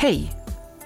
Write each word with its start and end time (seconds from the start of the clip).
Hej! 0.00 0.32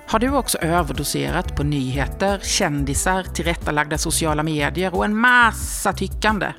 Har 0.07 0.19
du 0.19 0.31
också 0.31 0.59
överdoserat 0.59 1.57
på 1.57 1.63
nyheter, 1.63 2.39
kändisar, 2.43 3.23
tillrättalagda 3.23 3.99
sociala 3.99 4.43
medier 4.43 4.95
och 4.95 5.05
en 5.05 5.17
massa 5.17 5.93
tyckande? 5.93 6.53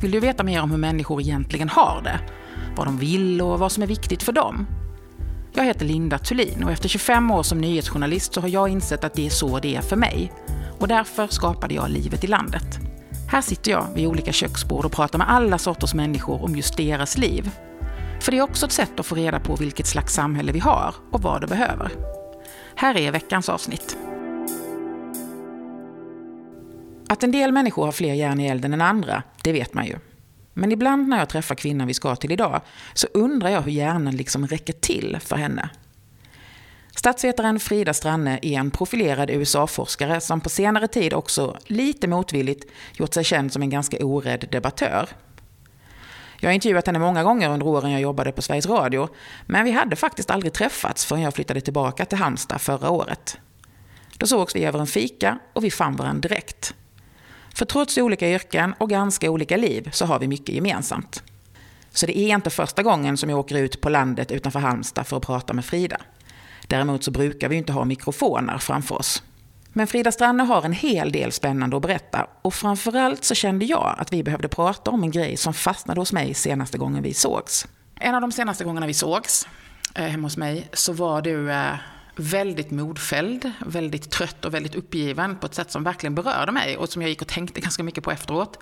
Vill 0.00 0.10
du 0.10 0.20
veta 0.20 0.42
mer 0.42 0.62
om 0.62 0.70
hur 0.70 0.78
människor 0.78 1.20
egentligen 1.20 1.68
har 1.68 2.00
det? 2.04 2.20
Vad 2.76 2.86
de 2.86 2.98
vill 2.98 3.42
och 3.42 3.58
vad 3.58 3.72
som 3.72 3.82
är 3.82 3.86
viktigt 3.86 4.22
för 4.22 4.32
dem? 4.32 4.66
Jag 5.52 5.64
heter 5.64 5.84
Linda 5.84 6.18
Thulin 6.18 6.64
och 6.64 6.70
efter 6.70 6.88
25 6.88 7.30
år 7.30 7.42
som 7.42 7.58
nyhetsjournalist 7.58 8.34
så 8.34 8.40
har 8.40 8.48
jag 8.48 8.68
insett 8.68 9.04
att 9.04 9.14
det 9.14 9.26
är 9.26 9.30
så 9.30 9.58
det 9.58 9.76
är 9.76 9.82
för 9.82 9.96
mig. 9.96 10.32
Och 10.80 10.88
därför 10.88 11.26
skapade 11.26 11.74
jag 11.74 11.90
Livet 11.90 12.24
i 12.24 12.26
landet. 12.26 12.78
Här 13.28 13.40
sitter 13.40 13.70
jag 13.70 13.86
vid 13.94 14.06
olika 14.06 14.32
köksbord 14.32 14.84
och 14.84 14.92
pratar 14.92 15.18
med 15.18 15.30
alla 15.30 15.58
sorters 15.58 15.94
människor 15.94 16.44
om 16.44 16.56
just 16.56 16.76
deras 16.76 17.18
liv. 17.18 17.50
För 18.24 18.30
det 18.30 18.38
är 18.38 18.42
också 18.42 18.66
ett 18.66 18.72
sätt 18.72 19.00
att 19.00 19.06
få 19.06 19.14
reda 19.14 19.40
på 19.40 19.56
vilket 19.56 19.86
slags 19.86 20.14
samhälle 20.14 20.52
vi 20.52 20.58
har 20.58 20.94
och 21.10 21.22
vad 21.22 21.40
det 21.40 21.46
behöver. 21.46 21.92
Här 22.74 22.96
är 22.96 23.12
veckans 23.12 23.48
avsnitt. 23.48 23.96
Att 27.08 27.22
en 27.22 27.32
del 27.32 27.52
människor 27.52 27.84
har 27.84 27.92
fler 27.92 28.14
järn 28.14 28.40
i 28.40 28.46
elden 28.46 28.72
än 28.72 28.80
andra, 28.80 29.22
det 29.42 29.52
vet 29.52 29.74
man 29.74 29.86
ju. 29.86 29.96
Men 30.54 30.72
ibland 30.72 31.08
när 31.08 31.18
jag 31.18 31.28
träffar 31.28 31.54
kvinnan 31.54 31.86
vi 31.86 31.94
ska 31.94 32.16
till 32.16 32.32
idag 32.32 32.60
så 32.94 33.06
undrar 33.14 33.48
jag 33.48 33.62
hur 33.62 33.72
hjärnan 33.72 34.16
liksom 34.16 34.46
räcker 34.46 34.72
till 34.72 35.18
för 35.20 35.36
henne. 35.36 35.70
Statsvetaren 36.96 37.60
Frida 37.60 37.94
Stranne 37.94 38.38
är 38.42 38.58
en 38.58 38.70
profilerad 38.70 39.30
USA-forskare 39.30 40.20
som 40.20 40.40
på 40.40 40.48
senare 40.48 40.88
tid 40.88 41.14
också 41.14 41.58
lite 41.66 42.08
motvilligt 42.08 42.70
gjort 42.92 43.14
sig 43.14 43.24
känd 43.24 43.52
som 43.52 43.62
en 43.62 43.70
ganska 43.70 44.06
orädd 44.06 44.48
debattör. 44.50 45.08
Jag 46.44 46.48
har 46.48 46.54
intervjuat 46.54 46.86
henne 46.86 46.98
många 46.98 47.22
gånger 47.22 47.50
under 47.50 47.66
åren 47.66 47.90
jag 47.90 48.00
jobbade 48.00 48.32
på 48.32 48.42
Sveriges 48.42 48.66
Radio, 48.66 49.08
men 49.46 49.64
vi 49.64 49.70
hade 49.70 49.96
faktiskt 49.96 50.30
aldrig 50.30 50.52
träffats 50.52 51.04
förrän 51.04 51.22
jag 51.22 51.34
flyttade 51.34 51.60
tillbaka 51.60 52.04
till 52.04 52.18
Halmstad 52.18 52.60
förra 52.60 52.90
året. 52.90 53.38
Då 54.16 54.26
sågs 54.26 54.56
vi 54.56 54.64
över 54.64 54.78
en 54.78 54.86
fika 54.86 55.38
och 55.52 55.64
vi 55.64 55.70
fann 55.70 55.96
varandra 55.96 56.28
direkt. 56.28 56.74
För 57.54 57.64
trots 57.64 57.98
olika 57.98 58.28
yrken 58.28 58.74
och 58.78 58.90
ganska 58.90 59.30
olika 59.30 59.56
liv 59.56 59.90
så 59.92 60.06
har 60.06 60.18
vi 60.18 60.28
mycket 60.28 60.54
gemensamt. 60.54 61.22
Så 61.90 62.06
det 62.06 62.18
är 62.18 62.34
inte 62.34 62.50
första 62.50 62.82
gången 62.82 63.16
som 63.16 63.30
jag 63.30 63.38
åker 63.38 63.56
ut 63.56 63.80
på 63.80 63.88
landet 63.88 64.32
utanför 64.32 64.60
Halmstad 64.60 65.06
för 65.06 65.16
att 65.16 65.26
prata 65.26 65.52
med 65.52 65.64
Frida. 65.64 65.96
Däremot 66.66 67.04
så 67.04 67.10
brukar 67.10 67.48
vi 67.48 67.56
inte 67.56 67.72
ha 67.72 67.84
mikrofoner 67.84 68.58
framför 68.58 68.94
oss. 68.94 69.22
Men 69.76 69.86
Frida 69.86 70.12
Stranne 70.12 70.42
har 70.42 70.62
en 70.62 70.72
hel 70.72 71.12
del 71.12 71.32
spännande 71.32 71.76
att 71.76 71.82
berätta 71.82 72.26
och 72.42 72.54
framförallt 72.54 73.24
så 73.24 73.34
kände 73.34 73.64
jag 73.64 73.94
att 73.98 74.12
vi 74.12 74.22
behövde 74.22 74.48
prata 74.48 74.90
om 74.90 75.02
en 75.02 75.10
grej 75.10 75.36
som 75.36 75.54
fastnade 75.54 76.00
hos 76.00 76.12
mig 76.12 76.34
senaste 76.34 76.78
gången 76.78 77.02
vi 77.02 77.14
sågs. 77.14 77.66
En 78.00 78.14
av 78.14 78.20
de 78.20 78.32
senaste 78.32 78.64
gångerna 78.64 78.86
vi 78.86 78.94
sågs 78.94 79.48
eh, 79.94 80.04
hemma 80.04 80.26
hos 80.26 80.36
mig 80.36 80.68
så 80.72 80.92
var 80.92 81.22
du 81.22 81.52
eh, 81.52 81.74
väldigt 82.16 82.70
modfälld, 82.70 83.52
väldigt 83.66 84.10
trött 84.10 84.44
och 84.44 84.54
väldigt 84.54 84.74
uppgiven 84.74 85.36
på 85.36 85.46
ett 85.46 85.54
sätt 85.54 85.70
som 85.70 85.84
verkligen 85.84 86.14
berörde 86.14 86.52
mig 86.52 86.76
och 86.76 86.88
som 86.88 87.02
jag 87.02 87.08
gick 87.08 87.22
och 87.22 87.28
tänkte 87.28 87.60
ganska 87.60 87.82
mycket 87.82 88.04
på 88.04 88.10
efteråt. 88.10 88.58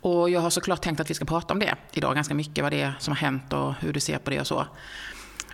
Och 0.00 0.30
jag 0.30 0.40
har 0.40 0.50
såklart 0.50 0.82
tänkt 0.82 1.00
att 1.00 1.10
vi 1.10 1.14
ska 1.14 1.24
prata 1.24 1.54
om 1.54 1.60
det 1.60 1.74
idag 1.92 2.14
ganska 2.14 2.34
mycket, 2.34 2.62
vad 2.62 2.72
det 2.72 2.80
är 2.80 2.92
som 2.98 3.12
har 3.12 3.18
hänt 3.18 3.52
och 3.52 3.74
hur 3.80 3.92
du 3.92 4.00
ser 4.00 4.18
på 4.18 4.30
det 4.30 4.40
och 4.40 4.46
så. 4.46 4.66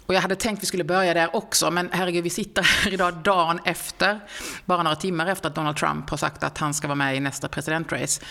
Och 0.07 0.15
jag 0.15 0.21
hade 0.21 0.37
tänkt 0.37 0.59
att 0.59 0.63
vi 0.63 0.67
skulle 0.67 0.85
börja 0.85 1.15
där 1.15 1.37
också, 1.37 1.71
men 1.71 1.89
herregud, 1.93 2.25
vi 2.25 2.31
sitter 2.31 2.63
här 2.63 2.93
idag 2.93 3.15
dagen 3.15 3.61
efter, 3.65 4.21
bara 4.65 4.83
några 4.83 4.97
timmar 4.97 5.27
efter 5.27 5.49
att 5.49 5.55
Donald 5.55 5.77
Trump 5.77 6.11
har 6.11 6.17
sagt 6.17 6.43
att 6.43 6.59
han 6.59 6.75
ska 6.75 6.89
vara 6.89 6.95
med 6.95 7.17
i 7.17 7.21
nästa 7.21 7.49
presidentrace. 7.49 8.23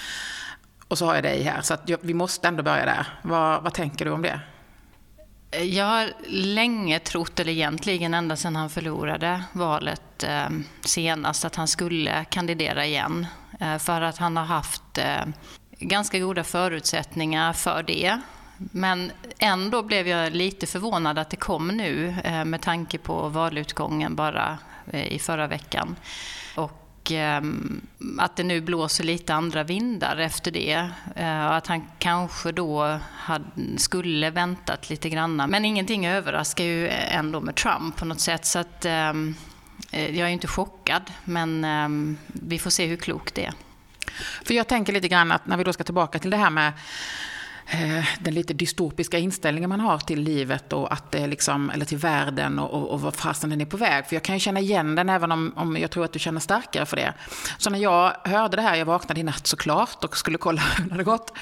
Och 0.88 0.98
så 0.98 1.06
har 1.06 1.16
jag 1.16 1.24
dig 1.24 1.44
här, 1.44 1.62
så 1.62 1.74
att 1.74 1.90
vi 2.02 2.14
måste 2.14 2.48
ändå 2.48 2.64
börja 2.64 2.86
där. 2.86 3.08
Vad, 3.22 3.64
vad 3.64 3.74
tänker 3.74 4.06
du 4.06 4.12
om 4.12 4.22
det? 4.22 4.40
Jag 5.60 5.86
har 5.86 6.14
länge 6.28 7.00
trott, 7.00 7.40
eller 7.40 7.52
egentligen 7.52 8.14
ända 8.14 8.36
sedan 8.36 8.56
han 8.56 8.70
förlorade 8.70 9.44
valet 9.54 10.24
eh, 10.24 10.50
senast, 10.86 11.46
att 11.46 11.56
han 11.56 11.68
skulle 11.68 12.26
kandidera 12.26 12.86
igen. 12.86 13.28
Eh, 13.60 13.78
för 13.78 14.02
att 14.02 14.18
han 14.18 14.38
har 14.38 14.46
haft 14.46 14.98
eh, 14.98 15.26
ganska 15.80 16.20
goda 16.20 16.44
förutsättningar 16.44 17.54
för 17.54 17.84
det. 17.84 18.20
Men 18.72 19.12
ändå 19.40 19.84
blev 19.84 20.08
jag 20.08 20.34
lite 20.34 20.68
förvånad 20.68 21.20
att 21.20 21.30
det 21.30 21.38
kom 21.38 21.68
nu 21.68 22.16
eh, 22.24 22.46
med 22.46 22.62
tanke 22.62 22.98
på 22.98 23.30
valutgången 23.30 24.16
bara 24.16 24.58
eh, 24.92 25.14
i 25.14 25.20
förra 25.20 25.48
veckan. 25.48 25.96
Och 26.56 27.12
ehm, 27.12 27.82
att 28.20 28.36
det 28.36 28.44
nu 28.44 28.62
blåser 28.62 29.04
lite 29.04 29.34
andra 29.34 29.64
vindar 29.64 30.18
efter 30.18 30.52
det. 30.52 30.90
Eh, 31.16 31.46
och 31.46 31.56
att 31.56 31.68
han 31.68 31.88
kanske 32.00 32.52
då 32.52 33.00
skulle 33.78 34.30
väntat 34.30 34.90
lite 34.90 35.10
grann. 35.10 35.36
Men 35.36 35.66
ingenting 35.66 36.08
överraskar 36.08 36.64
ju 36.64 36.90
ändå 36.90 37.42
med 37.42 37.56
Trump 37.56 37.96
på 37.96 38.06
något 38.06 38.20
sätt. 38.20 38.46
Så 38.46 38.60
att, 38.60 38.86
ehm, 38.86 39.36
jag 39.92 40.18
är 40.18 40.28
inte 40.28 40.48
chockad, 40.48 41.12
men 41.24 41.64
ehm, 41.64 42.18
vi 42.28 42.60
får 42.60 42.70
se 42.70 42.86
hur 42.86 42.98
klokt 42.98 43.36
det 43.36 43.46
är. 43.46 43.54
För 44.46 44.54
jag 44.54 44.68
tänker 44.68 44.94
lite 44.94 45.08
grann 45.08 45.32
att 45.32 45.48
när 45.48 45.58
vi 45.58 45.64
då 45.64 45.74
ska 45.74 45.84
tillbaka 45.84 46.20
till 46.20 46.30
det 46.30 46.38
här 46.38 46.50
med 46.50 46.74
Eh, 47.74 48.06
den 48.20 48.34
lite 48.34 48.54
dystopiska 48.54 49.18
inställningen 49.18 49.70
man 49.70 49.80
har 49.80 50.00
till 50.00 50.22
livet 50.22 50.74
och 50.74 50.94
att 50.94 51.12
det 51.12 51.28
liksom, 51.28 51.70
eller 51.70 51.86
till 51.86 51.98
världen 51.98 52.60
och, 52.60 52.74
och, 52.74 52.90
och 52.90 53.02
vad 53.02 53.16
fasen 53.16 53.50
den 53.50 53.62
är 53.62 53.66
på 53.66 53.78
väg. 53.78 54.06
För 54.06 54.16
jag 54.16 54.24
kan 54.24 54.36
ju 54.36 54.40
känna 54.40 54.60
igen 54.60 54.96
den 54.96 55.10
även 55.10 55.32
om, 55.32 55.54
om 55.56 55.78
jag 55.78 55.92
tror 55.92 56.06
att 56.06 56.14
du 56.14 56.20
känner 56.20 56.40
starkare 56.40 56.86
för 56.86 56.98
det. 56.98 57.14
Så 57.58 57.70
när 57.70 57.80
jag 57.80 58.16
hörde 58.24 58.56
det 58.56 58.62
här, 58.62 58.76
jag 58.76 58.86
vaknade 58.86 59.20
i 59.20 59.24
natt 59.24 59.48
såklart 59.48 60.04
och 60.04 60.18
skulle 60.18 60.38
kolla 60.38 60.62
hur 60.78 60.86
det 60.86 60.92
hade 60.92 61.04
gått. 61.04 61.34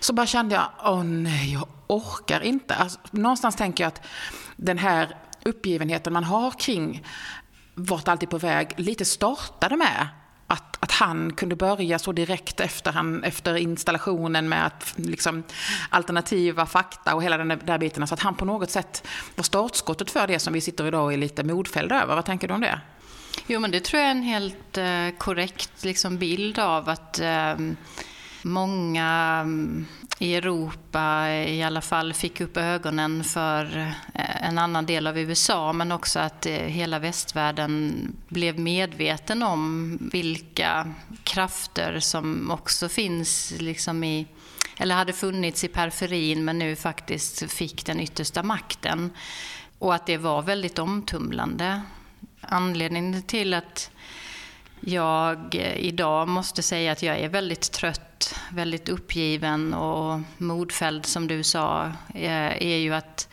Så 0.00 0.12
bara 0.12 0.26
kände 0.26 0.54
jag, 0.54 0.64
åh 0.84 1.04
nej, 1.04 1.52
jag 1.52 1.68
orkar 1.86 2.40
inte. 2.40 2.74
Alltså, 2.74 2.98
någonstans 3.10 3.56
tänker 3.56 3.84
jag 3.84 3.88
att 3.88 4.06
den 4.56 4.78
här 4.78 5.16
uppgivenheten 5.44 6.12
man 6.12 6.24
har 6.24 6.50
kring 6.50 7.06
vart 7.74 8.08
allt 8.08 8.22
är 8.22 8.26
på 8.26 8.38
väg 8.38 8.74
lite 8.76 9.04
startade 9.04 9.76
med 9.76 10.08
att, 10.46 10.76
att 10.80 10.92
han 10.92 11.32
kunde 11.32 11.56
börja 11.56 11.98
så 11.98 12.12
direkt 12.12 12.60
efter, 12.60 12.92
han, 12.92 13.24
efter 13.24 13.56
installationen 13.56 14.48
med 14.48 14.66
att, 14.66 14.94
liksom, 14.96 15.42
alternativa 15.90 16.66
fakta 16.66 17.14
och 17.14 17.22
hela 17.22 17.38
den 17.38 17.48
där, 17.48 17.56
där 17.56 17.78
biten. 17.78 18.06
Så 18.06 18.14
att 18.14 18.20
han 18.20 18.34
på 18.34 18.44
något 18.44 18.70
sätt 18.70 19.06
var 19.34 19.44
startskottet 19.44 20.10
för 20.10 20.26
det 20.26 20.38
som 20.38 20.52
vi 20.52 20.60
sitter 20.60 20.86
idag 20.86 21.04
och 21.04 21.12
är 21.12 21.16
lite 21.16 21.44
modfällda 21.44 22.02
över. 22.02 22.14
Vad 22.14 22.24
tänker 22.24 22.48
du 22.48 22.54
om 22.54 22.60
det? 22.60 22.80
Jo, 23.46 23.60
men 23.60 23.70
det 23.70 23.80
tror 23.80 24.00
jag 24.00 24.06
är 24.06 24.10
en 24.10 24.22
helt 24.22 24.78
eh, 24.78 25.18
korrekt 25.18 25.84
liksom, 25.84 26.18
bild 26.18 26.58
av 26.58 26.88
att 26.88 27.18
eh, 27.18 27.54
många 28.42 29.38
mm, 29.42 29.86
i 30.18 30.34
Europa 30.34 31.28
i 31.30 31.62
alla 31.62 31.80
fall 31.80 32.12
fick 32.12 32.40
upp 32.40 32.56
ögonen 32.56 33.24
för 33.24 33.78
eh, 34.14 34.46
en 34.46 34.58
annan 34.58 34.86
del 34.86 35.06
av 35.06 35.18
USA 35.18 35.72
men 35.72 35.92
också 35.92 36.18
att 36.18 36.46
eh, 36.46 36.52
hela 36.52 36.98
västvärlden 36.98 37.94
blev 38.28 38.58
medveten 38.58 39.42
om 39.42 39.98
vilka 40.12 40.94
krafter 41.24 42.00
som 42.00 42.50
också 42.50 42.88
finns 42.88 43.54
liksom 43.58 44.04
i 44.04 44.26
eller 44.78 44.94
hade 44.94 45.12
funnits 45.12 45.64
i 45.64 45.68
periferin 45.68 46.44
men 46.44 46.58
nu 46.58 46.76
faktiskt 46.76 47.52
fick 47.52 47.86
den 47.86 48.00
yttersta 48.00 48.42
makten. 48.42 49.10
Och 49.78 49.94
att 49.94 50.06
det 50.06 50.16
var 50.16 50.42
väldigt 50.42 50.78
omtumlande. 50.78 51.82
Anledningen 52.40 53.22
till 53.22 53.54
att 53.54 53.90
jag 54.80 55.54
eh, 55.54 55.76
idag 55.76 56.28
måste 56.28 56.62
säga 56.62 56.92
att 56.92 57.02
jag 57.02 57.18
är 57.18 57.28
väldigt 57.28 57.72
trött, 57.72 58.34
väldigt 58.50 58.88
uppgiven 58.88 59.74
och 59.74 60.20
modfälld 60.38 61.06
som 61.06 61.26
du 61.26 61.42
sa, 61.42 61.92
eh, 62.14 62.62
är 62.62 62.76
ju 62.76 62.94
att 62.94 63.28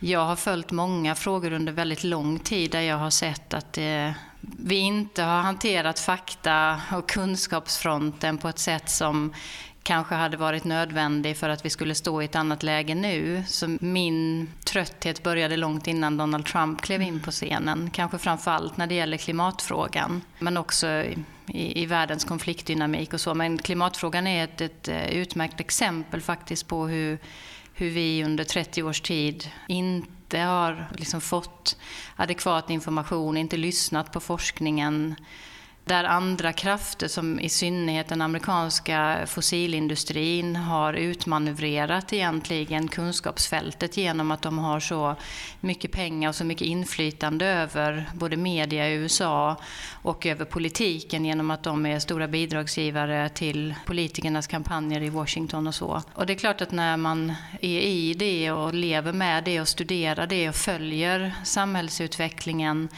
jag 0.00 0.24
har 0.24 0.36
följt 0.36 0.70
många 0.70 1.14
frågor 1.14 1.52
under 1.52 1.72
väldigt 1.72 2.04
lång 2.04 2.38
tid 2.38 2.70
där 2.70 2.80
jag 2.80 2.96
har 2.96 3.10
sett 3.10 3.54
att 3.54 3.72
det, 3.72 4.14
vi 4.40 4.76
inte 4.76 5.22
har 5.22 5.42
hanterat 5.42 5.98
fakta 5.98 6.80
och 6.92 7.08
kunskapsfronten 7.08 8.38
på 8.38 8.48
ett 8.48 8.58
sätt 8.58 8.90
som 8.90 9.34
kanske 9.82 10.14
hade 10.14 10.36
varit 10.36 10.64
nödvändig 10.64 11.36
för 11.36 11.48
att 11.48 11.64
vi 11.64 11.70
skulle 11.70 11.94
stå 11.94 12.22
i 12.22 12.24
ett 12.24 12.36
annat 12.36 12.62
läge 12.62 12.94
nu. 12.94 13.42
Så 13.46 13.76
min 13.80 14.48
trötthet 14.64 15.22
började 15.22 15.56
långt 15.56 15.86
innan 15.86 16.16
Donald 16.16 16.46
Trump 16.46 16.80
klev 16.80 17.02
in 17.02 17.20
på 17.20 17.30
scenen. 17.30 17.90
Kanske 17.92 18.18
framförallt 18.18 18.76
när 18.76 18.86
det 18.86 18.94
gäller 18.94 19.16
klimatfrågan, 19.16 20.22
men 20.38 20.56
också 20.56 20.86
i, 21.46 21.82
i 21.82 21.86
världens 21.86 22.24
konfliktdynamik 22.24 23.12
och 23.12 23.20
så. 23.20 23.34
Men 23.34 23.58
klimatfrågan 23.58 24.26
är 24.26 24.44
ett, 24.44 24.60
ett 24.60 24.88
eh, 24.88 25.08
utmärkt 25.08 25.60
exempel 25.60 26.20
faktiskt 26.20 26.68
på 26.68 26.86
hur, 26.86 27.18
hur 27.74 27.90
vi 27.90 28.24
under 28.24 28.44
30 28.44 28.82
års 28.82 29.00
tid 29.00 29.50
inte 29.68 30.38
har 30.38 30.88
liksom 30.96 31.20
fått 31.20 31.76
adekvat 32.16 32.70
information, 32.70 33.36
inte 33.36 33.56
lyssnat 33.56 34.12
på 34.12 34.20
forskningen 34.20 35.14
där 35.88 36.04
andra 36.04 36.52
krafter, 36.52 37.08
som 37.08 37.40
i 37.40 37.48
synnerhet 37.48 38.08
den 38.08 38.22
amerikanska 38.22 39.18
fossilindustrin, 39.26 40.56
har 40.56 40.92
utmanövrerat 40.92 42.12
egentligen 42.12 42.88
kunskapsfältet 42.88 43.96
genom 43.96 44.30
att 44.30 44.42
de 44.42 44.58
har 44.58 44.80
så 44.80 45.16
mycket 45.60 45.92
pengar 45.92 46.28
och 46.28 46.34
så 46.34 46.44
mycket 46.44 46.66
inflytande 46.66 47.46
över 47.46 48.10
både 48.14 48.36
media 48.36 48.88
i 48.88 48.94
USA 48.94 49.56
och 50.02 50.26
över 50.26 50.44
politiken 50.44 51.24
genom 51.24 51.50
att 51.50 51.62
de 51.62 51.86
är 51.86 51.98
stora 51.98 52.28
bidragsgivare 52.28 53.28
till 53.28 53.74
politikernas 53.86 54.46
kampanjer 54.46 55.02
i 55.02 55.08
Washington 55.08 55.66
och 55.66 55.74
så. 55.74 56.02
Och 56.14 56.26
det 56.26 56.32
är 56.32 56.38
klart 56.38 56.60
att 56.60 56.72
när 56.72 56.96
man 56.96 57.34
är 57.60 57.80
i 57.80 58.14
det 58.14 58.50
och 58.50 58.74
lever 58.74 59.12
med 59.12 59.44
det 59.44 59.60
och 59.60 59.68
studerar 59.68 60.26
det 60.26 60.48
och 60.48 60.54
följer 60.54 61.34
samhällsutvecklingen 61.44 62.88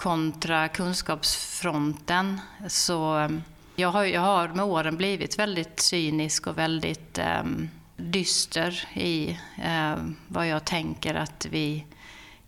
kontra 0.00 0.68
kunskapsfronten 0.68 2.40
så 2.68 3.14
ehm, 3.14 3.42
jag 3.76 3.88
har, 3.88 4.04
jag 4.04 4.20
har 4.20 4.48
med 4.48 4.64
åren 4.64 4.96
blivit 4.96 5.38
väldigt 5.38 5.80
cynisk 5.80 6.46
och 6.46 6.58
väldigt 6.58 7.18
um, 7.18 7.68
dyster 7.96 8.88
i 8.94 9.38
um, 9.66 10.16
vad 10.28 10.48
jag 10.48 10.64
tänker 10.64 11.14
att 11.14 11.46
vi 11.50 11.84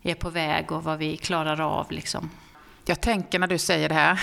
är 0.02 0.14
på 0.14 0.31
väg 0.31 0.72
och 0.72 0.84
vad 0.84 0.99
vi 0.99 1.16
klarar 1.16 1.60
av. 1.60 1.90
Liksom. 1.90 2.31
Jag 2.84 3.00
tänker 3.00 3.38
när 3.38 3.46
du 3.46 3.58
säger 3.58 3.88
det 3.88 3.94
här, 3.94 4.20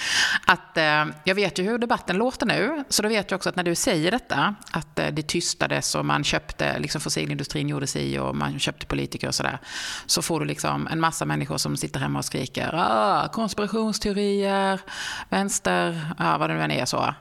att 0.46 0.76
eh, 0.76 1.14
jag 1.24 1.34
vet 1.34 1.58
ju 1.58 1.62
hur 1.62 1.78
debatten 1.78 2.16
låter 2.16 2.46
nu, 2.46 2.84
så 2.88 3.02
då 3.02 3.08
vet 3.08 3.30
jag 3.30 3.38
också 3.38 3.48
att 3.48 3.56
när 3.56 3.62
du 3.62 3.74
säger 3.74 4.10
detta, 4.10 4.54
att 4.70 4.98
eh, 4.98 5.06
det 5.06 5.22
tystades 5.22 5.94
och 5.94 6.04
man 6.04 6.24
köpte, 6.24 6.78
liksom 6.78 7.00
fossilindustrin 7.00 7.68
gjorde 7.68 7.86
sig 7.86 8.20
och 8.20 8.36
man 8.36 8.58
köpte 8.58 8.86
politiker 8.86 9.28
och 9.28 9.34
sådär, 9.34 9.58
så 10.06 10.22
får 10.22 10.40
du 10.40 10.46
liksom 10.46 10.86
en 10.86 11.00
massa 11.00 11.24
människor 11.24 11.56
som 11.56 11.76
sitter 11.76 12.00
hemma 12.00 12.18
och 12.18 12.24
skriker 12.24 12.70
ah, 12.74 13.28
konspirationsteorier, 13.28 14.80
vänster, 15.28 16.14
ah, 16.18 16.38
vad 16.38 16.50
det 16.50 16.54
nu 16.54 16.62
än 16.62 16.70
är 16.70 16.84
så. 16.84 17.14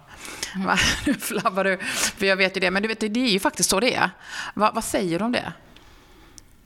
Mm. 0.55 0.77
nu 1.05 1.13
flabbar 1.13 1.63
du, 1.63 1.77
för 2.17 2.25
jag 2.25 2.35
vet 2.35 2.57
ju 2.57 2.61
det, 2.61 2.71
men 2.71 2.81
du 2.81 2.87
vet, 2.87 2.99
det 2.99 3.05
är 3.05 3.31
ju 3.31 3.39
faktiskt 3.39 3.69
så 3.69 3.79
det 3.79 3.95
är. 3.95 4.09
Va, 4.53 4.71
vad 4.75 4.83
säger 4.83 5.19
du 5.19 5.25
om 5.25 5.31
det? 5.31 5.53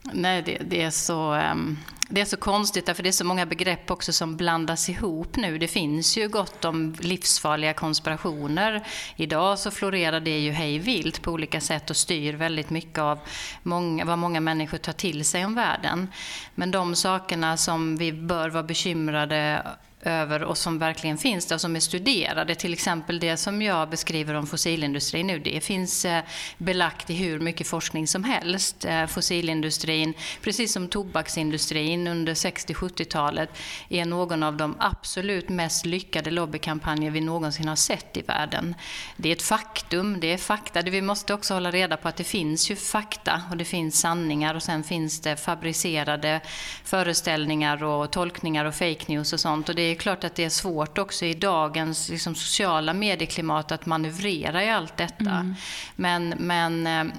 Nej, 0.04 0.42
det, 0.42 0.58
det, 0.58 0.82
är 0.82 0.90
så, 0.90 1.32
ehm, 1.32 1.78
det 2.10 2.22
är 2.22 2.26
så 2.26 2.38
konstigt 2.38 2.86
därför 2.86 3.04
det 3.04 3.10
är 3.10 3.12
så 3.12 3.26
många 3.26 3.46
begrepp 3.46 3.92
också 3.92 4.14
som 4.14 4.38
blandas 4.38 4.90
ihop 4.90 5.36
nu. 5.36 5.58
Det 5.58 5.68
finns 5.68 6.18
ju 6.18 6.28
gott 6.28 6.66
om 6.66 6.96
livsfarliga 7.00 7.74
konspirationer. 7.74 8.88
Idag 9.16 9.60
så 9.60 9.72
florerar 9.72 10.20
det 10.20 10.40
ju 10.40 10.52
hej 10.52 10.80
vilt 10.80 11.22
på 11.22 11.32
olika 11.32 11.62
sätt 11.62 11.90
och 11.90 11.98
styr 11.98 12.34
väldigt 12.34 12.70
mycket 12.70 13.00
av 13.00 13.20
många, 13.64 14.06
vad 14.06 14.18
många 14.18 14.40
människor 14.40 14.78
tar 14.78 14.94
till 14.94 15.26
sig 15.26 15.46
om 15.46 15.56
världen. 15.56 16.08
Men 16.56 16.72
de 16.72 16.96
sakerna 16.96 17.58
som 17.58 17.98
vi 17.98 18.14
bör 18.14 18.50
vara 18.50 18.64
bekymrade 18.64 19.64
över 20.04 20.44
och 20.44 20.58
som 20.58 20.80
verkligen 20.80 21.18
finns 21.18 21.46
där 21.46 21.56
och 21.56 21.62
som 21.62 21.76
är 21.76 21.80
studerade. 21.80 22.56
Till 22.56 22.74
exempel 22.74 23.20
det 23.20 23.38
som 23.38 23.62
jag 23.62 23.90
beskriver 23.90 24.34
om 24.34 24.48
fossilindustrin 24.48 25.28
nu. 25.28 25.40
Det 25.40 25.62
finns 25.62 26.06
eh, 26.06 26.24
belagt 26.58 27.10
i 27.10 27.14
hur 27.14 27.40
mycket 27.40 27.68
forskning 27.68 28.08
som 28.08 28.24
helst. 28.24 28.86
Eh, 28.86 29.06
fossilindustrin, 29.06 30.14
precis 30.42 30.74
som 30.74 30.88
tobaksindustrin 30.88 32.08
under 32.08 32.34
60-70-talet, 32.34 33.50
är 33.90 34.06
någon 34.06 34.44
av 34.44 34.58
de 34.58 34.76
absolut 34.80 35.50
mest 35.50 35.86
lyckade 35.86 36.32
lobbykampanjer 36.32 37.12
vi 37.12 37.22
någonsin 37.22 37.68
har 37.68 37.76
sett 37.76 38.18
i 38.18 38.22
världen. 38.22 38.76
Det 39.18 39.30
är 39.30 39.34
ett 39.34 39.42
faktum, 39.42 40.20
det 40.20 40.34
är 40.34 40.38
fakta. 40.38 40.82
Vi 40.82 41.02
måste 41.02 41.34
också 41.34 41.54
hålla 41.54 41.72
reda 41.72 41.98
på 41.98 42.08
att 42.08 42.16
det 42.16 42.24
finns 42.24 42.72
ju 42.72 42.76
fakta 42.76 43.42
och 43.52 43.58
det 43.58 43.66
finns 43.66 44.00
sanningar 44.00 44.56
och 44.56 44.64
sen 44.64 44.84
finns 44.84 45.20
det 45.20 45.36
fabricerade 45.36 46.42
föreställningar 46.84 47.84
och 47.84 48.12
tolkningar 48.12 48.66
och 48.66 48.76
fake 48.76 49.06
news 49.08 49.34
och 49.34 49.40
sånt. 49.40 49.70
Och 49.70 49.76
det 49.76 49.91
är 49.92 49.96
klart 49.96 50.24
att 50.24 50.36
det 50.36 50.44
är 50.44 50.50
svårt 50.50 50.98
också 50.98 51.26
i 51.26 51.34
dagens 51.34 52.10
liksom, 52.10 52.36
sociala 52.36 52.94
medieklimat 52.94 53.72
att 53.72 53.86
manövrera 53.86 54.64
i 54.64 54.70
allt 54.70 54.98
detta. 54.98 55.30
Mm. 55.30 55.56
Men, 55.96 56.30
men 56.38 56.88
eh, 56.88 57.14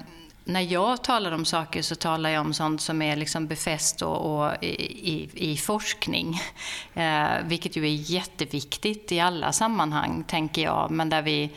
när 0.45 0.61
jag 0.61 1.03
talar 1.03 1.31
om 1.31 1.45
saker 1.45 1.81
så 1.81 1.95
talar 1.95 2.29
jag 2.29 2.41
om 2.41 2.53
sånt 2.53 2.81
som 2.81 3.01
är 3.01 3.15
liksom 3.15 3.47
befäst 3.47 4.01
och, 4.01 4.43
och 4.43 4.63
i, 4.63 4.67
i, 5.11 5.29
i, 5.51 5.57
forskning. 5.57 6.41
Eh, 6.93 7.27
vilket 7.45 7.75
ju 7.75 7.83
är 7.83 8.11
jätteviktigt 8.11 9.11
i 9.11 9.19
alla 9.19 9.51
sammanhang, 9.51 10.23
tänker 10.27 10.61
jag. 10.61 10.91
Men 10.91 11.09
där 11.09 11.21
vi 11.21 11.49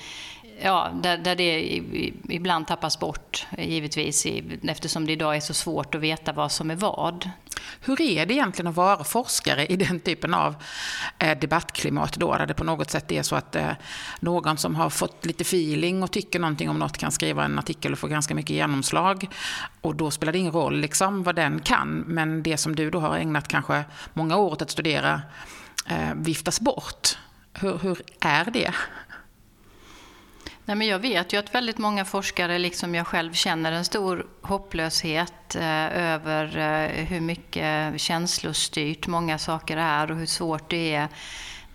ja, 0.63 0.91
där, 1.03 1.19
där 1.19 1.37
det 1.37 1.83
ibland 2.29 2.67
tappas 2.67 2.99
bort, 2.99 3.47
givetvis, 3.59 4.27
eftersom 4.63 5.07
det 5.07 5.13
idag 5.13 5.37
är 5.37 5.41
så 5.41 5.55
svårt 5.55 5.95
att 5.95 6.01
veta 6.01 6.33
vad 6.33 6.53
som 6.53 6.71
är 6.71 6.77
vad. 6.77 7.31
Hur 7.81 8.01
är 8.01 8.27
det 8.27 8.35
egentligen 8.35 8.67
att 8.67 8.77
vara 8.77 9.05
forskare 9.05 9.67
i 9.67 9.77
den 9.77 10.01
typen 10.01 10.35
av 10.35 10.55
eh, 11.19 11.39
debattklimat 11.39 12.17
då, 12.17 12.37
där 12.37 12.47
det 12.47 12.55
på 12.55 12.65
något 12.65 12.91
sätt 12.91 13.13
är 13.13 13.23
så 13.23 13.37
att 13.37 13.57
eh, 13.57 13.71
någon 14.21 14.57
som 14.57 14.75
har 14.75 14.91
fått 14.91 15.27
lite 15.27 15.43
feeling 15.43 16.03
och 16.03 16.11
tycker 16.11 16.39
någonting 16.39 16.71
om 16.71 16.79
något 16.79 16.99
kan 16.99 17.13
skriva 17.13 17.45
en 17.45 17.59
artikel 17.59 17.93
och 17.93 17.99
få 17.99 18.07
ganska 18.07 18.35
mycket 18.35 18.57
genomslag. 18.57 19.29
Och 19.81 19.95
då 19.95 20.11
spelar 20.11 20.33
det 20.33 20.39
ingen 20.39 20.53
roll 20.53 20.81
liksom 20.81 21.23
vad 21.23 21.35
den 21.35 21.61
kan, 21.61 22.05
men 22.07 22.43
det 22.43 22.57
som 22.57 22.77
du 22.77 22.91
då 22.91 23.01
har 23.01 23.17
ägnat 23.17 23.49
kanske 23.49 23.85
många 24.13 24.37
år 24.37 24.53
åt 24.53 24.63
att 24.63 24.71
studera 24.71 25.23
eh, 25.87 26.15
viftas 26.15 26.61
bort. 26.61 27.19
Hur, 27.53 27.79
hur 27.79 28.03
är 28.21 28.45
det? 28.45 28.75
Nej, 30.69 30.77
men 30.77 30.87
jag 30.87 30.99
vet 30.99 31.33
ju 31.33 31.37
att 31.37 31.55
väldigt 31.55 31.79
många 31.79 32.05
forskare, 32.05 32.59
liksom 32.59 32.95
jag 32.95 33.07
själv, 33.07 33.33
känner 33.33 33.73
en 33.73 33.85
stor 33.85 34.27
hopplöshet 34.43 35.55
eh, 35.55 35.99
över 35.99 36.59
eh, 36.59 37.05
hur 37.05 37.21
mycket 37.21 38.01
känslostyrt 38.01 39.07
många 39.07 39.39
saker 39.39 39.77
är 39.77 40.11
och 40.11 40.17
hur 40.17 40.27
svårt 40.27 40.71
det 40.71 40.95
är 40.95 41.09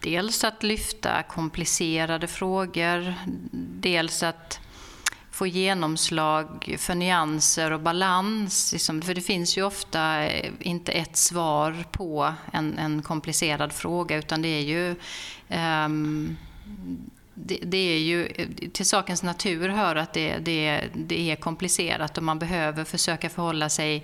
dels 0.01 0.43
att 0.43 0.63
lyfta 0.63 1.23
komplicerade 1.23 2.27
frågor, 2.27 3.13
dels 3.81 4.23
att 4.23 4.59
få 5.31 5.47
genomslag 5.47 6.75
för 6.79 6.95
nyanser 6.95 7.71
och 7.71 7.79
balans. 7.79 8.73
Liksom, 8.73 9.01
för 9.01 9.13
det 9.13 9.21
finns 9.21 9.57
ju 9.57 9.63
ofta 9.63 10.25
eh, 10.25 10.51
inte 10.59 10.91
ett 10.91 11.17
svar 11.17 11.85
på 11.91 12.33
en, 12.53 12.77
en 12.77 13.01
komplicerad 13.01 13.73
fråga 13.73 14.17
utan 14.17 14.41
det 14.41 14.47
är 14.47 14.61
ju 14.61 14.95
um, 15.85 16.37
det, 17.33 17.59
det, 17.63 17.77
är 17.77 17.99
ju 17.99 18.25
eh, 18.25 18.47
till 18.73 18.85
sakens 18.85 19.23
natur 19.23 19.69
hör 19.69 19.95
att 19.95 20.13
det, 20.13 20.37
det, 20.37 20.83
det 20.95 21.31
är 21.31 21.35
komplicerat 21.35 22.17
och 22.17 22.23
man 22.23 22.39
behöver 22.39 22.83
försöka 22.83 23.29
förhålla 23.29 23.69
sig 23.69 24.03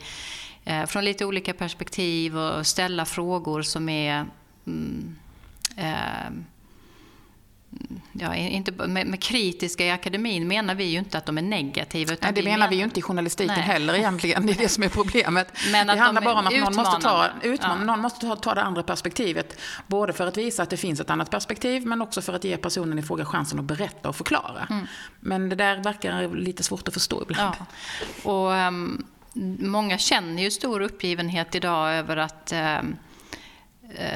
eh, 0.65 0.85
från 0.85 1.05
lite 1.05 1.25
olika 1.25 1.53
perspektiv 1.53 2.37
och 2.37 2.67
ställa 2.67 3.05
frågor 3.05 3.61
som 3.61 3.89
är 3.89 4.25
mm, 4.67 5.15
eh, 5.77 6.31
ja, 8.11 8.35
inte, 8.35 8.71
med, 8.71 9.07
med, 9.07 9.21
kritiska 9.21 9.85
i 9.85 9.91
akademin 9.91 10.47
menar 10.47 10.75
vi 10.75 10.83
ju 10.83 10.99
inte 10.99 11.17
att 11.17 11.25
de 11.25 11.37
är 11.37 11.41
negativa. 11.41 12.15
Nej, 12.21 12.33
det 12.33 12.43
menar 12.43 12.57
men... 12.57 12.69
vi 12.69 12.75
ju 12.75 12.83
inte 12.83 12.99
i 12.99 13.01
journalistiken 13.01 13.55
Nej. 13.55 13.63
heller 13.63 13.93
egentligen. 13.93 14.45
Det 14.45 14.53
är 14.53 14.57
det 14.57 14.69
som 14.69 14.83
är 14.83 14.89
problemet. 14.89 15.47
Men 15.71 15.87
det 15.87 15.95
handlar 15.95 16.21
de 16.21 16.25
bara 16.25 16.39
om 16.39 16.47
att 16.47 16.53
någon 16.53 16.75
måste, 16.75 17.01
ta, 17.01 17.29
utman, 17.43 17.79
ja. 17.79 17.85
någon 17.85 17.99
måste 17.99 18.27
ta, 18.27 18.35
ta 18.35 18.55
det 18.55 18.61
andra 18.61 18.83
perspektivet. 18.83 19.59
Både 19.87 20.13
för 20.13 20.27
att 20.27 20.37
visa 20.37 20.63
att 20.63 20.69
det 20.69 20.77
finns 20.77 20.99
ett 20.99 21.09
annat 21.09 21.31
perspektiv, 21.31 21.85
men 21.85 22.01
också 22.01 22.21
för 22.21 22.33
att 22.33 22.43
ge 22.43 22.57
personen 22.57 22.99
i 22.99 23.01
fråga 23.01 23.25
chansen 23.25 23.59
att 23.59 23.65
berätta 23.65 24.09
och 24.09 24.15
förklara. 24.15 24.67
Mm. 24.69 24.87
Men 25.19 25.49
det 25.49 25.55
där 25.55 25.83
verkar 25.83 26.35
lite 26.35 26.63
svårt 26.63 26.87
att 26.87 26.93
förstå 26.93 27.21
ibland. 27.21 27.55
Ja. 27.59 28.31
Och, 28.31 28.67
um, 28.67 29.05
många 29.59 29.97
känner 29.97 30.43
ju 30.43 30.51
stor 30.51 30.81
uppgivenhet 30.81 31.55
idag 31.55 31.93
över 31.93 32.17
att 32.17 32.53
um, 32.81 32.95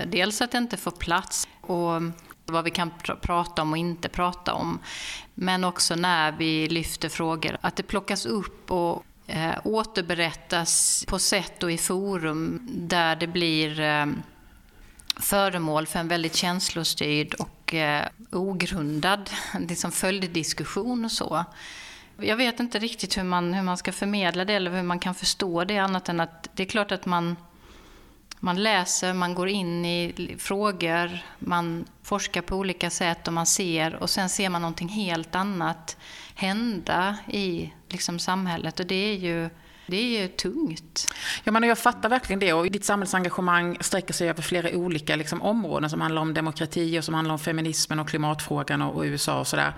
dels 0.06 0.42
att 0.42 0.52
det 0.52 0.58
inte 0.58 0.78
får 0.78 0.92
plats. 0.92 1.48
Och 1.62 2.02
vad 2.52 2.64
vi 2.64 2.72
kan 2.72 2.92
pr 3.04 3.14
prata 3.22 3.62
om 3.62 3.72
och 3.72 3.78
inte 3.78 4.10
prata 4.10 4.54
om. 4.54 4.80
Men 5.34 5.64
också 5.64 5.96
när 5.96 6.32
vi 6.32 6.68
lyfter 6.70 7.10
frågor, 7.10 7.58
att 7.62 7.76
det 7.76 7.84
plockas 7.84 8.26
upp 8.26 8.72
och 8.72 9.06
eh, 9.28 9.54
återberättas 9.64 11.06
på 11.08 11.20
sätt 11.20 11.64
och 11.64 11.72
i 11.72 11.78
forum 11.78 12.68
där 12.72 13.16
det 13.16 13.28
blir 13.28 13.80
eh, 13.80 14.06
föremål 15.16 15.88
för 15.88 16.00
en 16.00 16.08
väldigt 16.08 16.36
känslostyrd 16.36 17.34
och 17.34 17.74
eh, 17.74 18.08
ogrundad 18.32 19.30
liksom 19.60 19.92
följddiskussion 19.92 21.06
och 21.06 21.12
så. 21.12 21.46
Jag 22.18 22.36
vet 22.36 22.60
inte 22.60 22.80
riktigt 22.80 23.18
hur 23.18 23.24
man, 23.24 23.54
hur 23.54 23.64
man 23.64 23.78
ska 23.78 23.92
förmedla 23.92 24.46
det 24.46 24.54
eller 24.54 24.72
hur 24.72 24.84
man 24.84 25.00
kan 25.00 25.16
förstå 25.16 25.64
det 25.64 25.78
annat 25.78 26.10
än 26.10 26.20
att 26.20 26.50
det 26.54 26.64
är 26.64 26.68
klart 26.68 26.92
att 26.92 27.06
man 27.06 27.36
man 28.44 28.64
läser, 28.64 29.14
man 29.14 29.36
går 29.36 29.50
in 29.50 29.86
i 29.86 30.36
frågor, 30.40 31.20
man 31.40 31.86
forskar 32.04 32.42
på 32.42 32.56
olika 32.56 32.90
sätt 32.90 33.28
och 33.28 33.34
man 33.34 33.46
ser 33.46 33.96
och 33.96 34.10
sen 34.10 34.30
ser 34.30 34.50
man 34.50 34.62
någonting 34.62 34.90
helt 34.90 35.36
annat 35.36 35.98
hända 36.36 37.18
i 37.28 37.74
liksom, 37.90 38.20
samhället. 38.20 38.80
Och 38.80 38.86
det 38.86 38.96
är 38.96 39.16
ju 39.16 39.50
det 39.92 40.18
är 40.18 40.22
ju 40.22 40.28
tungt. 40.28 41.14
Ja, 41.44 41.52
men 41.52 41.64
jag 41.64 41.78
fattar 41.78 42.10
verkligen 42.10 42.40
det. 42.40 42.54
Och 42.54 42.72
ditt 42.72 42.86
samhällsengagemang 42.86 43.78
sträcker 43.80 44.14
sig 44.14 44.30
över 44.30 44.42
flera 44.42 44.78
olika 44.78 45.16
liksom, 45.16 45.42
områden 45.42 45.90
som 45.90 46.02
handlar 46.02 46.22
om 46.22 46.34
demokrati 46.34 47.00
och 47.00 47.04
som 47.04 47.14
handlar 47.14 47.34
om 47.34 47.40
feminismen 47.40 48.00
och 48.00 48.10
klimatfrågan 48.10 48.82
och, 48.82 48.96
och 48.96 49.04
USA 49.04 49.40
och 49.40 49.48
sådär. 49.48 49.74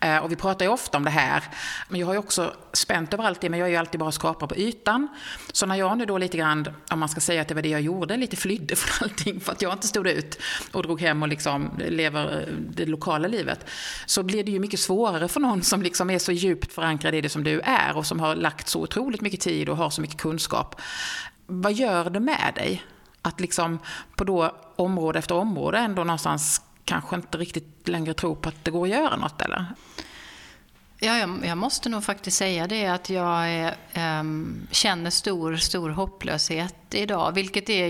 Eh, 0.00 0.18
och 0.18 0.32
vi 0.32 0.36
pratar 0.36 0.64
ju 0.64 0.72
ofta 0.72 0.96
om 0.96 1.04
det 1.04 1.10
här. 1.10 1.44
Men 1.88 2.00
jag 2.00 2.06
har 2.06 2.14
ju 2.14 2.18
också 2.18 2.54
spänt 2.72 3.14
över 3.14 3.24
allt 3.24 3.40
det, 3.40 3.48
men 3.48 3.58
jag 3.58 3.68
är 3.68 3.70
ju 3.70 3.76
alltid 3.76 4.00
bara 4.00 4.12
skapare 4.12 4.48
på 4.48 4.56
ytan. 4.56 5.08
Så 5.52 5.66
när 5.66 5.74
jag 5.74 5.98
nu 5.98 6.06
då 6.06 6.18
lite 6.18 6.36
grann, 6.36 6.68
om 6.90 6.98
man 6.98 7.08
ska 7.08 7.20
säga 7.20 7.42
att 7.42 7.48
det 7.48 7.54
var 7.54 7.62
det 7.62 7.68
jag 7.68 7.80
gjorde, 7.80 8.16
lite 8.16 8.36
flydde 8.36 8.76
från 8.76 9.08
allting 9.08 9.40
för 9.40 9.52
att 9.52 9.62
jag 9.62 9.72
inte 9.72 9.86
stod 9.88 10.06
ut 10.06 10.38
och 10.72 10.82
drog 10.82 11.00
hem 11.00 11.22
och 11.22 11.28
liksom 11.28 11.70
lever 11.88 12.40
eh, 12.40 12.54
det 12.70 12.86
lokala 12.86 13.28
livet, 13.28 13.66
så 14.06 14.22
blir 14.22 14.44
det 14.44 14.50
ju 14.50 14.60
mycket 14.60 14.80
svårare 14.80 15.28
för 15.28 15.40
någon 15.40 15.62
som 15.62 15.82
liksom 15.82 16.10
är 16.10 16.18
så 16.18 16.32
djupt 16.32 16.72
förankrad 16.72 17.14
i 17.14 17.20
det 17.20 17.28
som 17.28 17.44
du 17.44 17.60
är 17.60 17.96
och 17.96 18.06
som 18.06 18.20
har 18.20 18.36
lagt 18.36 18.68
så 18.68 18.82
otroligt 18.82 19.20
mycket 19.20 19.40
tid 19.40 19.47
och 19.68 19.76
har 19.76 19.90
så 19.90 20.00
mycket 20.00 20.16
kunskap. 20.16 20.80
Vad 21.46 21.72
gör 21.72 22.10
det 22.10 22.20
med 22.20 22.52
dig? 22.54 22.82
Att 23.22 23.40
liksom 23.40 23.78
på 24.16 24.24
då 24.24 24.56
område 24.76 25.18
efter 25.18 25.34
område 25.34 25.78
ändå 25.78 26.04
någonstans 26.04 26.62
kanske 26.84 27.16
inte 27.16 27.38
riktigt 27.38 27.88
längre 27.88 28.14
tro 28.14 28.36
på 28.36 28.48
att 28.48 28.64
det 28.64 28.70
går 28.70 28.84
att 28.84 28.90
göra 28.92 29.16
något 29.16 29.42
eller? 29.42 29.66
Ja, 31.00 31.18
jag, 31.18 31.40
jag 31.44 31.58
måste 31.58 31.88
nog 31.88 32.04
faktiskt 32.04 32.36
säga 32.36 32.66
det 32.66 32.86
att 32.86 33.10
jag 33.10 33.48
är, 33.50 33.74
känner 34.70 35.10
stor, 35.10 35.56
stor 35.56 35.90
hopplöshet 35.90 36.74
idag, 36.90 37.32
vilket 37.32 37.68
är 37.70 37.86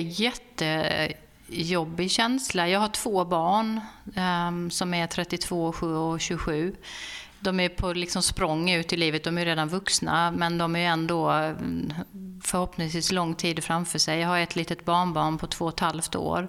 jättejobbig 1.49 2.11
känsla. 2.11 2.69
Jag 2.69 2.81
har 2.81 2.89
två 2.89 3.25
barn 3.25 3.81
ähm, 4.17 4.71
som 4.71 4.95
är 4.95 5.07
32, 5.07 5.73
7 5.73 5.95
och 5.95 6.21
27 6.21 6.77
de 7.49 7.61
är 7.61 7.69
på 7.69 7.93
liksom 7.93 8.23
språng 8.23 8.71
ut 8.71 8.93
i 8.93 8.97
livet, 8.97 9.25
de 9.25 9.39
är 9.39 9.45
redan 9.45 9.69
vuxna 9.69 10.31
men 10.31 10.59
de 10.59 10.77
är 10.77 10.89
ändå 10.89 11.29
mm, 11.31 11.93
förhoppningsvis 12.45 13.13
lång 13.13 13.35
tid 13.35 13.65
framför 13.65 13.99
sig. 13.99 14.21
Jag 14.21 14.29
har 14.29 14.39
ett 14.39 14.57
litet 14.57 14.85
barnbarn 14.85 15.39
på 15.39 15.47
två 15.47 15.65
och 15.65 15.73
ett 15.73 15.81
halvt 15.81 16.17
år. 16.17 16.49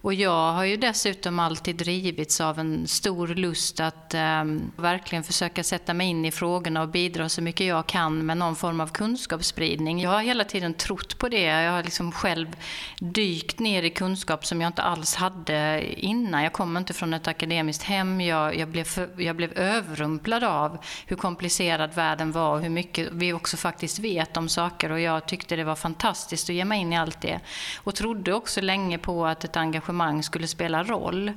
Och 0.00 0.14
jag 0.14 0.52
har 0.52 0.64
ju 0.64 0.76
dessutom 0.76 1.38
alltid 1.38 1.76
drivits 1.76 2.40
av 2.40 2.58
en 2.58 2.86
stor 2.86 3.28
lust 3.28 3.80
att 3.80 4.14
eh, 4.14 4.44
verkligen 4.76 5.24
försöka 5.24 5.64
sätta 5.64 5.94
mig 5.94 6.06
in 6.06 6.24
i 6.24 6.30
frågorna 6.30 6.82
och 6.82 6.88
bidra 6.88 7.28
så 7.28 7.42
mycket 7.42 7.66
jag 7.66 7.86
kan 7.86 8.26
med 8.26 8.36
någon 8.36 8.56
form 8.56 8.80
av 8.80 8.86
kunskapsspridning. 8.86 10.00
Jag 10.00 10.10
har 10.10 10.20
hela 10.20 10.44
tiden 10.44 10.74
trott 10.74 11.18
på 11.18 11.28
det. 11.28 11.42
Jag 11.42 11.72
har 11.72 11.82
liksom 11.82 12.12
själv 12.12 12.56
dykt 12.98 13.58
ner 13.58 13.82
i 13.82 13.90
kunskap 13.90 14.46
som 14.46 14.60
jag 14.60 14.68
inte 14.68 14.82
alls 14.82 15.14
hade 15.14 15.84
innan. 15.96 16.42
Jag 16.42 16.52
kommer 16.52 16.80
inte 16.80 16.92
från 16.92 17.14
ett 17.14 17.28
akademiskt 17.28 17.82
hem. 17.82 18.20
Jag, 18.20 18.56
jag, 18.56 18.68
blev, 18.68 18.84
för, 18.84 19.20
jag 19.22 19.36
blev 19.36 19.52
överrumplad 19.52 20.44
av 20.44 20.78
hur 21.06 21.16
komplicerad 21.16 21.94
världen 21.94 22.32
var 22.32 22.54
och 22.54 22.60
hur 22.60 22.70
mycket 22.70 23.08
vi 23.12 23.32
också 23.32 23.56
faktiskt 23.56 23.98
vet 23.98 24.36
om 24.36 24.48
saker. 24.48 24.92
Och 24.92 25.00
jag 25.00 25.28
tyckte 25.28 25.56
det 25.56 25.64
var 25.64 25.74
fantastiskt 25.74 26.50
att 26.50 26.56
ge 26.56 26.64
mig 26.64 26.80
in 26.80 26.92
i 26.92 26.98
allt 26.98 27.20
det. 27.20 27.40
Och 27.76 27.94
trodde 27.94 28.32
också 28.32 28.60
länge 28.60 28.98
på 28.98 29.26
att 29.26 29.44
ett 29.44 29.56
engagemang 29.56 29.85
engagemang 29.86 30.22
skulle 30.22 30.46
spela 30.46 30.82
roll. 30.82 31.32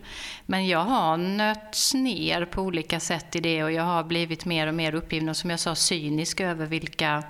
Men 0.46 0.68
jag 0.68 0.84
har 0.86 1.18
nötts 1.18 1.94
ner 1.94 2.46
på 2.46 2.62
olika 2.62 3.00
sätt 3.00 3.36
i 3.36 3.40
det 3.40 3.64
och 3.64 3.72
jag 3.72 3.84
har 3.84 4.04
blivit 4.04 4.46
mer 4.46 4.68
och 4.68 4.76
mer 4.76 4.96
uppgiven 4.96 5.30
och 5.30 5.38
som 5.38 5.50
jag 5.50 5.60
sa 5.60 5.76
cynisk 5.76 6.42
över 6.42 6.66
vilka 6.66 7.24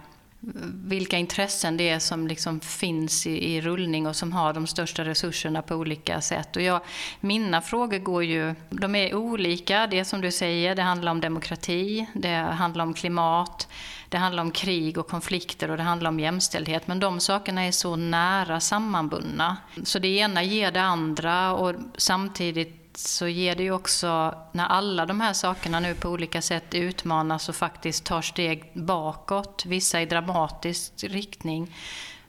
vilka 0.86 1.18
intressen 1.18 1.78
det 1.78 1.90
är 1.90 2.00
som 2.00 2.28
liksom 2.28 2.60
finns 2.60 3.28
i, 3.28 3.56
i, 3.56 3.62
rullning 3.62 4.08
och 4.08 4.16
som 4.16 4.32
har 4.34 4.54
de 4.54 4.68
största 4.68 5.06
resurserna 5.06 5.62
på 5.62 5.76
olika 5.76 6.22
sätt. 6.22 6.56
Och 6.56 6.62
jag, 6.62 6.82
mina 7.20 7.62
frågor 7.62 8.00
går 8.00 8.24
ju, 8.24 8.56
de 8.70 8.96
är 8.96 9.16
olika. 9.16 9.88
Det 9.88 10.06
som 10.06 10.22
du 10.22 10.32
säger, 10.32 10.76
det 10.76 10.82
handlar 10.82 11.12
om 11.12 11.22
demokrati, 11.22 12.06
det 12.14 12.36
handlar 12.36 12.86
om 12.86 12.94
klimat, 12.94 13.68
det 14.10 14.18
handlar 14.18 14.44
om 14.44 14.52
krig 14.52 14.98
och 14.98 15.08
konflikter 15.08 15.72
och 15.72 15.78
det 15.78 15.84
handlar 15.84 16.10
om 16.10 16.20
jämställdhet. 16.20 16.88
Men 16.88 17.00
de 17.00 17.20
sakerna 17.20 17.62
är 17.62 17.72
så 17.72 17.96
nära 17.96 18.60
sammanbundna. 18.60 19.58
Så 19.84 20.00
det 20.00 20.08
ena 20.08 20.44
ger 20.44 20.72
det 20.72 20.82
andra 20.82 21.54
och 21.54 21.76
samtidigt 21.98 22.79
så 22.94 23.28
ger 23.28 23.56
det 23.56 23.64
ju 23.64 23.72
också, 23.72 24.36
när 24.52 24.66
alla 24.66 25.06
de 25.06 25.22
här 25.22 25.34
sakerna 25.34 25.80
nu 25.80 25.96
på 25.96 26.10
olika 26.10 26.42
sätt 26.42 26.74
utmanas 26.74 27.50
och 27.50 27.56
faktiskt 27.56 28.04
tar 28.04 28.22
steg 28.22 28.72
bakåt, 28.74 29.64
vissa 29.66 30.02
i 30.02 30.06
dramatisk 30.06 30.94
riktning, 31.04 31.76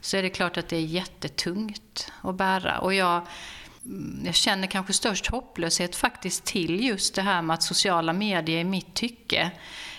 så 0.00 0.16
är 0.16 0.22
det 0.22 0.30
klart 0.30 0.56
att 0.56 0.68
det 0.68 0.76
är 0.76 0.80
jättetungt 0.80 2.12
att 2.22 2.34
bära. 2.34 2.78
Och 2.78 2.94
jag, 2.94 3.26
mm, 3.84 4.22
jag 4.24 4.34
känner 4.34 4.66
kanske 4.66 4.92
störst 4.92 5.26
hopplöshet 5.26 5.96
faktiskt 5.96 6.44
till 6.44 6.84
just 6.84 7.14
det 7.14 7.22
här 7.22 7.42
med 7.42 7.54
att 7.54 7.62
sociala 7.62 8.12
medier 8.12 8.58
i 8.58 8.64
mitt 8.64 8.94
tycke 8.94 9.50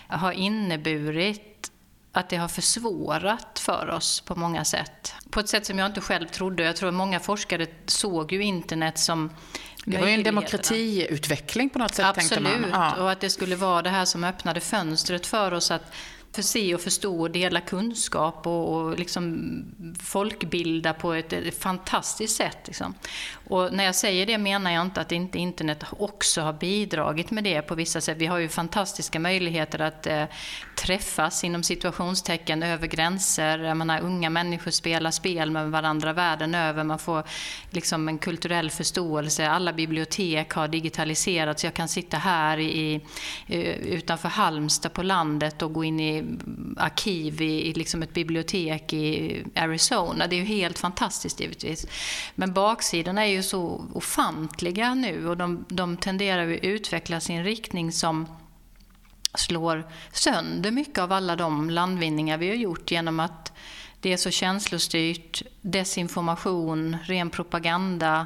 har 0.07 0.31
inneburit 0.31 1.71
att 2.11 2.29
det 2.29 2.37
har 2.37 2.47
försvårat 2.47 3.59
för 3.59 3.89
oss 3.89 4.21
på 4.21 4.35
många 4.35 4.65
sätt. 4.65 5.13
På 5.29 5.39
ett 5.39 5.49
sätt 5.49 5.65
som 5.65 5.79
jag 5.79 5.85
inte 5.85 6.01
själv 6.01 6.27
trodde. 6.27 6.63
Jag 6.63 6.75
tror 6.75 6.89
att 6.89 6.95
många 6.95 7.19
forskare 7.19 7.67
såg 7.85 8.31
ju 8.31 8.43
internet 8.43 8.99
som 8.99 9.29
det 9.85 9.97
var 9.97 10.07
ju 10.07 10.13
en 10.13 10.23
demokratiutveckling 10.23 11.69
på 11.69 11.79
något 11.79 11.95
sätt, 11.95 12.05
Absolut. 12.05 12.51
Ja. 12.71 12.95
och 12.95 13.11
att 13.11 13.19
det 13.19 13.29
skulle 13.29 13.55
vara 13.55 13.81
det 13.81 13.89
här 13.89 14.05
som 14.05 14.23
öppnade 14.23 14.59
fönstret 14.59 15.25
för 15.25 15.53
oss 15.53 15.71
att 15.71 15.93
förse 16.31 16.75
och 16.75 16.81
förstå 16.81 17.21
och 17.21 17.31
dela 17.31 17.61
kunskap 17.61 18.47
och, 18.47 18.73
och 18.73 18.99
liksom 18.99 19.51
folkbilda 19.99 20.93
på 20.93 21.13
ett, 21.13 21.33
ett 21.33 21.59
fantastiskt 21.59 22.37
sätt. 22.37 22.57
Liksom. 22.65 22.93
Och 23.51 23.73
när 23.73 23.83
jag 23.83 23.95
säger 23.95 24.25
det 24.25 24.37
menar 24.37 24.71
jag 24.71 24.81
inte 24.81 25.01
att 25.01 25.11
inte 25.11 25.39
internet 25.39 25.83
också 25.99 26.41
har 26.41 26.53
bidragit 26.53 27.31
med 27.31 27.43
det 27.43 27.61
på 27.61 27.75
vissa 27.75 28.01
sätt. 28.01 28.17
Vi 28.17 28.25
har 28.25 28.37
ju 28.37 28.49
fantastiska 28.49 29.19
möjligheter 29.19 29.81
att 29.81 30.07
eh, 30.07 30.25
träffas 30.75 31.43
inom 31.43 31.63
situationstecken 31.63 32.63
över 32.63 32.87
gränser. 32.87 33.59
Jag 33.59 33.77
menar, 33.77 34.01
unga 34.01 34.29
människor 34.29 34.71
spelar 34.71 35.11
spel 35.11 35.51
med 35.51 35.71
varandra 35.71 36.13
världen 36.13 36.55
över. 36.55 36.83
Man 36.83 36.99
får 36.99 37.23
liksom 37.69 38.07
en 38.07 38.17
kulturell 38.17 38.71
förståelse. 38.71 39.49
Alla 39.49 39.73
bibliotek 39.73 40.53
har 40.53 40.67
digitaliserats. 40.67 41.63
Jag 41.63 41.73
kan 41.73 41.87
sitta 41.87 42.17
här 42.17 42.59
i, 42.59 43.01
eh, 43.47 43.59
utanför 43.69 44.29
Halmstad 44.29 44.93
på 44.93 45.03
landet 45.03 45.61
och 45.61 45.73
gå 45.73 45.83
in 45.83 45.99
i 45.99 46.23
arkiv 46.77 47.41
i, 47.41 47.67
i 47.67 47.73
liksom 47.73 48.03
ett 48.03 48.13
bibliotek 48.13 48.93
i 48.93 49.43
Arizona. 49.55 50.27
Det 50.27 50.35
är 50.35 50.39
ju 50.39 50.45
helt 50.45 50.79
fantastiskt 50.79 51.39
givetvis. 51.39 51.87
Men 52.35 52.53
baksidan 52.53 53.17
är 53.17 53.25
ju 53.25 53.40
så 53.41 53.85
ofantliga 53.93 54.93
nu 54.93 55.27
och 55.27 55.37
de, 55.37 55.65
de 55.69 55.97
tenderar 55.97 56.53
att 56.53 56.63
utvecklas 56.63 57.29
i 57.29 57.33
en 57.33 57.43
riktning 57.43 57.91
som 57.91 58.27
slår 59.33 59.87
sönder 60.11 60.71
mycket 60.71 60.99
av 60.99 61.11
alla 61.11 61.35
de 61.35 61.69
landvinningar 61.69 62.37
vi 62.37 62.49
har 62.49 62.55
gjort 62.55 62.91
genom 62.91 63.19
att 63.19 63.53
det 63.99 64.13
är 64.13 64.17
så 64.17 64.31
känslostyrt, 64.31 65.41
desinformation, 65.61 66.97
ren 67.03 67.29
propaganda. 67.29 68.25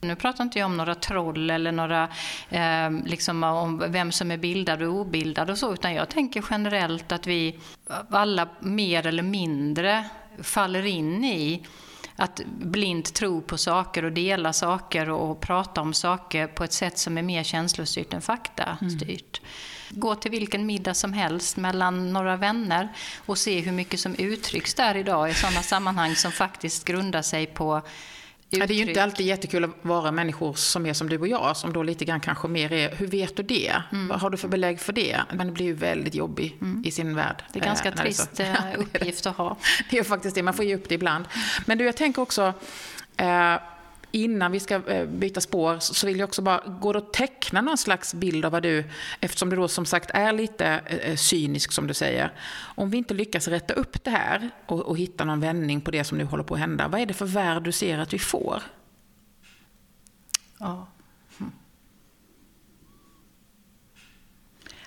Nu 0.00 0.16
pratar 0.16 0.44
inte 0.44 0.58
jag 0.58 0.66
om 0.66 0.76
några 0.76 0.94
troll 0.94 1.50
eller 1.50 1.72
några, 1.72 2.08
eh, 2.48 2.90
liksom 3.04 3.44
om 3.44 3.84
vem 3.88 4.12
som 4.12 4.30
är 4.30 4.36
bildad 4.36 4.82
och 4.82 4.94
obildad 4.94 5.50
och 5.50 5.58
så, 5.58 5.72
utan 5.72 5.94
jag 5.94 6.08
tänker 6.08 6.44
generellt 6.50 7.12
att 7.12 7.26
vi 7.26 7.58
alla 8.10 8.48
mer 8.60 9.06
eller 9.06 9.22
mindre 9.22 10.04
faller 10.42 10.86
in 10.86 11.24
i 11.24 11.66
att 12.16 12.40
blint 12.46 13.14
tro 13.14 13.40
på 13.40 13.58
saker 13.58 14.04
och 14.04 14.12
dela 14.12 14.52
saker 14.52 15.10
och 15.10 15.40
prata 15.40 15.80
om 15.80 15.94
saker 15.94 16.46
på 16.46 16.64
ett 16.64 16.72
sätt 16.72 16.98
som 16.98 17.18
är 17.18 17.22
mer 17.22 17.42
känslostyrt 17.42 18.14
än 18.14 18.22
faktastyrt. 18.22 19.40
Mm. 19.40 20.00
Gå 20.00 20.14
till 20.14 20.30
vilken 20.30 20.66
middag 20.66 20.94
som 20.94 21.12
helst 21.12 21.56
mellan 21.56 22.12
några 22.12 22.36
vänner 22.36 22.88
och 23.26 23.38
se 23.38 23.60
hur 23.60 23.72
mycket 23.72 24.00
som 24.00 24.14
uttrycks 24.14 24.74
där 24.74 24.96
idag 24.96 25.30
i 25.30 25.34
sådana 25.34 25.62
sammanhang 25.62 26.14
som 26.14 26.32
faktiskt 26.32 26.84
grundar 26.84 27.22
sig 27.22 27.46
på 27.46 27.82
Ja, 28.54 28.66
det 28.66 28.74
är 28.74 28.76
ju 28.76 28.88
inte 28.88 29.02
alltid 29.02 29.26
jättekul 29.26 29.64
att 29.64 29.70
vara 29.82 30.12
människor 30.12 30.54
som 30.54 30.86
är 30.86 30.92
som 30.92 31.08
du 31.08 31.18
och 31.18 31.28
jag, 31.28 31.56
som 31.56 31.72
då 31.72 31.82
lite 31.82 32.04
grann 32.04 32.20
kanske 32.20 32.48
mer 32.48 32.72
är, 32.72 32.94
hur 32.94 33.06
vet 33.06 33.36
du 33.36 33.42
det? 33.42 33.72
Mm. 33.92 34.08
Vad 34.08 34.20
har 34.20 34.30
du 34.30 34.36
för 34.36 34.48
belägg 34.48 34.80
för 34.80 34.92
det? 34.92 35.20
Men 35.32 35.46
det 35.46 35.52
blir 35.52 35.66
ju 35.66 35.74
väldigt 35.74 36.14
jobbig 36.14 36.58
mm. 36.60 36.82
i 36.86 36.90
sin 36.90 37.16
värld. 37.16 37.42
Det 37.52 37.58
är 37.58 37.64
ganska 37.64 37.88
eh, 37.88 37.94
trist 37.94 38.40
eh, 38.40 38.54
uppgift 38.78 39.26
att 39.26 39.36
ha. 39.36 39.56
Det 39.90 39.98
är 39.98 40.04
faktiskt 40.04 40.34
det, 40.34 40.42
man 40.42 40.54
får 40.54 40.64
ge 40.64 40.74
upp 40.74 40.88
det 40.88 40.94
ibland. 40.94 41.24
Men 41.66 41.78
du, 41.78 41.84
jag 41.84 41.96
tänker 41.96 42.22
också, 42.22 42.52
eh, 43.16 43.54
innan 44.12 44.52
vi 44.52 44.60
ska 44.60 44.74
eh, 44.88 45.06
byta 45.06 45.40
spår 45.40 45.78
så 45.78 46.06
vill 46.06 46.18
jag 46.18 46.26
också 46.28 46.42
bara, 46.42 46.60
går 46.80 46.92
det 46.92 46.98
att 46.98 47.12
teckna 47.12 47.60
någon 47.60 47.78
slags 47.78 48.14
bild 48.14 48.44
av 48.44 48.52
vad 48.52 48.62
du, 48.62 48.84
eftersom 49.20 49.50
du 49.50 49.56
då 49.56 49.68
som 49.68 49.86
sagt 49.86 50.10
är 50.14 50.32
lite 50.32 50.66
eh, 50.66 50.96
eh, 50.96 51.16
cynisk 51.16 51.72
som 51.72 51.86
du 51.86 51.94
säger, 51.94 52.32
om 52.74 52.90
vi 52.90 52.98
inte 52.98 53.14
lyckas 53.14 53.48
rätta 53.48 53.74
upp 53.74 54.04
det 54.04 54.10
här 54.10 54.50
och, 54.66 54.80
och 54.80 54.98
hitta 54.98 55.24
någon 55.24 55.40
vändning 55.40 55.80
på 55.80 55.90
det 55.90 56.04
som 56.04 56.18
nu 56.18 56.24
håller 56.24 56.44
på 56.44 56.54
att 56.54 56.60
hända, 56.60 56.88
vad 56.88 57.00
är 57.00 57.06
det 57.06 57.14
för 57.14 57.26
värld 57.26 57.62
du 57.62 57.72
ser 57.72 57.98
att 57.98 58.12
vi 58.12 58.18
får? 58.18 58.62
Ja. 60.58 60.88
Hm. 61.38 61.52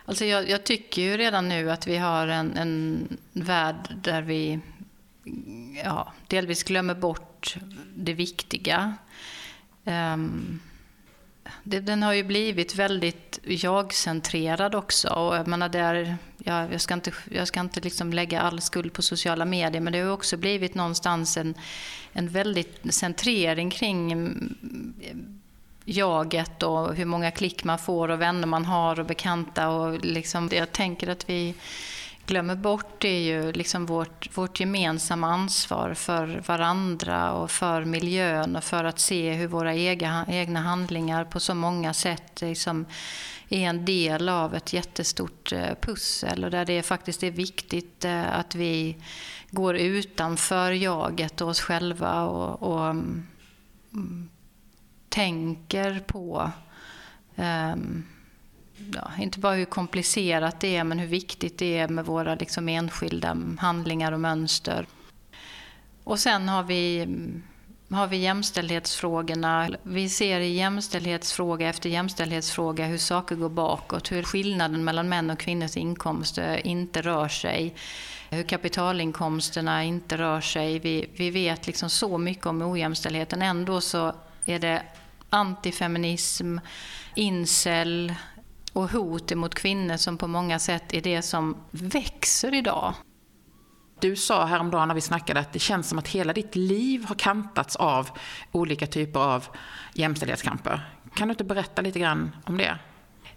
Alltså 0.06 0.26
jag, 0.26 0.50
jag, 0.50 0.64
tycker 0.64 1.02
ju 1.02 1.18
redan 1.18 1.50
nu 1.50 1.72
att 1.72 1.88
vi 1.88 1.98
har 1.98 2.28
en, 2.28 2.58
en 2.58 3.08
värld 3.34 3.96
där 4.04 4.22
vi 4.22 4.60
ja, 5.84 6.14
delvis 6.28 6.64
glömmer 6.64 6.96
bort 6.96 7.58
det 7.96 8.14
viktiga. 8.14 8.96
Um, 9.86 10.60
det, 11.64 11.80
den 11.80 12.04
har 12.04 12.14
ju 12.14 12.24
blivit 12.24 12.76
väldigt 12.76 13.40
jag-centrerad 13.44 14.76
också. 14.76 15.10
Och 15.10 15.36
jag, 15.36 15.48
menar, 15.48 15.70
där, 15.70 16.18
ja, 16.44 16.72
jag 16.72 16.82
ska 16.82 16.94
inte, 16.94 17.12
jag 17.32 17.48
ska 17.48 17.60
inte 17.60 17.80
liksom 17.80 18.14
lägga 18.14 18.42
all 18.42 18.62
skuld 18.62 18.94
på 18.94 19.02
sociala 19.02 19.46
medier, 19.46 19.82
men 19.82 19.94
det 19.94 20.00
har 20.00 20.12
också 20.12 20.38
blivit 20.38 20.76
någonstans 20.76 21.38
en, 21.38 21.56
en 22.14 22.30
väldigt 22.30 22.94
centrering 22.94 23.70
kring 23.70 24.12
mm, 24.12 24.56
jaget 25.86 26.64
och 26.64 26.96
hur 26.96 27.06
många 27.06 27.32
klick 27.32 27.64
man 27.64 27.80
får 27.80 28.10
och 28.10 28.22
vänner 28.22 28.48
man 28.48 28.66
har 28.66 29.00
och 29.00 29.06
bekanta. 29.06 29.70
Och 29.70 30.06
liksom, 30.06 30.50
jag 30.52 30.72
tänker 30.72 31.08
att 31.08 31.30
vi 31.30 31.56
glömmer 32.26 32.56
bort 32.56 33.04
är 33.04 33.20
ju 33.20 33.52
liksom 33.52 33.86
vårt, 33.86 34.38
vårt 34.38 34.60
gemensamma 34.60 35.28
ansvar 35.28 35.94
för 35.94 36.44
varandra 36.48 37.32
och 37.32 37.52
för 37.52 37.86
miljön 37.86 38.56
och 38.56 38.64
för 38.64 38.84
att 38.84 39.00
se 39.00 39.34
hur 39.34 39.48
våra 39.48 39.76
egna, 39.76 40.26
egna 40.28 40.60
handlingar 40.60 41.26
på 41.26 41.40
så 41.40 41.56
många 41.56 41.94
sätt 41.94 42.42
liksom 42.42 42.86
är 43.50 43.70
en 43.70 43.86
del 43.86 44.30
av 44.30 44.56
ett 44.56 44.74
jättestort 44.74 45.52
eh, 45.52 45.76
pussel 45.82 46.44
och 46.44 46.52
där 46.52 46.66
det 46.66 46.84
faktiskt 46.84 47.24
är 47.24 47.32
viktigt 47.32 48.06
eh, 48.06 48.40
att 48.40 48.56
vi 48.56 48.98
går 49.52 49.76
utanför 49.78 50.72
jaget 50.72 51.42
och 51.42 51.50
oss 51.50 51.62
själva 51.62 52.24
och, 52.24 52.64
och 52.74 52.90
mm, 52.90 53.28
mm, 53.94 54.30
tänker 55.10 56.00
på 56.00 56.52
um, 57.36 58.04
ja, 58.94 59.12
inte 59.20 59.40
bara 59.40 59.54
hur 59.54 59.66
komplicerat 59.66 60.60
det 60.60 60.76
är, 60.76 60.84
men 60.84 61.00
hur 61.00 61.08
viktigt 61.08 61.58
det 61.58 61.78
är 61.78 61.88
med 61.88 62.06
våra 62.06 62.36
liksom, 62.36 62.70
enskilda 62.70 63.38
handlingar 63.60 64.12
och 64.12 64.20
mönster. 64.20 64.86
Och 66.04 66.20
sen 66.20 66.50
har 66.50 66.64
vi, 66.64 67.08
har 67.90 68.08
vi 68.08 68.18
jämställdhetsfrågorna. 68.18 69.70
Vi 69.84 70.10
ser 70.10 70.40
i 70.40 70.54
jämställdhetsfråga 70.54 71.70
efter 71.70 71.90
jämställdhetsfråga 71.90 72.86
hur 72.86 72.98
saker 72.98 73.36
går 73.36 73.50
bakåt, 73.50 74.12
hur 74.12 74.24
skillnaden 74.24 74.84
mellan 74.84 75.10
män 75.10 75.30
och 75.30 75.40
kvinnors 75.40 75.78
inkomster 75.78 76.68
inte 76.68 77.02
rör 77.02 77.28
sig 77.28 77.76
hur 78.30 78.44
kapitalinkomsterna 78.44 79.84
inte 79.84 80.18
rör 80.18 80.42
sig. 80.42 80.80
Vi, 80.80 81.10
vi 81.16 81.30
vet 81.30 81.68
liksom 81.68 81.90
så 81.90 82.18
mycket 82.18 82.46
om 82.46 82.62
ojämställdheten. 82.62 83.42
Ändå 83.42 83.82
så 83.82 84.14
är 84.46 84.60
det 84.60 84.82
antifeminism, 85.30 86.58
incel, 87.16 88.14
och 88.76 88.92
hot 88.92 89.36
mot 89.36 89.56
kvinnor 89.56 89.98
som 89.98 90.18
på 90.18 90.28
många 90.28 90.60
sätt 90.60 90.94
är 90.94 91.02
det 91.02 91.22
som 91.22 91.58
växer 91.72 92.54
idag. 92.54 92.94
Du 94.00 94.16
sa 94.16 94.46
häromdagen 94.46 94.88
när 94.88 94.96
vi 94.96 95.02
snackade 95.02 95.40
att 95.40 95.54
det 95.54 95.60
känns 95.60 95.90
som 95.90 96.00
att 96.00 96.08
hela 96.08 96.34
ditt 96.34 96.56
liv 96.56 97.06
har 97.06 97.16
kantats 97.16 97.76
av 97.76 98.10
olika 98.52 98.88
typer 98.88 99.20
av 99.20 99.46
jämställdhetskamper. 99.94 100.90
Kan 101.14 101.28
du 101.28 101.32
inte 101.32 101.44
berätta 101.44 101.82
lite 101.82 102.00
grann 102.00 102.36
om 102.46 102.58
det? 102.58 102.78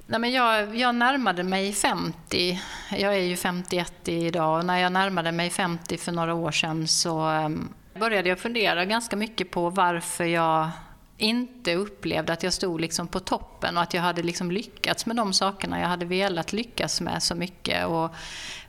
Nej, 0.06 0.20
men 0.20 0.32
jag, 0.32 0.76
jag 0.76 0.94
närmade 0.94 1.42
mig 1.42 1.72
50. 1.72 2.60
Jag 2.90 3.14
är 3.14 3.22
ju 3.22 3.36
51 3.36 4.08
idag 4.08 4.58
och 4.58 4.66
när 4.66 4.78
jag 4.78 4.92
närmade 4.92 5.32
mig 5.32 5.50
50 5.50 5.96
för 5.96 6.12
några 6.12 6.34
år 6.34 6.50
sedan 6.50 6.88
så 6.88 7.20
ehm, 7.20 7.68
började 7.98 8.28
jag 8.28 8.38
fundera 8.38 8.84
ganska 8.84 9.16
mycket 9.16 9.50
på 9.50 9.70
varför 9.70 10.24
jag 10.24 10.70
inte 11.18 11.74
upplevde 11.74 12.32
att 12.32 12.42
jag 12.42 12.52
stod 12.52 12.80
liksom 12.80 13.08
på 13.08 13.20
toppen 13.20 13.76
och 13.76 13.82
att 13.82 13.94
jag 13.94 14.02
hade 14.02 14.22
liksom 14.22 14.50
lyckats 14.50 15.06
med 15.06 15.16
de 15.16 15.32
sakerna 15.32 15.80
jag 15.80 15.88
hade 15.88 16.04
velat 16.04 16.52
lyckas 16.52 17.00
med 17.00 17.22
så 17.22 17.34
mycket 17.34 17.86
och 17.86 18.14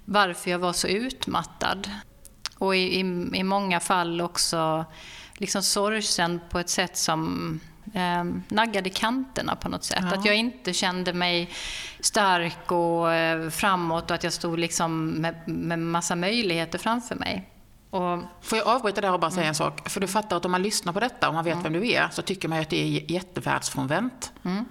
varför 0.05 0.51
jag 0.51 0.59
var 0.59 0.73
så 0.73 0.87
utmattad. 0.87 1.91
Och 2.57 2.75
i, 2.75 2.79
i, 2.79 3.29
i 3.33 3.43
många 3.43 3.79
fall 3.79 4.21
också 4.21 4.85
liksom 5.33 5.63
sorgsen 5.63 6.41
på 6.49 6.59
ett 6.59 6.69
sätt 6.69 6.97
som 6.97 7.59
eh, 7.93 8.23
naggade 8.47 8.89
kanterna 8.89 9.55
på 9.55 9.69
något 9.69 9.83
sätt. 9.83 10.03
Ja. 10.11 10.17
Att 10.17 10.25
jag 10.25 10.35
inte 10.35 10.73
kände 10.73 11.13
mig 11.13 11.49
stark 11.99 12.71
och 12.71 13.13
eh, 13.13 13.49
framåt 13.49 14.11
och 14.11 14.15
att 14.15 14.23
jag 14.23 14.33
stod 14.33 14.59
liksom 14.59 15.07
med, 15.07 15.47
med 15.47 15.79
massa 15.79 16.15
möjligheter 16.15 16.79
framför 16.79 17.15
mig. 17.15 17.49
Och, 17.89 18.19
får 18.41 18.57
jag 18.57 18.67
avbryta 18.67 19.01
där 19.01 19.13
och 19.13 19.19
bara 19.19 19.31
säga 19.31 19.41
mm. 19.41 19.49
en 19.49 19.55
sak? 19.55 19.89
För 19.89 19.99
du 19.99 20.07
fattar 20.07 20.37
att 20.37 20.45
om 20.45 20.51
man 20.51 20.61
lyssnar 20.61 20.93
på 20.93 20.99
detta 20.99 21.27
och 21.27 21.33
man 21.33 21.43
vet 21.43 21.53
mm. 21.53 21.63
vem 21.63 21.81
du 21.81 21.91
är 21.91 22.09
så 22.11 22.21
tycker 22.21 22.47
man 22.47 22.59
att 22.59 22.69
det 22.69 22.81
är 22.81 23.11
jättevärldsfrånvänt. 23.11 24.33
Mm. 24.43 24.65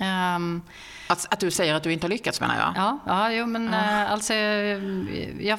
Um, 0.00 0.62
att, 1.08 1.26
att, 1.30 1.40
du 1.40 1.50
säger 1.50 1.74
att 1.74 1.82
du 1.82 1.92
inte 1.92 2.04
har 2.04 2.10
lyckats 2.10 2.40
menar 2.40 2.56
jag? 2.56 2.72
Ja, 2.76 2.98
ja 3.06 3.32
jo, 3.32 3.46
men 3.46 3.68
uh. 3.68 4.12
alltså, 4.12 4.34
jag, 4.34 5.58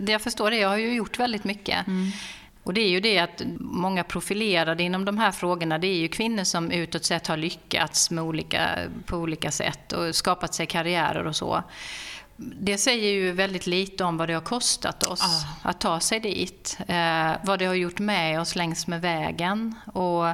det 0.00 0.12
jag 0.12 0.22
förstår 0.22 0.52
är 0.52 0.56
att 0.56 0.62
jag 0.62 0.68
har 0.68 0.76
ju 0.76 0.94
gjort 0.94 1.18
väldigt 1.18 1.44
mycket. 1.44 1.86
Mm. 1.86 2.10
Och 2.62 2.74
det 2.74 2.80
är 2.80 2.88
ju 2.88 3.00
det 3.00 3.18
att 3.18 3.42
många 3.60 4.04
profilerade 4.04 4.82
inom 4.82 5.04
de 5.04 5.18
här 5.18 5.32
frågorna, 5.32 5.78
det 5.78 5.86
är 5.86 5.96
ju 5.96 6.08
kvinnor 6.08 6.44
som 6.44 6.70
utåt 6.70 7.04
sett 7.04 7.26
har 7.26 7.36
lyckats 7.36 8.10
med 8.10 8.24
olika, 8.24 8.78
på 9.06 9.16
olika 9.16 9.50
sätt 9.50 9.92
och 9.92 10.14
skapat 10.14 10.54
sig 10.54 10.66
karriärer 10.66 11.26
och 11.26 11.36
så 11.36 11.62
det 12.40 12.78
säger 12.78 13.12
ju 13.12 13.32
väldigt 13.32 13.66
lite 13.66 14.04
om 14.04 14.16
vad 14.16 14.28
det 14.28 14.34
har 14.34 14.40
kostat 14.40 15.02
oss 15.02 15.22
ah. 15.22 15.68
att 15.68 15.80
ta 15.80 16.00
sig 16.00 16.20
dit. 16.20 16.78
Eh, 16.88 17.32
vad 17.44 17.58
det 17.58 17.64
har 17.64 17.74
gjort 17.74 17.98
med 17.98 18.40
oss 18.40 18.56
längs 18.56 18.86
med 18.86 19.00
vägen. 19.00 19.74
Och 19.92 20.26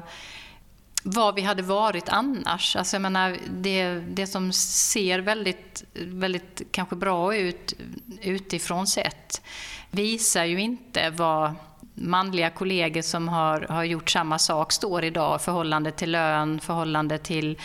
vad 1.02 1.34
vi 1.34 1.42
hade 1.42 1.62
varit 1.62 2.08
annars. 2.08 2.76
Alltså 2.76 2.96
jag 2.96 3.02
menar, 3.02 3.36
det, 3.50 3.94
det 3.94 4.26
som 4.26 4.52
ser 4.52 5.18
väldigt, 5.18 5.84
väldigt 5.94 6.62
kanske 6.70 6.96
bra 6.96 7.36
ut 7.36 7.75
utifrån 8.20 8.86
sett 8.86 9.42
visar 9.90 10.44
ju 10.44 10.60
inte 10.60 11.10
vad 11.10 11.54
manliga 11.94 12.50
kollegor 12.50 13.02
som 13.02 13.28
har, 13.28 13.60
har 13.60 13.84
gjort 13.84 14.10
samma 14.10 14.38
sak 14.38 14.73
står 14.73 15.04
idag. 15.04 15.42
Förhållande 15.42 15.90
till 15.90 16.10
lön, 16.10 16.60
förhållande 16.60 17.19
till 17.19 17.58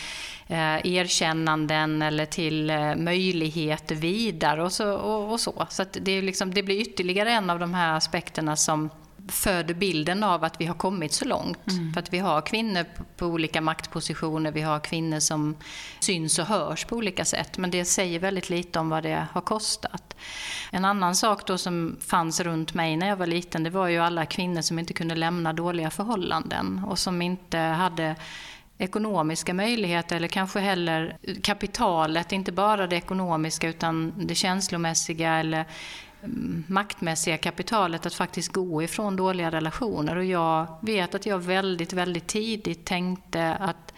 eh, 0.52 0.86
erkännanden 0.86 2.02
eller 2.02 2.26
till 2.26 2.70
eh, 2.70 2.96
möjligheter 2.96 3.94
vidare 3.94 4.62
och 4.62 4.72
så. 4.72 4.92
Och, 4.92 5.32
och 5.32 5.40
så 5.40 5.66
så 5.70 5.84
det, 5.92 6.22
liksom, 6.22 6.54
det 6.54 6.62
blir 6.62 6.80
ytterligare 6.80 7.32
en 7.32 7.50
av 7.50 7.58
de 7.58 7.74
här 7.74 7.96
aspekterna 7.96 8.56
som 8.56 8.90
föder 9.28 9.74
bilden 9.74 10.24
av 10.24 10.44
att 10.44 10.60
vi 10.60 10.66
har 10.66 10.74
kommit 10.74 11.12
så 11.12 11.24
långt. 11.24 11.68
Mm. 11.70 11.92
För 11.92 12.00
att 12.00 12.12
vi 12.12 12.18
har 12.18 12.40
kvinnor 12.40 12.84
på 13.16 13.26
olika 13.26 13.60
maktpositioner, 13.60 14.52
vi 14.52 14.60
har 14.60 14.80
kvinnor 14.80 15.20
som 15.20 15.56
syns 16.00 16.38
och 16.38 16.46
hörs 16.46 16.84
på 16.84 16.96
olika 16.96 17.24
sätt. 17.24 17.58
Men 17.58 17.70
det 17.70 17.84
säger 17.84 18.18
väldigt 18.18 18.50
lite 18.50 18.78
om 18.78 18.88
vad 18.88 19.02
det 19.02 19.26
har 19.32 19.40
kostat. 19.40 20.16
En 20.70 20.84
annan 20.84 21.14
sak 21.14 21.46
då 21.46 21.58
som 21.58 21.96
fanns 22.00 22.40
runt 22.40 22.74
mig 22.74 22.96
när 22.96 23.08
jag 23.08 23.16
var 23.16 23.26
liten, 23.26 23.62
det 23.62 23.70
var 23.70 23.88
ju 23.88 23.98
alla 23.98 24.26
kvinnor 24.26 24.60
som 24.60 24.78
inte 24.78 24.92
kunde 24.92 25.14
lämna 25.14 25.52
dåliga 25.52 25.90
förhållanden 25.90 26.84
och 26.86 26.98
som 26.98 27.22
inte 27.22 27.58
hade 27.58 28.16
ekonomiska 28.82 29.54
möjligheter 29.54 30.16
eller 30.16 30.28
kanske 30.28 30.60
heller 30.60 31.16
kapitalet, 31.42 32.32
inte 32.32 32.52
bara 32.52 32.86
det 32.86 32.96
ekonomiska 32.96 33.68
utan 33.68 34.12
det 34.16 34.34
känslomässiga 34.34 35.34
eller 35.34 35.64
mm, 36.22 36.64
maktmässiga 36.66 37.38
kapitalet 37.38 38.06
att 38.06 38.14
faktiskt 38.14 38.52
gå 38.52 38.82
ifrån 38.82 39.16
dåliga 39.16 39.50
relationer. 39.50 40.16
Och 40.16 40.24
jag 40.24 40.66
vet 40.80 41.14
att 41.14 41.26
jag 41.26 41.38
väldigt, 41.38 41.92
väldigt 41.92 42.26
tidigt 42.26 42.84
tänkte 42.84 43.54
att 43.54 43.94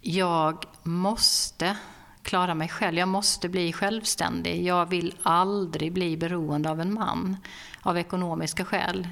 jag 0.00 0.64
måste 0.82 1.76
klara 2.22 2.54
mig 2.54 2.68
själv. 2.68 2.98
Jag 2.98 3.08
måste 3.08 3.48
bli 3.48 3.72
självständig. 3.72 4.64
Jag 4.64 4.86
vill 4.86 5.14
aldrig 5.22 5.92
bli 5.92 6.16
beroende 6.16 6.70
av 6.70 6.80
en 6.80 6.94
man 6.94 7.36
av 7.82 7.98
ekonomiska 7.98 8.64
skäl. 8.64 9.08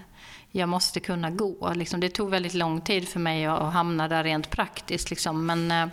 Jag 0.57 0.69
måste 0.69 1.01
kunna 1.01 1.31
gå. 1.31 1.73
Liksom, 1.75 2.01
det 2.01 2.09
tog 2.09 2.31
väldigt 2.31 2.55
lång 2.55 2.81
tid 2.81 3.09
för 3.09 3.21
mig 3.21 3.47
att 3.47 3.73
hamna 3.73 4.09
där 4.09 4.25
rent 4.25 4.51
praktiskt. 4.51 5.11
Liksom. 5.11 5.47
Men 5.47 5.71
eh, 5.71 5.89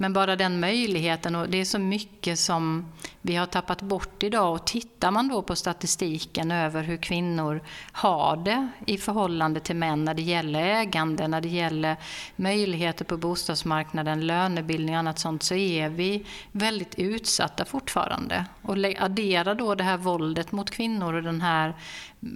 men 0.00 0.12
bara 0.12 0.36
den 0.36 0.60
möjligheten, 0.60 1.34
och 1.34 1.48
det 1.48 1.60
är 1.60 1.64
så 1.64 1.78
mycket 1.78 2.38
som 2.38 2.86
vi 3.22 3.36
har 3.36 3.46
tappat 3.46 3.82
bort 3.82 4.22
idag. 4.22 4.52
Och 4.52 4.66
tittar 4.66 5.10
man 5.10 5.28
då 5.28 5.42
på 5.42 5.56
statistiken 5.56 6.50
över 6.50 6.82
hur 6.82 6.96
kvinnor 6.96 7.60
har 7.92 8.36
det 8.36 8.68
i 8.86 8.98
förhållande 8.98 9.60
till 9.60 9.76
män 9.76 10.04
när 10.04 10.14
det 10.14 10.22
gäller 10.22 10.62
ägande, 10.62 11.28
när 11.28 11.40
det 11.40 11.48
gäller 11.48 11.96
möjligheter 12.36 13.04
på 13.04 13.16
bostadsmarknaden, 13.16 14.26
lönebildning 14.26 14.94
och 14.94 14.98
annat 14.98 15.18
sånt, 15.18 15.42
så 15.42 15.54
är 15.54 15.88
vi 15.88 16.24
väldigt 16.52 16.94
utsatta 16.94 17.64
fortfarande. 17.64 18.44
Och 18.62 18.76
addera 18.98 19.54
då 19.54 19.74
det 19.74 19.84
här 19.84 19.96
våldet 19.96 20.52
mot 20.52 20.70
kvinnor 20.70 21.14
och 21.14 21.22
den 21.22 21.40
här 21.40 21.74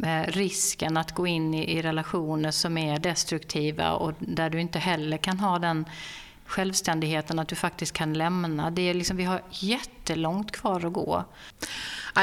eh, 0.04 0.32
risken 0.32 0.96
att 0.96 1.12
gå 1.12 1.26
in 1.26 1.54
i 1.54 1.82
relationer 1.82 2.50
som 2.50 2.78
är 2.78 2.98
destruktiva 2.98 3.92
och 3.92 4.12
där 4.18 4.50
du 4.50 4.60
inte 4.60 4.78
heller 4.78 5.16
kan 5.16 5.40
ha 5.40 5.58
den 5.58 5.84
självständigheten, 6.46 7.38
att 7.38 7.48
du 7.48 7.54
faktiskt 7.54 7.92
kan 7.92 8.14
lämna. 8.14 8.70
Det 8.70 8.82
är 8.82 8.94
liksom, 8.94 9.16
vi 9.16 9.24
har 9.24 9.42
jättelångt 9.50 10.52
kvar 10.52 10.86
att 10.86 10.92
gå. 10.92 11.24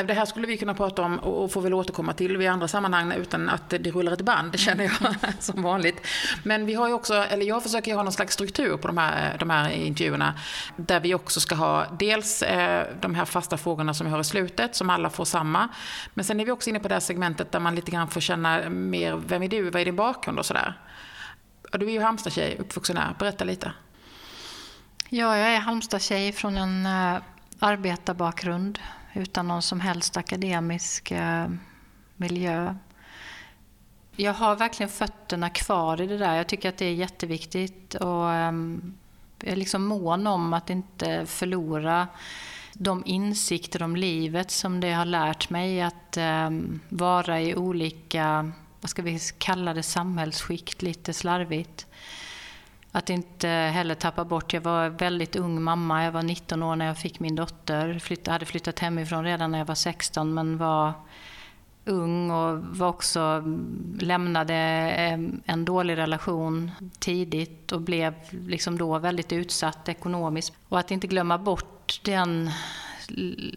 Det 0.06 0.14
här 0.14 0.26
skulle 0.26 0.48
vi 0.48 0.58
kunna 0.58 0.74
prata 0.74 1.02
om 1.02 1.20
och 1.20 1.52
får 1.52 1.62
väl 1.62 1.74
återkomma 1.74 2.14
till 2.14 2.42
i 2.42 2.48
andra 2.48 2.68
sammanhang 2.68 3.12
utan 3.12 3.50
att 3.50 3.70
det 3.70 3.92
rullar 3.92 4.12
ett 4.12 4.22
band, 4.22 4.52
det 4.52 4.58
känner 4.58 4.84
jag 4.84 5.16
som 5.40 5.62
vanligt. 5.62 6.08
Men 6.44 6.66
vi 6.66 6.74
har 6.74 6.88
ju 6.88 6.94
också, 6.94 7.14
eller 7.14 7.46
jag 7.46 7.64
försöker 7.64 7.96
ha 7.96 8.04
någon 8.04 8.14
slags 8.14 8.34
struktur 8.34 8.78
på 8.78 8.88
de 8.88 8.98
här, 8.98 9.38
de 9.38 9.50
här 9.50 9.70
intervjuerna 9.70 10.34
där 10.76 11.00
vi 11.00 11.14
också 11.14 11.40
ska 11.40 11.56
ha 11.56 11.86
dels 12.00 12.42
eh, 12.42 12.88
de 13.02 13.16
här 13.16 13.26
fasta 13.26 13.58
frågorna 13.58 13.94
som 13.94 14.06
vi 14.06 14.12
har 14.12 14.20
i 14.20 14.24
slutet, 14.24 14.76
som 14.76 14.90
alla 14.90 15.10
får 15.10 15.26
samma. 15.26 15.70
Men 16.14 16.26
sen 16.26 16.40
är 16.40 16.46
vi 16.46 16.52
också 16.52 16.70
inne 16.70 16.80
på 16.80 16.88
det 16.88 16.96
här 16.96 17.00
segmentet 17.00 17.52
där 17.52 17.60
man 17.60 17.76
lite 17.76 17.92
grann 17.92 18.08
får 18.08 18.22
känna 18.22 18.70
mer, 18.70 19.16
vem 19.16 19.44
är 19.44 19.48
du, 19.48 19.70
vad 19.70 19.82
är 19.82 19.86
din 19.86 19.96
bakgrund 19.96 20.40
och 20.40 20.46
sådär. 20.46 20.80
Du 21.72 21.86
är 21.86 21.92
ju 21.92 22.02
Halmstad-tjej, 22.02 22.58
uppvuxen 22.60 22.98
här, 22.98 23.16
berätta 23.20 23.44
lite. 23.44 23.72
Ja, 25.12 25.38
jag 25.38 25.56
är 25.56 25.60
Halmstad-tjej 25.60 26.32
från 26.32 26.58
en 26.58 26.86
uh, 26.86 27.22
arbetarbakgrund. 27.60 28.80
utan 29.14 29.48
någon 29.48 29.62
som 29.62 29.80
helst 29.80 30.18
akademisk 30.18 31.12
uh, 31.12 31.48
miljö. 32.16 32.76
Jag 34.16 34.34
har 34.34 34.56
verkligen 34.56 34.90
fötterna 34.90 35.50
kvar 35.50 36.02
i 36.02 36.08
det 36.08 36.18
där. 36.18 36.36
Jag 36.36 36.48
tycker 36.48 36.70
att 36.70 36.78
det 36.78 36.86
är 36.86 36.94
jätteviktigt. 36.94 37.96
Och, 37.96 38.26
um, 38.26 38.94
jag 39.40 39.52
är 39.52 39.56
liksom 39.56 39.86
mån 39.86 40.28
om 40.28 40.54
att 40.54 40.70
inte 40.70 41.26
förlora 41.26 42.08
de 42.74 43.04
insikter 43.06 43.84
om 43.84 43.96
livet 43.96 44.52
som 44.52 44.80
det 44.80 44.92
har 44.92 45.06
lärt 45.06 45.50
mig 45.50 45.82
att 45.82 46.18
um, 46.18 46.80
vara 46.90 47.42
i 47.42 47.56
olika, 47.56 48.52
vad 48.82 48.90
ska 48.90 49.02
vi 49.02 49.20
kalla 49.38 49.74
det, 49.74 49.84
samhällsskikt 49.84 50.82
lite 50.82 51.14
slarvigt. 51.14 51.86
Att 52.92 53.10
inte 53.10 53.48
heller 53.48 53.96
tappa 53.96 54.26
bort, 54.26 54.54
jag 54.54 54.62
var 54.62 54.90
väldigt 54.90 55.36
ung 55.36 55.62
mamma, 55.62 56.04
jag 56.04 56.12
var 56.12 56.24
19 56.24 56.64
år 56.64 56.76
när 56.76 56.86
jag 56.86 56.98
fick 56.98 57.20
min 57.20 57.36
dotter. 57.36 58.00
Flytt, 58.00 58.28
hade 58.28 58.46
flyttat 58.46 58.80
hemifrån 58.80 59.24
redan 59.24 59.52
när 59.52 59.58
jag 59.58 59.66
var 59.66 59.76
16 59.76 60.34
men 60.34 60.58
var 60.58 60.94
ung 61.86 62.32
och 62.32 62.64
var 62.64 62.88
också, 62.88 63.20
mm, 63.20 63.98
lämnade 64.02 64.56
en 65.46 65.66
dålig 65.66 65.98
relation 65.98 66.72
tidigt 67.00 67.72
och 67.72 67.82
blev 67.82 68.14
liksom 68.32 68.78
då 68.78 69.00
väldigt 69.00 69.34
utsatt 69.34 69.90
ekonomiskt. 69.90 70.54
Och 70.70 70.80
att 70.80 70.92
inte 70.92 71.08
glömma 71.08 71.38
bort 71.38 72.02
den 72.04 72.52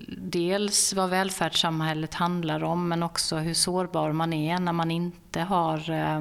dels 0.09 0.95
vad 0.95 1.11
välfärdssamhället 1.11 2.15
handlar 2.15 2.65
om 2.65 2.89
men 2.89 3.03
också 3.03 3.37
hur 3.37 3.55
sårbar 3.55 4.13
man 4.13 4.33
är 4.33 4.59
när 4.59 4.73
man 4.73 4.91
inte 4.91 5.41
har, 5.41 5.91
eh, 5.91 6.21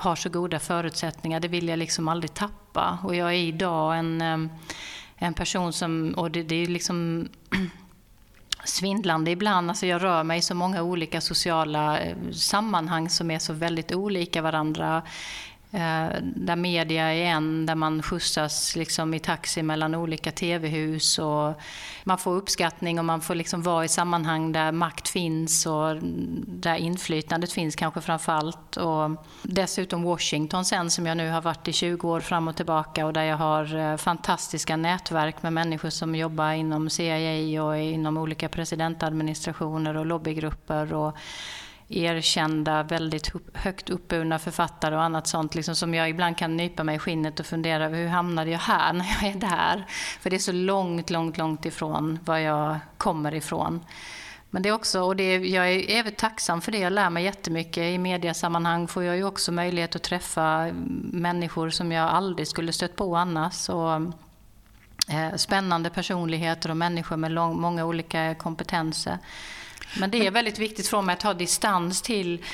har 0.00 0.16
så 0.16 0.28
goda 0.28 0.58
förutsättningar. 0.58 1.40
Det 1.40 1.48
vill 1.48 1.68
jag 1.68 1.78
liksom 1.78 2.08
aldrig 2.08 2.34
tappa. 2.34 2.98
Och 3.04 3.14
jag 3.14 3.28
är 3.28 3.38
idag 3.38 3.98
en, 3.98 4.50
en 5.16 5.34
person 5.34 5.72
som, 5.72 6.14
och 6.16 6.30
det, 6.30 6.42
det 6.42 6.54
är 6.54 6.66
liksom 6.66 7.28
svindlande 8.64 9.30
ibland. 9.30 9.70
Alltså 9.70 9.86
jag 9.86 10.02
rör 10.02 10.22
mig 10.22 10.38
i 10.38 10.42
så 10.42 10.54
många 10.54 10.82
olika 10.82 11.20
sociala 11.20 12.00
eh, 12.00 12.16
sammanhang 12.32 13.08
som 13.08 13.30
är 13.30 13.38
så 13.38 13.52
väldigt 13.52 13.92
olika 13.92 14.42
varandra. 14.42 15.02
Eh, 15.72 16.08
där 16.22 16.56
media 16.56 17.14
är 17.14 17.24
en, 17.24 17.66
där 17.66 17.74
man 17.74 18.02
skjutsas 18.02 18.76
liksom 18.76 19.14
i 19.14 19.18
taxi 19.18 19.62
mellan 19.62 19.94
olika 19.94 20.32
tv-hus. 20.32 21.18
Och 21.18 21.60
man 22.04 22.18
får 22.18 22.36
uppskattning 22.36 22.98
och 22.98 23.04
man 23.04 23.20
får 23.20 23.34
liksom 23.34 23.62
vara 23.62 23.84
i 23.84 23.88
sammanhang 23.88 24.52
där 24.52 24.72
makt 24.72 25.08
finns 25.08 25.66
och 25.66 25.96
där 26.46 26.76
inflytandet 26.76 27.52
finns 27.52 27.76
kanske 27.76 28.00
framför 28.00 28.32
allt. 28.32 28.76
Och 28.76 29.10
dessutom 29.42 30.02
Washington 30.02 30.64
sen 30.64 30.90
som 30.90 31.06
jag 31.06 31.16
nu 31.16 31.30
har 31.30 31.42
varit 31.42 31.68
i 31.68 31.72
20 31.72 32.08
år 32.08 32.20
fram 32.20 32.48
och 32.48 32.56
tillbaka 32.56 33.06
och 33.06 33.12
där 33.12 33.24
jag 33.24 33.36
har 33.36 33.76
eh, 33.76 33.96
fantastiska 33.96 34.76
nätverk 34.76 35.42
med 35.42 35.52
människor 35.52 35.90
som 35.90 36.14
jobbar 36.14 36.52
inom 36.52 36.90
CIA 36.90 37.64
och 37.64 37.78
inom 37.78 38.16
olika 38.16 38.48
presidentadministrationer 38.48 39.96
och 39.96 40.06
lobbygrupper. 40.06 40.94
Och 40.94 41.16
erkända, 41.90 42.82
väldigt 42.82 43.32
högt 43.54 43.90
uppburna 43.90 44.38
författare 44.38 44.96
och 44.96 45.02
annat 45.02 45.26
sånt 45.26 45.54
liksom, 45.54 45.76
som 45.76 45.94
jag 45.94 46.10
ibland 46.10 46.38
kan 46.38 46.56
nypa 46.56 46.84
mig 46.84 46.96
i 46.96 46.98
skinnet 46.98 47.40
och 47.40 47.46
fundera 47.46 47.84
över 47.84 47.98
hur 47.98 48.08
hamnade 48.08 48.50
jag 48.50 48.58
här 48.58 48.92
när 48.92 49.06
jag 49.20 49.30
är 49.30 49.40
där? 49.40 49.86
För 50.20 50.30
det 50.30 50.36
är 50.36 50.38
så 50.38 50.52
långt, 50.52 51.10
långt, 51.10 51.38
långt 51.38 51.66
ifrån 51.66 52.18
var 52.24 52.38
jag 52.38 52.78
kommer 52.98 53.34
ifrån. 53.34 53.80
Men 54.50 54.62
det 54.62 54.68
är 54.68 54.72
också, 54.72 55.00
och 55.00 55.16
det, 55.16 55.36
jag 55.36 55.72
är 55.72 55.90
även 55.90 56.14
tacksam 56.14 56.60
för 56.60 56.72
det, 56.72 56.78
jag 56.78 56.92
lär 56.92 57.10
mig 57.10 57.24
jättemycket. 57.24 57.82
I 57.82 57.98
mediasammanhang 57.98 58.88
får 58.88 59.04
jag 59.04 59.16
ju 59.16 59.24
också 59.24 59.52
möjlighet 59.52 59.96
att 59.96 60.02
träffa 60.02 60.70
människor 61.12 61.70
som 61.70 61.92
jag 61.92 62.08
aldrig 62.08 62.48
skulle 62.48 62.72
stött 62.72 62.96
på 62.96 63.16
annars. 63.16 63.68
Och, 63.68 63.94
eh, 65.08 65.34
spännande 65.36 65.90
personligheter 65.90 66.70
och 66.70 66.76
människor 66.76 67.16
med 67.16 67.32
lång, 67.32 67.60
många 67.60 67.84
olika 67.84 68.34
kompetenser. 68.34 69.18
Men 69.98 70.10
det 70.10 70.26
är 70.26 70.30
väldigt 70.30 70.58
viktigt 70.58 70.88
för 70.88 71.02
mig 71.02 71.12
att 71.12 71.22
ha 71.22 71.34
distans 71.34 72.02
till 72.02 72.44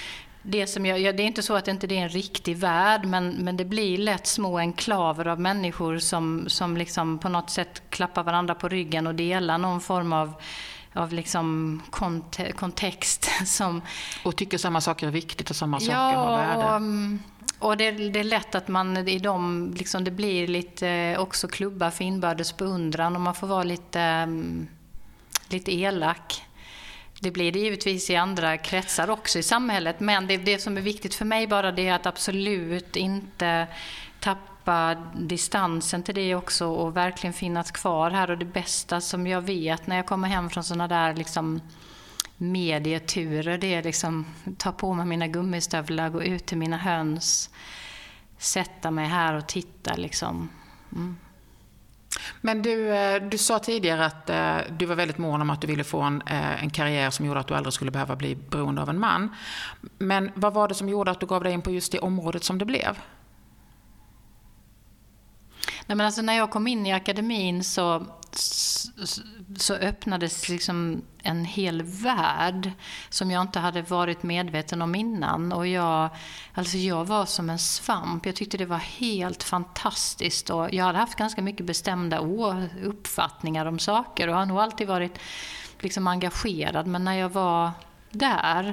det 0.43 0.67
som 0.67 0.87
jag, 0.87 1.17
det 1.17 1.23
är 1.23 1.27
inte 1.27 1.43
så 1.43 1.55
att 1.55 1.65
det 1.65 1.71
inte 1.71 1.87
är 1.87 1.93
en 1.93 2.09
riktig 2.09 2.57
värld, 2.57 3.05
men, 3.05 3.29
men 3.29 3.57
det 3.57 3.65
blir 3.65 3.99
lätt 3.99 4.27
små 4.27 4.59
enklaver 4.59 5.27
av 5.27 5.41
människor 5.41 5.99
som, 5.99 6.45
som 6.49 6.77
liksom 6.77 7.19
på 7.19 7.29
något 7.29 7.51
sätt 7.51 7.83
klappar 7.91 8.23
varandra 8.23 8.55
på 8.55 8.69
ryggen 8.69 9.07
och 9.07 9.15
delar 9.15 9.59
någon 9.59 9.81
form 9.81 10.13
av 10.13 10.35
av 10.97 11.13
liksom 11.13 11.83
kont 11.91 12.41
kontext. 12.57 13.31
Som, 13.47 13.83
och 14.23 14.37
tycker 14.37 14.59
samma 14.59 14.81
saker 14.81 15.07
är 15.07 15.11
viktigt 15.11 15.51
och 15.51 15.57
samma 15.57 15.79
ja, 15.81 15.87
saker 15.87 16.19
har 16.19 16.39
värde. 16.39 16.65
Och, 16.65 16.77
mm, 16.77 17.19
och 17.59 17.77
det, 17.77 17.91
det, 17.91 18.21
är 18.21 18.25
lätt 18.25 18.55
att 18.55 18.69
man 18.69 19.09
i 19.09 19.19
dem, 19.19 19.75
liksom, 19.79 20.05
det 20.05 20.11
blir 20.11 20.49
lite 20.49 21.17
också 21.19 21.49
klubbar 21.49 21.91
för 21.91 22.05
inbördes 22.05 22.57
beundran 22.57 23.15
och 23.15 23.21
man 23.21 23.35
får 23.35 23.47
vara 23.47 23.63
lite, 23.63 24.01
mm, 24.01 24.69
lite 25.49 25.75
elak. 25.75 26.46
Det 27.21 27.31
blir 27.31 27.53
det 27.53 27.59
givetvis 27.59 28.11
i 28.11 28.17
andra 28.17 28.59
kretsar 28.59 29.11
också 29.11 29.39
i 29.39 29.43
samhället. 29.43 30.01
Men 30.01 30.27
det, 30.27 30.37
det 30.37 30.59
som 30.59 30.77
är 30.77 30.81
viktigt 30.81 31.15
för 31.15 31.25
mig 31.25 31.47
bara 31.47 31.73
det 31.73 31.89
är 31.89 31.95
att 31.95 32.07
absolut 32.07 32.97
inte 32.97 33.67
tappa 34.21 34.95
distansen 35.15 36.03
till 36.03 36.15
det 36.15 36.35
också 36.35 36.67
och 36.67 36.97
verkligen 36.97 37.35
finnas 37.35 37.71
kvar 37.71 38.11
här. 38.11 38.31
Och 38.31 38.39
det 38.39 38.45
bästa 38.45 39.01
som 39.01 39.27
jag 39.27 39.41
vet 39.41 39.87
när 39.87 39.97
jag 39.97 40.07
kommer 40.07 40.29
hem 40.29 40.51
från 40.51 40.65
sådana 40.65 40.89
där 40.89 41.15
liksom 41.15 41.61
medieturer 42.37 43.59
det 43.59 43.75
är 43.75 43.83
liksom 43.83 44.27
ta 44.59 44.73
på 44.73 44.95
mig 44.95 45.07
mina 45.07 45.27
gummistövlar, 45.27 46.11
gå 46.11 46.23
ut 46.23 46.47
till 46.47 46.59
mina 46.59 46.77
höns, 46.77 47.51
sätta 48.39 48.91
mig 48.91 49.07
här 49.07 49.35
och 49.35 49.47
titta 49.47 49.95
liksom. 49.95 50.49
Mm. 50.93 51.17
Men 52.41 52.63
du, 52.63 52.95
eh, 52.95 53.23
du 53.23 53.39
sa 53.39 53.59
tidigare 53.59 54.07
att 54.07 54.31
eh, 54.31 54.59
du 54.79 54.87
var 54.87 54.95
väldigt 54.95 55.19
mån 55.19 55.41
om 55.41 55.51
att 55.51 55.61
du 55.61 55.67
ville 55.67 55.85
få 55.85 56.01
en, 56.01 56.23
eh, 56.27 56.63
en 56.63 56.71
karriär 56.71 57.11
som 57.11 57.27
gjorde 57.27 57.41
att 57.41 57.47
du 57.47 57.55
aldrig 57.55 57.73
skulle 57.73 57.91
behöva 57.91 58.17
bli 58.17 58.37
beroende 58.37 58.83
av 58.83 58.91
en 58.91 59.01
man. 59.01 59.35
Men 59.99 60.31
vad 60.35 60.55
var 60.55 60.69
det 60.69 60.75
som 60.75 60.89
gjorde 60.89 61.11
att 61.11 61.21
du 61.21 61.27
gav 61.27 61.45
dig 61.45 61.53
in 61.53 61.63
på 61.63 61.71
just 61.71 61.93
det 61.93 61.99
området 61.99 62.45
som 62.45 62.59
det 62.59 62.65
blev? 62.65 62.99
Nej, 65.87 65.97
men 65.97 66.01
alltså 66.01 66.23
när 66.23 66.37
jag 66.37 66.51
kom 66.51 66.67
in 66.67 66.87
i 66.87 66.93
akademin 66.93 67.65
så, 67.65 68.07
så 69.57 69.75
öppnades 69.75 70.49
liksom 70.49 71.03
en 71.23 71.45
hel 71.45 71.83
värld 71.83 72.71
som 73.09 73.31
jag 73.31 73.43
inte 73.43 73.59
hade 73.59 73.83
varit 73.83 74.23
medveten 74.23 74.83
om 74.83 74.95
innan. 74.95 75.53
Och 75.53 75.67
jag, 75.67 76.09
alltså 76.55 76.77
jag 76.77 77.05
var 77.05 77.27
som 77.27 77.51
en 77.51 77.59
svamp. 77.59 78.27
Jag 78.27 78.37
tyckte 78.37 78.57
det 78.57 78.67
var 78.67 78.79
helt 78.79 79.43
fantastiskt. 79.43 80.51
Och 80.51 80.75
jag 80.75 80.85
hade 80.85 80.99
haft 80.99 81.19
ganska 81.19 81.43
mycket 81.43 81.67
bestämda 81.67 82.19
uppfattningar 82.85 83.67
om 83.67 83.79
saker 83.79 84.29
och 84.29 84.35
har 84.35 84.47
nog 84.47 84.59
alltid 84.59 84.87
varit 84.89 85.19
liksom 85.81 86.07
engagerad. 86.07 86.87
Men 86.87 87.05
när 87.05 87.15
jag 87.15 87.29
var 87.29 87.71
där 88.11 88.73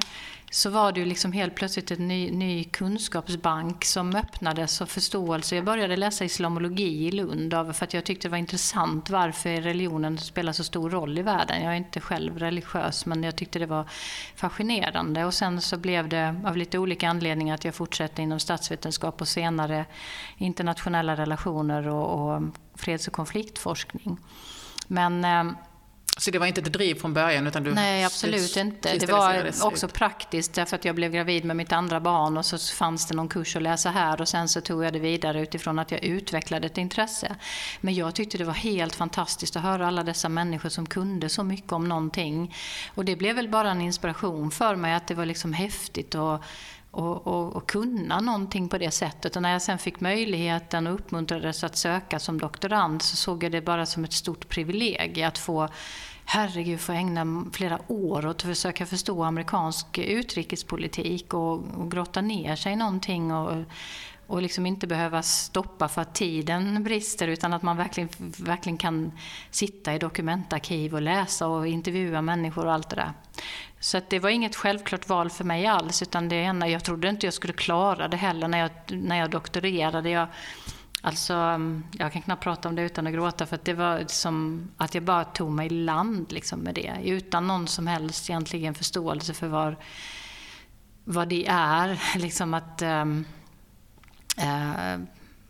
så 0.54 0.70
var 0.70 0.92
det 0.92 1.00
ju 1.00 1.06
liksom 1.06 1.32
helt 1.32 1.54
plötsligt 1.54 1.90
en 1.90 2.08
ny, 2.08 2.30
ny 2.30 2.64
kunskapsbank 2.64 3.84
som 3.84 4.14
öppnades 4.16 4.80
och 4.80 4.88
förståelse. 4.88 5.56
Jag 5.56 5.64
började 5.64 5.96
läsa 5.96 6.24
islamologi 6.24 7.06
i 7.06 7.10
Lund 7.10 7.50
för 7.52 7.84
att 7.84 7.94
jag 7.94 8.04
tyckte 8.04 8.28
det 8.28 8.30
var 8.30 8.38
intressant 8.38 9.10
varför 9.10 9.60
religionen 9.60 10.18
spelar 10.18 10.52
så 10.52 10.64
stor 10.64 10.90
roll 10.90 11.18
i 11.18 11.22
världen. 11.22 11.62
Jag 11.62 11.72
är 11.72 11.76
inte 11.76 12.00
själv 12.00 12.38
religiös 12.38 13.06
men 13.06 13.22
jag 13.22 13.36
tyckte 13.36 13.58
det 13.58 13.66
var 13.66 13.88
fascinerande. 14.36 15.24
Och 15.24 15.34
sen 15.34 15.60
så 15.60 15.76
blev 15.76 16.08
det 16.08 16.40
av 16.44 16.56
lite 16.56 16.78
olika 16.78 17.08
anledningar 17.08 17.54
att 17.54 17.64
jag 17.64 17.74
fortsatte 17.74 18.22
inom 18.22 18.40
statsvetenskap 18.40 19.20
och 19.20 19.28
senare 19.28 19.84
internationella 20.36 21.16
relationer 21.16 21.88
och, 21.88 22.34
och 22.34 22.42
freds 22.74 23.06
och 23.08 23.14
konfliktforskning. 23.14 24.18
Men 24.88 25.24
eh, 25.24 25.44
så 26.16 26.30
det 26.30 26.38
var 26.38 26.46
inte 26.46 26.60
ett 26.60 26.72
driv 26.72 26.94
från 26.94 27.14
början? 27.14 27.46
Utan 27.46 27.64
du 27.64 27.74
Nej, 27.74 28.04
absolut 28.04 28.56
inte. 28.56 28.98
Det 28.98 29.06
var 29.06 29.52
också 29.62 29.88
praktiskt 29.88 30.54
därför 30.54 30.76
att 30.76 30.84
jag 30.84 30.94
blev 30.94 31.12
gravid 31.12 31.44
med 31.44 31.56
mitt 31.56 31.72
andra 31.72 32.00
barn 32.00 32.36
och 32.36 32.46
så 32.46 32.58
fanns 32.58 33.06
det 33.06 33.14
någon 33.14 33.28
kurs 33.28 33.56
att 33.56 33.62
läsa 33.62 33.90
här 33.90 34.20
och 34.20 34.28
sen 34.28 34.48
så 34.48 34.60
tog 34.60 34.84
jag 34.84 34.92
det 34.92 34.98
vidare 34.98 35.42
utifrån 35.42 35.78
att 35.78 35.90
jag 35.90 36.04
utvecklade 36.04 36.66
ett 36.66 36.78
intresse. 36.78 37.36
Men 37.80 37.94
jag 37.94 38.14
tyckte 38.14 38.38
det 38.38 38.44
var 38.44 38.52
helt 38.52 38.94
fantastiskt 38.94 39.56
att 39.56 39.62
höra 39.62 39.86
alla 39.86 40.02
dessa 40.02 40.28
människor 40.28 40.68
som 40.68 40.86
kunde 40.86 41.28
så 41.28 41.44
mycket 41.44 41.72
om 41.72 41.88
någonting. 41.88 42.54
Och 42.94 43.04
det 43.04 43.16
blev 43.16 43.36
väl 43.36 43.48
bara 43.48 43.70
en 43.70 43.80
inspiration 43.80 44.50
för 44.50 44.76
mig 44.76 44.94
att 44.94 45.06
det 45.06 45.14
var 45.14 45.26
liksom 45.26 45.52
häftigt 45.52 46.14
och 46.14 46.44
och, 46.94 47.26
och, 47.26 47.56
och, 47.56 47.70
kunna 47.70 48.20
någonting 48.20 48.68
på 48.68 48.78
det 48.78 48.90
sättet. 48.90 49.36
Och 49.36 49.42
när 49.42 49.52
jag 49.52 49.62
sen 49.62 49.78
fick 49.78 50.00
möjligheten 50.00 50.86
och 50.86 50.94
uppmuntrades 50.94 51.64
att 51.64 51.76
söka 51.76 52.18
som 52.18 52.40
doktorand 52.40 53.02
så 53.02 53.16
såg 53.16 53.44
jag 53.44 53.52
det 53.52 53.60
bara 53.60 53.86
som 53.86 54.04
ett 54.04 54.12
stort 54.12 54.48
privilegium 54.48 55.28
att 55.28 55.38
få 55.38 55.68
herregud, 56.24 56.80
få 56.80 56.92
ägna 56.92 57.44
flera 57.52 57.78
år 57.88 58.26
åt 58.26 58.36
att 58.36 58.42
försöka 58.42 58.86
förstå 58.86 59.22
amerikansk 59.22 59.98
utrikespolitik 59.98 61.34
och, 61.34 61.52
och 61.52 61.90
grotta 61.90 62.20
ner 62.20 62.56
sig 62.56 62.72
i 62.72 62.76
någonting 62.76 63.32
och, 63.32 63.64
och 64.26 64.42
liksom 64.42 64.66
inte 64.66 64.86
behöva 64.86 65.22
stoppa 65.22 65.88
för 65.88 66.02
att 66.02 66.14
tiden 66.14 66.84
brister 66.84 67.28
utan 67.28 67.52
att 67.52 67.62
man 67.62 67.76
verkligen, 67.76 68.08
verkligen 68.38 68.78
kan 68.78 69.12
sitta 69.50 69.94
i 69.94 69.98
dokumentarkiv 69.98 70.94
och 70.94 71.02
läsa 71.02 71.46
och 71.46 71.66
intervjua 71.66 72.22
människor 72.22 72.66
och 72.66 72.72
allt 72.72 72.90
det 72.90 72.96
där. 72.96 73.12
Så 73.84 74.00
det 74.08 74.18
var 74.18 74.30
inget 74.30 74.56
självklart 74.56 75.08
val 75.08 75.30
för 75.30 75.44
mig 75.44 75.66
alls 75.66 76.02
utan 76.02 76.28
det 76.28 76.36
ena, 76.36 76.68
jag 76.68 76.84
trodde 76.84 77.08
inte 77.08 77.26
jag 77.26 77.34
skulle 77.34 77.52
klara 77.52 78.08
det 78.08 78.16
heller 78.16 78.48
när 78.48 78.58
jag, 78.58 78.70
när 78.88 79.16
jag 79.16 79.30
doktorerade. 79.30 80.10
Jag 80.10 80.28
Alltså, 81.02 81.60
jag 81.92 82.12
kan 82.12 82.22
knappt 82.22 82.42
prata 82.42 82.68
om 82.68 82.74
det 82.74 82.82
utan 82.82 83.06
att 83.06 83.12
gråta 83.12 83.46
för 83.46 83.54
att 83.54 83.64
det 83.64 83.74
var 83.74 84.04
som 84.06 84.68
att 84.76 84.94
jag 84.94 85.04
bara 85.04 85.24
tog 85.24 85.50
mig 85.50 85.66
i 85.66 85.70
land 85.70 86.32
liksom 86.32 86.60
med 86.60 86.74
det. 86.74 86.96
Utan 87.04 87.46
någon 87.46 87.68
som 87.68 87.86
helst 87.86 88.30
egentligen 88.30 88.74
förståelse 88.74 89.34
för 89.34 89.48
var, 89.48 89.76
vad 91.04 91.28
det 91.28 91.46
är. 91.48 92.00
Liksom 92.18 92.54
att... 92.54 92.82
Um, 92.82 93.24
uh, 94.38 95.04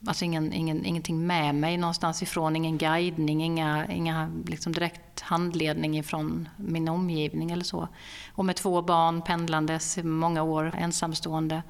alltså 0.07 0.25
ingen, 0.25 0.53
ingen, 0.53 0.85
ingenting 0.85 1.27
med 1.27 1.55
mig 1.55 1.77
någonstans 1.77 2.23
ifrån, 2.23 2.57
ingen 2.57 2.79
guidning, 2.79 3.45
inga, 3.45 3.87
inga 3.87 4.33
liksom 4.47 4.73
direkt 4.73 5.21
handledning 5.21 5.99
ifrån 5.99 6.49
min 6.57 6.89
omgivning 6.89 7.51
eller 7.51 7.65
så. 7.65 7.89
Och 8.35 8.45
med 8.45 8.57
två 8.57 8.83
barn 8.83 9.23
pendlandes 9.23 9.99
i 9.99 10.03
många 10.03 10.43
år, 10.43 10.75
ensamstående 10.79 11.63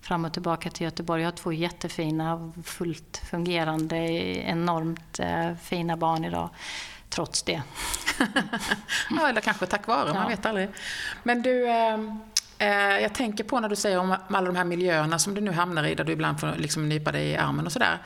fram 0.00 0.24
och 0.24 0.32
tillbaka 0.32 0.70
till 0.70 0.84
Göteborg. 0.84 1.22
Jag 1.22 1.26
har 1.26 1.36
två 1.36 1.52
jättefina, 1.52 2.52
fullt 2.64 3.22
fungerande, 3.30 3.96
enormt 3.96 5.20
eh, 5.20 5.54
fina 5.62 5.96
barn 5.96 6.24
idag. 6.24 6.50
Trots 7.08 7.42
det. 7.42 7.62
ja, 9.10 9.28
eller 9.28 9.40
kanske 9.40 9.66
tack 9.66 9.86
vare, 9.86 10.14
man 10.14 10.28
vet 10.28 10.46
aldrig. 10.46 10.68
Men 11.22 11.42
du, 11.42 11.68
eh, 11.68 11.98
Eh, 12.58 12.98
jag 13.00 13.14
tänker 13.14 13.44
på 13.44 13.60
när 13.60 13.68
du 13.68 13.76
säger 13.76 13.98
om 13.98 14.16
alla 14.28 14.46
de 14.46 14.56
här 14.56 14.64
miljöerna 14.64 15.18
som 15.18 15.34
du 15.34 15.40
nu 15.40 15.52
hamnar 15.52 15.84
i, 15.84 15.94
där 15.94 16.04
du 16.04 16.12
ibland 16.12 16.40
får 16.40 16.54
liksom 16.56 16.88
nypa 16.88 17.12
dig 17.12 17.28
i 17.28 17.36
armen 17.36 17.66
och 17.66 17.72
sådär. 17.72 17.98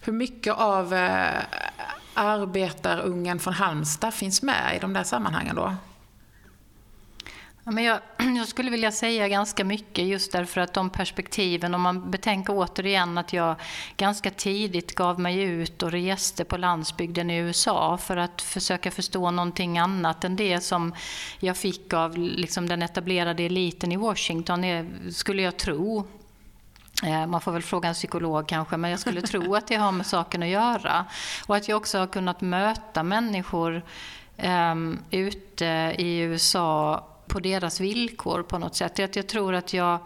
Hur 0.00 0.12
mycket 0.12 0.54
av 0.54 0.94
eh, 0.94 1.42
arbetarungen 2.14 3.38
från 3.38 3.54
Halmstad 3.54 4.14
finns 4.14 4.42
med 4.42 4.76
i 4.76 4.78
de 4.78 4.92
där 4.92 5.04
sammanhangen 5.04 5.56
då? 5.56 5.74
Ja, 7.68 7.72
men 7.72 7.84
jag, 7.84 7.98
jag, 8.36 8.48
skulle 8.48 8.70
vilja 8.70 8.92
säga 8.92 9.28
ganska 9.28 9.64
mycket 9.64 10.04
just 10.04 10.32
därför 10.32 10.60
att 10.60 10.74
de 10.74 10.90
perspektiven, 10.90 11.74
om 11.74 11.80
man 11.82 12.10
betänker 12.10 12.52
återigen 12.56 13.18
att 13.18 13.32
jag 13.32 13.56
ganska 13.96 14.30
tidigt 14.30 14.94
gav 14.94 15.20
mig 15.20 15.40
ut 15.42 15.82
och 15.82 15.92
reste 15.92 16.44
på 16.44 16.56
landsbygden 16.56 17.30
i 17.30 17.36
USA 17.36 17.98
för 17.98 18.16
att 18.16 18.42
försöka 18.42 18.90
förstå 18.90 19.30
någonting 19.30 19.78
annat 19.78 20.24
än 20.24 20.36
det 20.36 20.60
som 20.60 20.94
jag 21.38 21.56
fick 21.56 21.92
av 21.92 22.18
liksom 22.18 22.68
den 22.68 22.82
etablerade 22.82 23.42
eliten 23.42 23.92
i 23.92 23.96
Washington, 23.96 24.64
eh, 24.64 24.86
skulle 25.10 25.42
jag 25.42 25.56
tro. 25.56 26.06
Eh, 27.04 27.26
man 27.26 27.40
får 27.40 27.52
väl 27.52 27.62
fråga 27.62 27.88
en 27.88 27.94
psykolog 27.94 28.48
kanske, 28.48 28.76
men 28.76 28.90
jag 28.90 29.00
skulle 29.00 29.22
tro 29.22 29.54
att 29.54 29.66
det 29.66 29.76
har 29.76 29.92
med 29.92 30.06
saken 30.06 30.42
att 30.42 30.48
göra. 30.48 31.04
Och 31.46 31.56
att 31.56 31.68
jag 31.68 31.76
också 31.76 31.98
har 31.98 32.06
kunnat 32.06 32.40
möta 32.40 33.02
människor 33.02 33.82
um, 34.72 34.98
ute 35.10 35.94
i 35.98 36.18
USA 36.18 37.04
på 37.28 37.40
deras 37.40 37.80
villkor 37.80 38.42
på 38.42 38.58
något 38.58 38.74
sätt. 38.74 38.98
Jag, 38.98 39.10
jag 39.16 39.26
tror 39.26 39.54
att 39.54 39.72
jag 39.72 39.98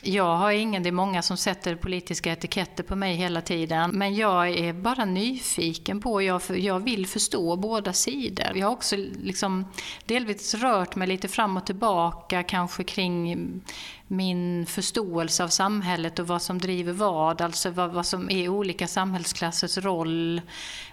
jag 0.00 0.36
har 0.36 0.50
ingen, 0.50 0.82
det 0.82 0.88
är 0.88 0.92
många 0.92 1.22
som 1.22 1.36
sätter 1.36 1.74
politiska 1.74 2.32
etiketter 2.32 2.84
på 2.84 2.96
mig 2.96 3.14
hela 3.14 3.40
tiden. 3.40 3.90
Men 3.90 4.14
jag 4.14 4.48
är 4.48 4.72
bara 4.72 5.04
nyfiken 5.04 6.00
på, 6.00 6.22
jag, 6.22 6.42
jag 6.48 6.80
vill 6.80 7.06
förstå 7.06 7.56
båda 7.56 7.92
sidor. 7.92 8.52
Jag 8.54 8.66
har 8.66 8.72
också 8.72 8.96
liksom 9.22 9.64
delvis 10.04 10.54
rört 10.54 10.96
mig 10.96 11.08
lite 11.08 11.28
fram 11.28 11.56
och 11.56 11.66
tillbaka 11.66 12.42
kanske 12.42 12.84
kring 12.84 13.36
min 14.10 14.66
förståelse 14.66 15.44
av 15.44 15.48
samhället 15.48 16.18
och 16.18 16.26
vad 16.26 16.42
som 16.42 16.58
driver 16.58 16.92
vad, 16.92 17.40
alltså 17.40 17.70
vad, 17.70 17.90
vad 17.90 18.06
som 18.06 18.30
är 18.30 18.48
olika 18.48 18.86
samhällsklassers 18.86 19.78
roll 19.78 20.40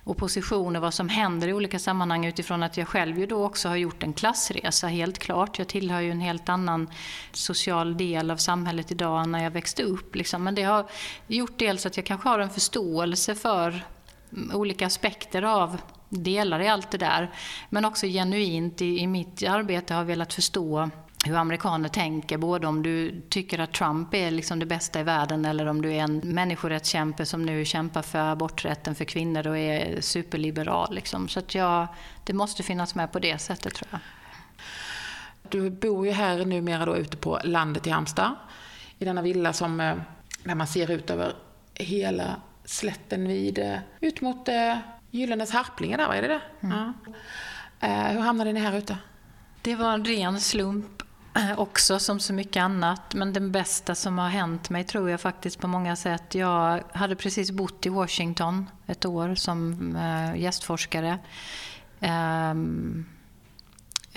och 0.03 0.17
positioner, 0.17 0.79
vad 0.79 0.93
som 0.93 1.09
händer 1.09 1.47
i 1.47 1.53
olika 1.53 1.79
sammanhang 1.79 2.25
utifrån 2.25 2.63
att 2.63 2.77
jag 2.77 2.87
själv 2.87 3.19
ju 3.19 3.25
då 3.25 3.45
också 3.45 3.69
har 3.69 3.75
gjort 3.75 4.03
en 4.03 4.13
klassresa, 4.13 4.87
helt 4.87 5.19
klart. 5.19 5.59
Jag 5.59 5.67
tillhör 5.67 6.01
ju 6.01 6.11
en 6.11 6.21
helt 6.21 6.49
annan 6.49 6.89
social 7.31 7.97
del 7.97 8.31
av 8.31 8.37
samhället 8.37 8.91
idag 8.95 9.29
när 9.29 9.43
jag 9.43 9.51
växte 9.51 9.83
upp. 9.83 10.15
Liksom. 10.15 10.43
Men 10.43 10.55
det 10.55 10.63
har 10.63 10.85
gjort 11.27 11.59
dels 11.59 11.85
att 11.85 11.97
jag 11.97 12.05
kanske 12.05 12.29
har 12.29 12.39
en 12.39 12.49
förståelse 12.49 13.35
för 13.35 13.85
olika 14.53 14.85
aspekter 14.85 15.41
av 15.41 15.77
delar 16.09 16.59
i 16.59 16.67
allt 16.67 16.91
det 16.91 16.97
där. 16.97 17.31
Men 17.69 17.85
också 17.85 18.05
genuint 18.05 18.81
i, 18.81 18.99
i 18.99 19.07
mitt 19.07 19.43
arbete 19.43 19.93
har 19.93 20.01
jag 20.01 20.05
velat 20.05 20.33
förstå 20.33 20.89
hur 21.25 21.35
amerikaner 21.35 21.89
tänker, 21.89 22.37
både 22.37 22.67
om 22.67 22.83
du 22.83 23.21
tycker 23.29 23.59
att 23.59 23.73
Trump 23.73 24.13
är 24.13 24.31
liksom 24.31 24.59
det 24.59 24.65
bästa 24.65 24.99
i 24.99 25.03
världen 25.03 25.45
eller 25.45 25.65
om 25.65 25.81
du 25.81 25.93
är 25.93 25.99
en 25.99 26.17
människorättskämpe 26.17 27.25
som 27.25 27.45
nu 27.45 27.65
kämpar 27.65 28.01
för 28.01 28.19
aborträtten 28.19 28.95
för 28.95 29.05
kvinnor 29.05 29.47
och 29.47 29.57
är 29.57 30.01
superliberal. 30.01 30.95
Liksom. 30.95 31.27
Så 31.27 31.39
att 31.39 31.55
jag, 31.55 31.87
det 32.23 32.33
måste 32.33 32.63
finnas 32.63 32.95
med 32.95 33.11
på 33.11 33.19
det 33.19 33.37
sättet 33.37 33.73
tror 33.73 33.87
jag. 33.91 33.99
Du 35.49 35.69
bor 35.69 36.05
ju 36.05 36.11
här 36.11 36.45
numera 36.45 36.85
då 36.85 36.97
ute 36.97 37.17
på 37.17 37.39
landet 37.43 37.87
i 37.87 37.89
Halmstad. 37.89 38.35
I 39.05 39.07
denna 39.07 39.21
villa 39.21 39.53
som, 39.53 39.79
eh, 39.79 39.95
där 40.43 40.55
man 40.55 40.67
ser 40.67 40.91
ut 40.91 41.09
över 41.09 41.33
hela 41.73 42.35
slätten 42.63 43.27
vid, 43.27 43.59
eh, 43.59 43.77
ut 43.99 44.21
mot 44.21 44.47
eh, 44.47 44.77
Gyllenes 45.11 45.51
Harplinge 45.51 45.97
där, 45.97 46.13
är 46.13 46.21
det 46.21 46.27
det? 46.27 46.41
Mm. 46.61 46.93
Ja. 47.79 47.87
Hur 47.87 48.19
hamnade 48.19 48.53
ni 48.53 48.59
här 48.59 48.77
ute? 48.77 48.97
Det 49.61 49.75
var 49.75 49.93
en 49.93 50.05
ren 50.05 50.39
slump. 50.39 51.03
också 51.57 51.99
som 51.99 52.19
så 52.19 52.33
mycket 52.33 52.61
annat. 52.61 53.13
Men 53.13 53.33
den 53.33 53.51
bästa 53.51 53.95
som 53.95 54.17
har 54.17 54.29
hänt 54.29 54.69
mig 54.69 54.83
tror 54.83 55.09
jag 55.09 55.21
faktiskt 55.21 55.59
på 55.59 55.67
många 55.67 55.95
sätt. 55.95 56.35
Jag 56.35 56.83
hade 56.93 57.15
precis 57.15 57.51
bott 57.51 57.85
i 57.85 57.89
Washington 57.89 58.69
ett 58.87 59.05
år 59.05 59.35
som 59.35 59.97
gästforskare. 60.35 61.19
Ähm, 61.99 63.05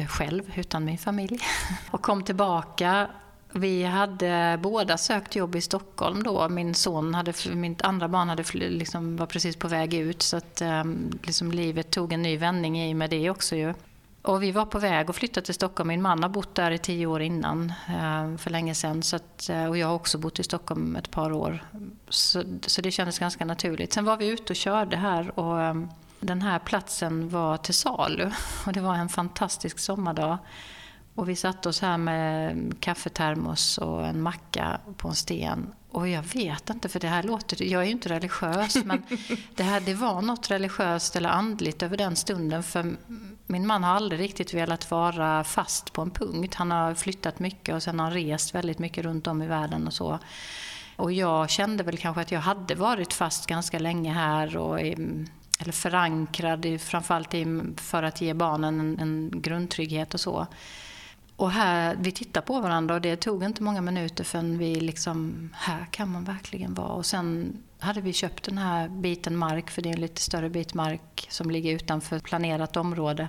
själv, 0.08 0.52
utan 0.54 0.84
min 0.84 0.98
familj. 0.98 1.38
och 1.90 2.02
kom 2.02 2.22
tillbaka. 2.22 3.08
Vi 3.52 3.84
hade 3.84 4.58
båda 4.62 4.98
sökt 4.98 5.36
jobb 5.36 5.56
i 5.56 5.60
Stockholm 5.60 6.22
då. 6.22 6.48
Min 6.48 6.74
son 6.74 7.14
hade, 7.14 7.32
mitt 7.54 7.82
andra 7.82 8.08
barn 8.08 8.28
hade, 8.28 8.44
liksom, 8.52 9.16
var 9.16 9.26
precis 9.26 9.56
på 9.56 9.68
väg 9.68 9.94
ut. 9.94 10.22
Så 10.22 10.36
att 10.36 10.60
ehm, 10.60 11.18
liksom, 11.22 11.52
livet 11.52 11.90
tog 11.90 12.12
en 12.12 12.22
ny 12.22 12.36
vändning 12.36 12.82
i 12.82 12.94
med 12.94 13.10
det 13.10 13.30
också 13.30 13.56
ju. 13.56 13.74
Och 14.22 14.42
vi 14.42 14.52
var 14.52 14.66
på 14.66 14.78
väg 14.78 15.10
att 15.10 15.16
flytta 15.16 15.40
till 15.40 15.54
Stockholm. 15.54 15.88
Min 15.88 16.02
man 16.02 16.22
har 16.22 16.30
bott 16.30 16.54
där 16.54 16.70
i 16.70 16.78
tio 16.78 17.06
år 17.06 17.22
innan, 17.22 17.72
ehm, 17.88 18.38
för 18.38 18.50
länge 18.50 18.74
sedan. 18.74 19.02
Så 19.02 19.16
att, 19.16 19.48
eh, 19.48 19.64
och 19.64 19.78
jag 19.78 19.86
har 19.86 19.94
också 19.94 20.18
bott 20.18 20.38
i 20.38 20.42
Stockholm 20.42 20.96
ett 20.96 21.10
par 21.10 21.32
år. 21.32 21.64
Så, 22.08 22.42
så 22.66 22.82
det 22.82 22.90
kändes 22.90 23.18
ganska 23.18 23.44
naturligt. 23.44 23.92
Sen 23.92 24.04
var 24.04 24.16
vi 24.16 24.26
ute 24.26 24.52
och 24.52 24.56
körde 24.56 24.96
här 24.96 25.38
och 25.38 25.60
ehm, 25.62 25.88
den 26.20 26.42
här 26.42 26.58
platsen 26.58 27.28
var 27.28 27.56
till 27.56 27.74
salu. 27.74 28.30
Och 28.66 28.72
det 28.72 28.80
var 28.80 28.94
en 28.94 29.08
fantastisk 29.08 29.78
sommardag. 29.78 30.38
Och 31.18 31.28
vi 31.28 31.36
satte 31.36 31.68
oss 31.68 31.80
här 31.80 31.98
med 31.98 32.56
kaffetermos 32.80 33.78
och 33.78 34.06
en 34.06 34.22
macka 34.22 34.80
på 34.96 35.08
en 35.08 35.14
sten. 35.14 35.74
Och 35.90 36.08
jag 36.08 36.22
vet 36.22 36.70
inte, 36.70 36.88
för 36.88 37.00
det 37.00 37.08
här 37.08 37.22
låter... 37.22 37.62
Jag 37.62 37.82
är 37.82 37.86
ju 37.86 37.92
inte 37.92 38.08
religiös, 38.08 38.84
men 38.84 39.02
det, 39.54 39.62
här, 39.62 39.80
det 39.80 39.94
var 39.94 40.22
något 40.22 40.50
religiöst 40.50 41.16
eller 41.16 41.28
andligt 41.28 41.82
över 41.82 41.96
den 41.96 42.16
stunden. 42.16 42.62
För 42.62 42.96
min 43.46 43.66
man 43.66 43.84
har 43.84 43.94
aldrig 43.94 44.20
riktigt 44.20 44.54
velat 44.54 44.90
vara 44.90 45.44
fast 45.44 45.92
på 45.92 46.02
en 46.02 46.10
punkt. 46.10 46.54
Han 46.54 46.70
har 46.70 46.94
flyttat 46.94 47.38
mycket 47.38 47.74
och 47.74 47.82
sen 47.82 47.98
har 47.98 48.06
han 48.06 48.14
rest 48.14 48.54
väldigt 48.54 48.78
mycket 48.78 49.04
runt 49.04 49.26
om 49.26 49.42
i 49.42 49.46
världen 49.46 49.86
och 49.86 49.94
så. 49.94 50.18
Och 50.96 51.12
jag 51.12 51.50
kände 51.50 51.84
väl 51.84 51.98
kanske 51.98 52.20
att 52.20 52.32
jag 52.32 52.40
hade 52.40 52.74
varit 52.74 53.12
fast 53.12 53.46
ganska 53.46 53.78
länge 53.78 54.12
här 54.12 54.56
och 54.56 54.80
eller 55.60 55.72
förankrad, 55.72 56.80
framförallt 56.80 57.34
för 57.80 58.02
att 58.02 58.20
ge 58.20 58.34
barnen 58.34 58.80
en, 58.80 58.98
en 58.98 59.40
grundtrygghet 59.42 60.14
och 60.14 60.20
så. 60.20 60.46
Och 61.38 61.50
här, 61.50 61.96
vi 62.00 62.12
tittade 62.12 62.46
på 62.46 62.60
varandra 62.60 62.94
och 62.94 63.00
det 63.00 63.16
tog 63.16 63.44
inte 63.44 63.62
många 63.62 63.80
minuter 63.80 64.24
förrän 64.24 64.58
vi 64.58 64.74
liksom, 64.74 65.50
här 65.54 65.86
kan 65.90 66.12
man 66.12 66.24
verkligen 66.24 66.74
vara. 66.74 66.88
Och 66.88 67.06
sen 67.06 67.58
hade 67.78 68.00
vi 68.00 68.12
köpt 68.12 68.44
den 68.44 68.58
här 68.58 68.88
biten 68.88 69.36
mark, 69.36 69.70
för 69.70 69.82
det 69.82 69.88
är 69.88 69.94
en 69.94 70.00
lite 70.00 70.20
större 70.20 70.50
bit 70.50 70.74
mark 70.74 71.26
som 71.30 71.50
ligger 71.50 71.74
utanför 71.74 72.18
planerat 72.18 72.76
område. 72.76 73.28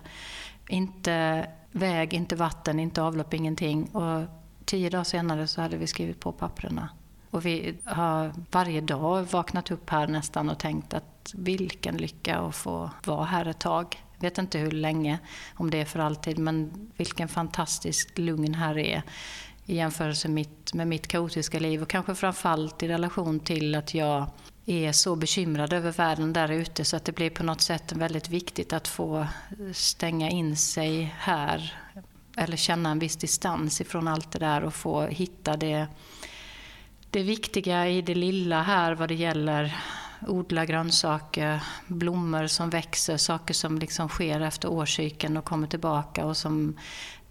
Inte 0.70 1.48
väg, 1.72 2.14
inte 2.14 2.36
vatten, 2.36 2.80
inte 2.80 3.02
avlopp, 3.02 3.34
ingenting. 3.34 3.86
Och 3.86 4.28
tio 4.66 4.90
dagar 4.90 5.04
senare 5.04 5.48
så 5.48 5.62
hade 5.62 5.78
vi 5.78 5.88
skrivit 5.88 6.20
på 6.20 6.32
papperna. 6.32 6.90
Och 7.30 7.46
vi 7.46 7.76
har 7.86 8.34
varje 8.52 8.82
dag 8.82 9.24
vaknat 9.24 9.72
upp 9.72 9.90
här 9.90 10.08
nästan 10.08 10.50
och 10.50 10.60
tänkt 10.60 10.94
att 10.94 11.34
vilken 11.34 11.98
lycka 11.98 12.38
att 12.38 12.56
få 12.56 12.90
vara 13.06 13.26
här 13.26 13.46
ett 13.46 13.60
tag 13.60 13.98
vet 14.20 14.38
inte 14.38 14.58
hur 14.60 14.72
länge, 14.72 15.20
om 15.54 15.72
det 15.72 15.82
är 15.82 15.86
för 15.86 16.00
alltid, 16.00 16.40
men 16.40 16.72
vilken 16.98 17.28
fantastisk 17.28 18.18
lugn 18.18 18.54
här 18.54 18.78
är 18.78 19.04
i 19.66 19.76
jämförelse 19.76 20.28
med 20.74 20.88
mitt 20.88 21.08
kaotiska 21.08 21.60
liv 21.60 21.82
och 21.82 21.90
kanske 21.90 22.16
framförallt 22.16 22.84
i 22.84 22.88
relation 22.88 23.40
till 23.40 23.76
att 23.76 23.94
jag 23.94 24.28
är 24.66 24.92
så 24.92 25.16
bekymrad 25.16 25.74
över 25.74 25.92
världen 25.92 26.34
där 26.34 26.52
ute 26.52 26.86
så 26.86 26.96
att 26.96 27.06
det 27.06 27.12
blir 27.12 27.30
på 27.30 27.44
något 27.44 27.62
sätt 27.62 27.92
väldigt 27.92 28.30
viktigt 28.30 28.74
att 28.74 28.88
få 28.88 29.28
stänga 29.74 30.30
in 30.30 30.58
sig 30.58 31.16
här 31.20 31.74
eller 32.38 32.58
känna 32.58 32.92
en 32.92 33.00
viss 33.00 33.16
distans 33.16 33.82
ifrån 33.82 34.08
allt 34.08 34.32
det 34.32 34.40
där 34.40 34.64
och 34.64 34.74
få 34.74 35.06
hitta 35.06 35.58
det, 35.58 35.88
det 37.10 37.24
viktiga 37.24 37.88
i 37.88 38.02
det 38.02 38.16
lilla 38.16 38.62
här 38.62 38.96
vad 38.96 39.10
det 39.10 39.16
gäller 39.16 39.76
odla 40.28 40.66
grönsaker, 40.66 41.64
blommor 41.88 42.48
som 42.48 42.70
växer, 42.70 43.18
saker 43.18 43.54
som 43.54 43.80
liksom 43.80 44.10
sker 44.10 44.42
efter 44.42 44.70
årscykeln 44.70 45.38
och 45.38 45.46
kommer 45.46 45.68
tillbaka 45.68 46.26
och 46.26 46.38
som 46.38 46.76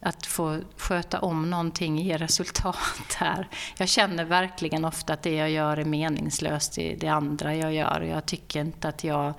att 0.00 0.26
få 0.26 0.60
sköta 0.76 1.20
om 1.20 1.50
någonting 1.50 1.98
ger 1.98 2.18
resultat 2.18 3.16
här. 3.16 3.48
Jag 3.78 3.88
känner 3.88 4.24
verkligen 4.24 4.84
ofta 4.84 5.12
att 5.12 5.22
det 5.22 5.34
jag 5.34 5.50
gör 5.50 5.76
är 5.76 5.84
meningslöst 5.84 6.78
i 6.78 6.96
det 6.96 7.08
andra 7.08 7.54
jag 7.54 7.74
gör. 7.74 8.00
Jag 8.00 8.26
tycker 8.26 8.60
inte 8.60 8.88
att 8.88 9.04
jag, 9.04 9.34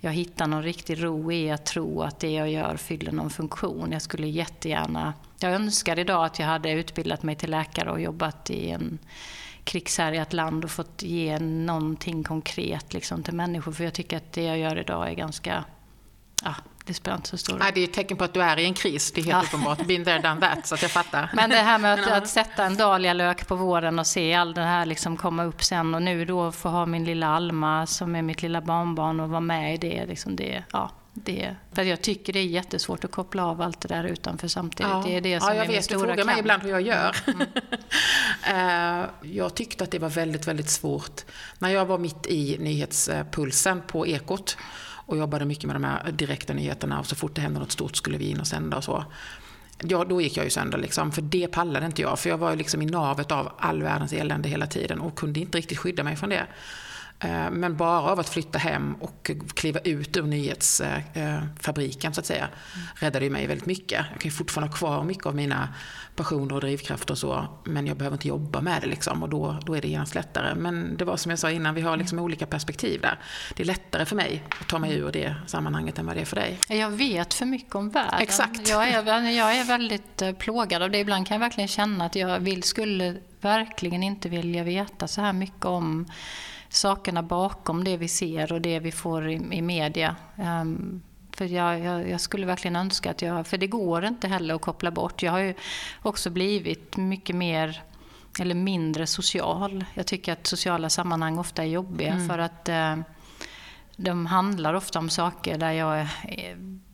jag 0.00 0.12
hittar 0.12 0.46
någon 0.46 0.62
riktig 0.62 1.04
ro 1.04 1.32
i 1.32 1.50
att 1.50 1.66
tro 1.66 2.02
att 2.02 2.20
det 2.20 2.30
jag 2.30 2.50
gör 2.50 2.76
fyller 2.76 3.12
någon 3.12 3.30
funktion. 3.30 3.92
Jag 3.92 4.02
skulle 4.02 4.28
jättegärna... 4.28 5.14
Jag 5.38 5.52
önskar 5.52 5.98
idag 5.98 6.24
att 6.24 6.38
jag 6.38 6.46
hade 6.46 6.70
utbildat 6.70 7.22
mig 7.22 7.36
till 7.36 7.50
läkare 7.50 7.90
och 7.90 8.00
jobbat 8.00 8.50
i 8.50 8.70
en 8.70 8.98
krigshärjat 9.64 10.32
land 10.32 10.64
och 10.64 10.70
fått 10.70 11.02
ge 11.02 11.38
någonting 11.38 12.24
konkret 12.24 12.94
liksom, 12.94 13.22
till 13.22 13.34
människor. 13.34 13.72
För 13.72 13.84
jag 13.84 13.94
tycker 13.94 14.16
att 14.16 14.32
det 14.32 14.42
jag 14.42 14.58
gör 14.58 14.78
idag 14.78 15.10
är 15.10 15.14
ganska... 15.14 15.64
Ja, 16.44 16.54
det 16.86 16.94
spelar 16.94 17.16
inte 17.16 17.28
så 17.28 17.36
stor 17.36 17.52
roll. 17.52 17.62
det 17.74 17.80
är 17.80 17.84
ett 17.84 17.92
tecken 17.92 18.16
på 18.16 18.24
att 18.24 18.34
du 18.34 18.42
är 18.42 18.58
i 18.58 18.64
en 18.64 18.74
kris, 18.74 19.12
det 19.12 19.20
är 19.20 19.24
helt 19.24 19.36
ja. 19.36 19.42
uppenbart. 19.42 19.86
Been 19.86 20.04
there, 20.04 20.18
done 20.18 20.40
that, 20.40 20.66
så 20.66 20.74
att 20.74 20.82
jag 20.82 20.90
fattar. 20.90 21.30
Men 21.34 21.50
det 21.50 21.56
här 21.56 21.78
med 21.78 21.94
att, 21.94 22.10
att 22.10 22.28
sätta 22.28 22.64
en 22.64 22.76
dahlialök 22.76 23.48
på 23.48 23.56
våren 23.56 23.98
och 23.98 24.06
se 24.06 24.34
all 24.34 24.54
det 24.54 24.60
här 24.60 24.86
liksom 24.86 25.16
komma 25.16 25.44
upp 25.44 25.62
sen 25.62 25.94
och 25.94 26.02
nu 26.02 26.24
då 26.24 26.52
få 26.52 26.68
ha 26.68 26.86
min 26.86 27.04
lilla 27.04 27.26
Alma 27.26 27.86
som 27.86 28.14
är 28.14 28.22
mitt 28.22 28.42
lilla 28.42 28.60
barnbarn 28.60 29.20
och 29.20 29.28
vara 29.28 29.40
med 29.40 29.74
i 29.74 29.76
det. 29.76 30.06
Liksom 30.06 30.36
det 30.36 30.64
ja, 30.72 30.90
det, 31.14 31.56
för 31.72 31.82
jag 31.82 32.02
tycker 32.02 32.32
det 32.32 32.38
är 32.38 32.44
jättesvårt 32.44 33.04
att 33.04 33.10
koppla 33.10 33.46
av 33.46 33.60
allt 33.60 33.80
det 33.80 33.88
där 33.88 34.04
utanför 34.04 34.48
samtidigt. 34.48 34.92
Ja. 34.92 35.02
Det 35.06 35.16
är 35.16 35.20
det 35.20 35.40
som 35.40 35.48
ja, 35.48 35.54
jag 35.54 35.64
är 35.64 35.70
vet. 35.70 35.88
Du 35.88 35.98
frågar 35.98 36.24
mig 36.24 36.38
ibland 36.38 36.62
hur 36.62 36.70
jag 36.70 36.82
gör. 36.82 37.16
Mm. 37.26 37.46
Mm. 38.42 39.08
jag 39.22 39.54
tyckte 39.54 39.84
att 39.84 39.90
det 39.90 39.98
var 39.98 40.08
väldigt, 40.08 40.48
väldigt 40.48 40.70
svårt. 40.70 41.24
När 41.58 41.68
jag 41.68 41.86
var 41.86 41.98
mitt 41.98 42.26
i 42.26 42.58
nyhetspulsen 42.58 43.82
på 43.86 44.06
Ekot 44.06 44.56
och 45.06 45.16
jobbade 45.16 45.44
mycket 45.44 45.64
med 45.64 45.76
de 45.76 45.84
här 45.84 46.12
direkta 46.12 46.52
nyheterna 46.52 47.00
och 47.00 47.06
så 47.06 47.16
fort 47.16 47.34
det 47.34 47.40
hände 47.40 47.60
något 47.60 47.72
stort 47.72 47.96
skulle 47.96 48.18
vi 48.18 48.30
in 48.30 48.40
och 48.40 48.46
sända 48.46 48.76
och 48.76 48.84
så. 48.84 49.04
Ja, 49.78 50.04
då 50.04 50.20
gick 50.20 50.36
jag 50.36 50.44
ju 50.44 50.50
sönder 50.50 50.78
liksom, 50.78 51.12
för 51.12 51.22
det 51.22 51.48
pallade 51.48 51.86
inte 51.86 52.02
jag. 52.02 52.18
För 52.18 52.28
jag 52.28 52.38
var 52.38 52.50
ju 52.50 52.56
liksom 52.56 52.82
i 52.82 52.86
navet 52.86 53.32
av 53.32 53.52
all 53.58 53.82
världens 53.82 54.12
elände 54.12 54.48
hela 54.48 54.66
tiden 54.66 55.00
och 55.00 55.18
kunde 55.18 55.40
inte 55.40 55.58
riktigt 55.58 55.78
skydda 55.78 56.02
mig 56.02 56.16
från 56.16 56.30
det. 56.30 56.46
Eh, 57.22 57.50
men 57.50 57.76
bara 57.76 58.00
av 58.00 58.20
att 58.20 58.28
flytta 58.28 58.58
hem 58.58 58.94
och 59.00 59.30
kliva 59.54 59.80
ut 59.80 60.16
ur 60.16 60.22
nyhetsfabriken 60.22 62.14
så 62.14 62.20
att 62.20 62.26
säga 62.26 62.48
räddade 62.94 63.24
ju 63.24 63.30
mig 63.30 63.46
väldigt 63.46 63.66
mycket. 63.66 64.04
Jag 64.10 64.20
kan 64.20 64.28
ju 64.28 64.30
fortfarande 64.30 64.72
ha 64.72 64.76
kvar 64.78 65.04
mycket 65.04 65.26
av 65.26 65.34
mina 65.34 65.68
passioner 66.16 66.54
och 66.54 66.60
drivkrafter 66.60 67.12
och 67.12 67.18
så 67.18 67.46
men 67.64 67.86
jag 67.86 67.96
behöver 67.96 68.14
inte 68.14 68.28
jobba 68.28 68.60
med 68.60 68.82
det 68.82 68.86
liksom 68.86 69.22
och 69.22 69.28
då, 69.28 69.60
då 69.66 69.74
är 69.74 69.80
det 69.80 69.88
genast 69.88 70.14
lättare. 70.14 70.54
Men 70.54 70.96
det 70.96 71.04
var 71.04 71.16
som 71.16 71.30
jag 71.30 71.38
sa 71.38 71.50
innan, 71.50 71.74
vi 71.74 71.80
har 71.80 71.96
liksom 71.96 72.18
olika 72.18 72.46
perspektiv 72.46 73.00
där. 73.00 73.18
Det 73.54 73.62
är 73.62 73.66
lättare 73.66 74.04
för 74.04 74.16
mig 74.16 74.44
att 74.60 74.68
ta 74.68 74.78
mig 74.78 74.94
ur 74.94 75.12
det 75.12 75.34
sammanhanget 75.46 75.98
än 75.98 76.06
vad 76.06 76.16
det 76.16 76.20
är 76.20 76.24
för 76.24 76.36
dig. 76.36 76.58
Jag 76.68 76.90
vet 76.90 77.34
för 77.34 77.46
mycket 77.46 77.74
om 77.74 77.90
världen. 77.90 78.20
Exakt. 78.20 78.68
Jag 78.68 78.88
är, 78.88 79.30
jag 79.30 79.56
är 79.56 79.64
väldigt 79.64 80.22
eh, 80.22 80.32
plågad 80.32 80.82
av 80.82 80.90
det. 80.90 80.98
Ibland 80.98 81.26
kan 81.26 81.34
jag 81.34 81.40
verkligen 81.40 81.68
känna 81.68 82.04
att 82.04 82.14
jag 82.14 82.40
vill, 82.40 82.62
skulle 82.62 83.16
verkligen 83.40 84.02
inte 84.02 84.28
vilja 84.28 84.64
veta 84.64 85.08
så 85.08 85.20
här 85.20 85.32
mycket 85.32 85.64
om 85.64 86.06
sakerna 86.72 87.22
bakom 87.22 87.84
det 87.84 87.96
vi 87.96 88.08
ser 88.08 88.52
och 88.52 88.60
det 88.60 88.78
vi 88.78 88.92
får 88.92 89.28
i, 89.28 89.34
i 89.34 89.62
media. 89.62 90.16
Um, 90.36 91.02
för 91.36 91.44
jag, 91.44 91.80
jag, 91.80 92.10
jag, 92.10 92.20
skulle 92.20 92.46
verkligen 92.46 92.76
önska 92.76 93.10
att 93.10 93.22
jag... 93.22 93.46
För 93.46 93.58
det 93.58 93.66
går 93.66 94.04
inte 94.04 94.28
heller 94.28 94.54
att 94.54 94.60
koppla 94.60 94.90
bort. 94.90 95.22
Jag 95.22 95.32
har 95.32 95.38
ju 95.38 95.54
också 96.02 96.30
blivit 96.30 96.96
mycket 96.96 97.36
mer 97.36 97.82
eller 98.40 98.54
mindre 98.54 99.06
social. 99.06 99.84
Jag 99.94 100.06
tycker 100.06 100.32
att 100.32 100.46
sociala 100.46 100.90
sammanhang 100.90 101.38
ofta 101.38 101.62
är 101.62 101.66
jobbiga 101.66 102.12
mm. 102.12 102.28
för 102.28 102.38
att 102.38 102.68
eh, 102.68 102.96
de 103.96 104.26
handlar 104.26 104.74
ofta 104.74 104.98
om 104.98 105.10
saker 105.10 105.58
där 105.58 105.72
jag, 105.72 106.00
är, 106.00 106.06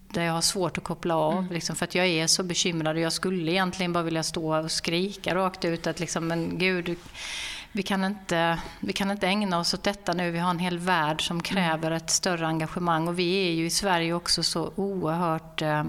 där 0.08 0.22
jag 0.22 0.32
har 0.32 0.40
svårt 0.40 0.78
att 0.78 0.84
koppla 0.84 1.16
av. 1.16 1.38
Mm. 1.38 1.52
Liksom, 1.52 1.76
för 1.76 1.84
att 1.84 1.94
jag 1.94 2.06
är 2.06 2.26
så 2.26 2.42
bekymrad 2.42 2.96
och 2.96 3.02
jag 3.02 3.12
skulle 3.12 3.52
egentligen 3.52 3.92
bara 3.92 4.04
vilja 4.04 4.22
stå 4.22 4.58
och 4.58 4.70
skrika 4.70 5.34
rakt 5.34 5.64
ut 5.64 5.86
att 5.86 6.00
liksom, 6.00 6.26
men 6.26 6.58
gud, 6.58 6.96
vi 7.78 7.82
kan, 7.82 8.04
inte, 8.04 8.58
vi 8.80 8.92
kan 8.92 9.10
inte 9.10 9.26
ägna 9.26 9.58
oss 9.58 9.74
åt 9.74 9.82
detta 9.82 10.12
nu. 10.12 10.30
Vi 10.30 10.38
har 10.38 10.50
en 10.50 10.58
hel 10.58 10.78
värld 10.78 11.26
som 11.26 11.42
kräver 11.42 11.90
ett 11.90 12.10
större 12.10 12.46
engagemang 12.46 13.08
och 13.08 13.18
vi 13.18 13.48
är 13.48 13.52
ju 13.52 13.66
i 13.66 13.70
Sverige 13.70 14.12
också 14.12 14.42
så 14.42 14.72
oerhört 14.76 15.62
eh, 15.62 15.84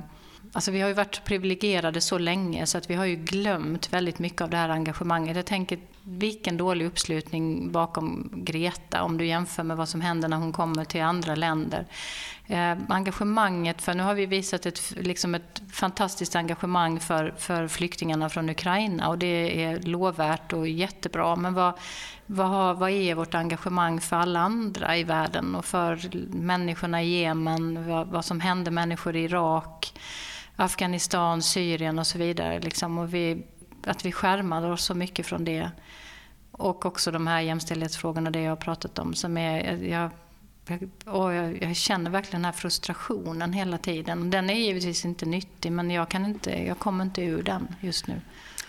Alltså 0.53 0.71
vi 0.71 0.81
har 0.81 0.87
ju 0.87 0.93
varit 0.93 1.23
privilegierade 1.25 2.01
så 2.01 2.17
länge 2.17 2.65
så 2.65 2.77
att 2.77 2.89
vi 2.89 2.95
har 2.95 3.05
ju 3.05 3.15
glömt 3.15 3.93
väldigt 3.93 4.19
mycket 4.19 4.41
av 4.41 4.49
det 4.49 4.57
här 4.57 4.69
engagemanget. 4.69 5.35
Jag 5.35 5.45
tänker 5.45 5.79
vilken 6.09 6.57
dålig 6.57 6.85
uppslutning 6.85 7.71
bakom 7.71 8.31
Greta 8.35 9.03
om 9.03 9.17
du 9.17 9.25
jämför 9.25 9.63
med 9.63 9.77
vad 9.77 9.89
som 9.89 10.01
händer 10.01 10.29
när 10.29 10.37
hon 10.37 10.51
kommer 10.51 10.85
till 10.85 11.01
andra 11.01 11.35
länder. 11.35 11.85
Eh, 12.47 12.77
engagemanget, 12.89 13.81
för 13.81 13.93
nu 13.93 14.03
har 14.03 14.13
vi 14.13 14.25
visat 14.25 14.65
ett, 14.65 14.93
liksom 14.97 15.35
ett 15.35 15.61
fantastiskt 15.71 16.35
engagemang 16.35 16.99
för, 16.99 17.33
för 17.37 17.67
flyktingarna 17.67 18.29
från 18.29 18.49
Ukraina 18.49 19.09
och 19.09 19.17
det 19.17 19.63
är 19.63 19.79
lovvärt 19.79 20.53
och 20.53 20.67
jättebra. 20.67 21.35
Men 21.35 21.53
vad, 21.53 21.73
vad, 22.25 22.47
har, 22.47 22.73
vad 22.73 22.89
är 22.89 23.15
vårt 23.15 23.35
engagemang 23.35 24.01
för 24.01 24.15
alla 24.15 24.39
andra 24.39 24.97
i 24.97 25.03
världen 25.03 25.55
och 25.55 25.65
för 25.65 25.99
människorna 26.35 27.03
i 27.03 27.21
Jemen, 27.21 27.87
vad, 27.87 28.07
vad 28.07 28.25
som 28.25 28.39
händer 28.39 28.71
människor 28.71 29.15
i 29.15 29.23
Irak, 29.23 29.93
Afghanistan, 30.55 31.41
Syrien 31.41 31.99
och 31.99 32.07
så 32.07 32.17
vidare. 32.17 32.59
Liksom, 32.59 32.97
och 32.97 33.13
vi, 33.13 33.45
att 33.87 34.05
vi 34.05 34.11
skärmar 34.11 34.71
oss 34.71 34.83
så 34.83 34.93
mycket 34.93 35.25
från 35.25 35.45
det. 35.45 35.71
Och 36.51 36.85
också 36.85 37.11
de 37.11 37.27
här 37.27 37.41
jämställdhetsfrågorna, 37.41 38.31
det 38.31 38.41
jag 38.41 38.51
har 38.51 38.55
pratat 38.55 38.99
om. 38.99 39.13
Som 39.13 39.37
är, 39.37 39.83
jag, 39.83 40.11
och 41.05 41.33
jag, 41.33 41.63
jag, 41.63 41.75
känner 41.75 42.11
verkligen 42.11 42.41
den 42.41 42.45
här 42.45 42.59
frustrationen 42.59 43.53
hela 43.53 43.77
tiden. 43.77 44.29
Den 44.29 44.49
är 44.49 44.53
givetvis 44.53 45.05
inte 45.05 45.25
nyttig 45.25 45.71
men 45.71 45.91
jag, 45.91 46.09
kan 46.09 46.25
inte, 46.25 46.65
jag 46.65 46.79
kommer 46.79 47.03
inte 47.03 47.21
ur 47.21 47.43
den 47.43 47.67
just 47.81 48.07
nu. 48.07 48.21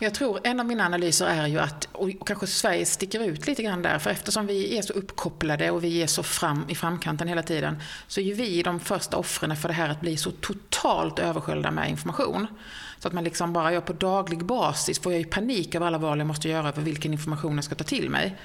Jag 0.02 0.14
tror 0.14 0.40
en 0.44 0.60
av 0.60 0.66
mina 0.66 0.86
analyser 0.86 1.26
är 1.26 1.46
ju 1.46 1.58
att, 1.58 1.88
och 1.92 2.26
kanske 2.26 2.46
Sverige 2.46 2.86
sticker 2.86 3.24
ut 3.24 3.46
lite 3.46 3.62
grann 3.62 3.82
där, 3.82 3.98
för 3.98 4.10
eftersom 4.10 4.46
vi 4.46 4.78
är 4.78 4.82
så 4.82 4.92
uppkopplade 4.92 5.70
och 5.70 5.84
vi 5.84 6.02
är 6.02 6.06
så 6.06 6.22
fram, 6.22 6.64
i 6.68 6.74
framkanten 6.74 7.28
hela 7.28 7.42
tiden, 7.42 7.82
så 8.06 8.20
är 8.20 8.24
ju 8.24 8.34
vi 8.34 8.62
de 8.62 8.80
första 8.80 9.16
offren 9.16 9.56
för 9.56 9.68
det 9.68 9.74
här 9.74 9.88
att 9.88 10.00
bli 10.00 10.16
så 10.16 10.30
totalt 10.30 11.18
översköljda 11.18 11.70
med 11.70 11.90
information. 11.90 12.46
Så 13.00 13.08
att 13.08 13.14
man 13.14 13.24
liksom 13.24 13.52
bara, 13.52 13.72
jag 13.72 13.84
på 13.84 13.92
daglig 13.92 14.44
basis 14.44 14.98
får 14.98 15.12
jag 15.12 15.18
ju 15.18 15.26
panik 15.26 15.74
av 15.74 15.82
alla 15.82 15.98
val 15.98 16.18
jag 16.18 16.26
måste 16.26 16.48
göra 16.48 16.68
över 16.68 16.82
vilken 16.82 17.12
information 17.12 17.54
jag 17.54 17.64
ska 17.64 17.74
ta 17.74 17.84
till 17.84 18.10
mig. 18.10 18.36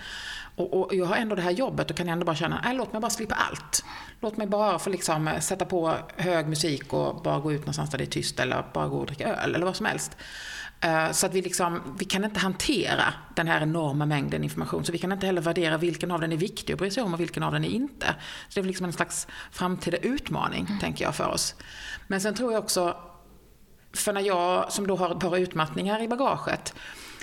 Och, 0.55 0.73
och, 0.73 0.95
jag 0.95 1.05
har 1.05 1.15
ändå 1.15 1.35
det 1.35 1.41
här 1.41 1.51
jobbet 1.51 1.91
och 1.91 1.97
kan 1.97 2.09
ändå 2.09 2.25
bara 2.25 2.35
känna, 2.35 2.63
äh, 2.65 2.73
låt 2.73 2.93
mig 2.93 3.01
bara 3.01 3.09
slippa 3.09 3.35
allt. 3.35 3.83
Låt 4.19 4.37
mig 4.37 4.47
bara 4.47 4.79
få 4.79 4.89
liksom 4.89 5.29
sätta 5.39 5.65
på 5.65 5.93
hög 6.15 6.47
musik 6.47 6.93
och 6.93 7.21
bara 7.23 7.39
gå 7.39 7.53
ut 7.53 7.59
någonstans 7.59 7.89
där 7.89 7.97
det 7.97 8.03
är 8.03 8.05
tyst 8.05 8.39
eller 8.39 8.65
bara 8.73 8.87
gå 8.87 8.97
och 8.97 9.05
dricka 9.05 9.35
öl 9.35 9.55
eller 9.55 9.65
vad 9.65 9.75
som 9.75 9.85
helst. 9.85 10.17
Eh, 10.81 11.11
så 11.11 11.25
att 11.25 11.33
vi, 11.33 11.41
liksom, 11.41 11.95
vi 11.99 12.05
kan 12.05 12.23
inte 12.23 12.39
hantera 12.39 13.13
den 13.35 13.47
här 13.47 13.61
enorma 13.61 14.05
mängden 14.05 14.43
information. 14.43 14.85
Så 14.85 14.91
vi 14.91 14.97
kan 14.97 15.11
inte 15.11 15.25
heller 15.25 15.41
värdera 15.41 15.77
vilken 15.77 16.11
av 16.11 16.21
den 16.21 16.31
är 16.31 16.37
viktig 16.37 16.73
att 16.73 16.79
bry 16.79 16.91
sig 16.91 17.03
om 17.03 17.13
och 17.13 17.19
vilken 17.19 17.43
av 17.43 17.51
den 17.51 17.65
är 17.65 17.69
inte. 17.69 18.05
Så 18.49 18.59
det 18.59 18.65
är 18.65 18.67
liksom 18.67 18.85
en 18.85 18.93
slags 18.93 19.27
framtida 19.51 19.97
utmaning, 19.97 20.65
mm. 20.69 20.79
tänker 20.79 21.05
jag, 21.05 21.15
för 21.15 21.27
oss. 21.27 21.55
Men 22.07 22.21
sen 22.21 22.33
tror 22.33 22.53
jag 22.53 22.63
också, 22.63 22.97
för 23.95 24.13
när 24.13 24.21
jag 24.21 24.71
som 24.71 24.87
då 24.87 24.95
har 24.95 25.11
ett 25.11 25.19
par 25.19 25.37
utmattningar 25.37 26.01
i 26.01 26.07
bagaget. 26.07 26.73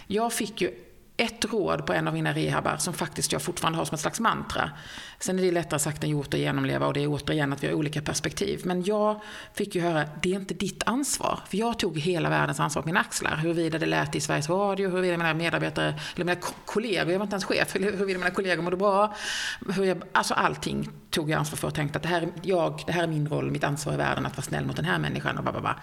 Jag 0.06 0.32
fick 0.32 0.60
ju 0.60 0.70
ett 1.16 1.44
råd 1.44 1.86
på 1.86 1.92
en 1.92 2.08
av 2.08 2.14
mina 2.14 2.32
rehabar 2.32 2.76
som 2.76 2.94
faktiskt 2.94 3.32
jag 3.32 3.42
fortfarande 3.42 3.78
har 3.78 3.84
som 3.84 3.94
ett 3.94 4.00
slags 4.00 4.20
mantra. 4.20 4.70
Sen 5.18 5.38
är 5.38 5.42
det 5.42 5.50
lättare 5.50 5.80
sagt 5.80 6.04
än 6.04 6.10
gjort 6.10 6.34
att 6.34 6.40
genomleva 6.40 6.86
och 6.86 6.94
det 6.94 7.02
är 7.02 7.06
återigen 7.06 7.52
att 7.52 7.62
vi 7.62 7.66
har 7.66 7.74
olika 7.74 8.02
perspektiv. 8.02 8.60
Men 8.64 8.84
jag 8.84 9.20
fick 9.54 9.74
ju 9.74 9.80
höra, 9.80 10.04
det 10.22 10.30
är 10.30 10.34
inte 10.34 10.54
ditt 10.54 10.82
ansvar. 10.86 11.40
För 11.48 11.56
jag 11.56 11.78
tog 11.78 11.98
hela 11.98 12.30
världens 12.30 12.60
ansvar 12.60 12.82
på 12.82 12.86
mina 12.86 13.00
axlar. 13.00 13.36
Huruvida 13.36 13.78
det 13.78 13.86
lät 13.86 14.14
i 14.14 14.20
Sveriges 14.20 14.48
Radio, 14.48 14.90
huruvida 14.90 15.16
mina 15.16 15.34
medarbetare, 15.34 16.00
eller 16.14 16.24
mina 16.24 16.40
kollegor, 16.64 17.12
jag 17.12 17.18
var 17.18 17.26
inte 17.26 17.34
ens 17.34 17.44
chef, 17.44 17.74
huruvida 17.80 18.18
mina 18.18 18.30
kollegor 18.30 18.62
mådde 18.62 18.76
bra. 18.76 19.16
Hur 19.68 19.84
jag, 19.84 20.02
alltså 20.12 20.34
allting 20.34 20.88
tog 21.10 21.30
jag 21.30 21.38
ansvar 21.38 21.56
för 21.56 21.68
och 21.68 21.74
tänkte 21.74 21.96
att 21.96 22.02
det 22.02 22.08
här, 22.08 22.28
jag, 22.42 22.82
det 22.86 22.92
här 22.92 23.02
är 23.02 23.06
min 23.06 23.28
roll, 23.28 23.50
mitt 23.50 23.64
ansvar 23.64 23.94
i 23.94 23.96
världen 23.96 24.26
att 24.26 24.36
vara 24.36 24.42
snäll 24.42 24.66
mot 24.66 24.76
den 24.76 24.84
här 24.84 24.98
människan 24.98 25.38
och 25.38 25.44
bara. 25.44 25.76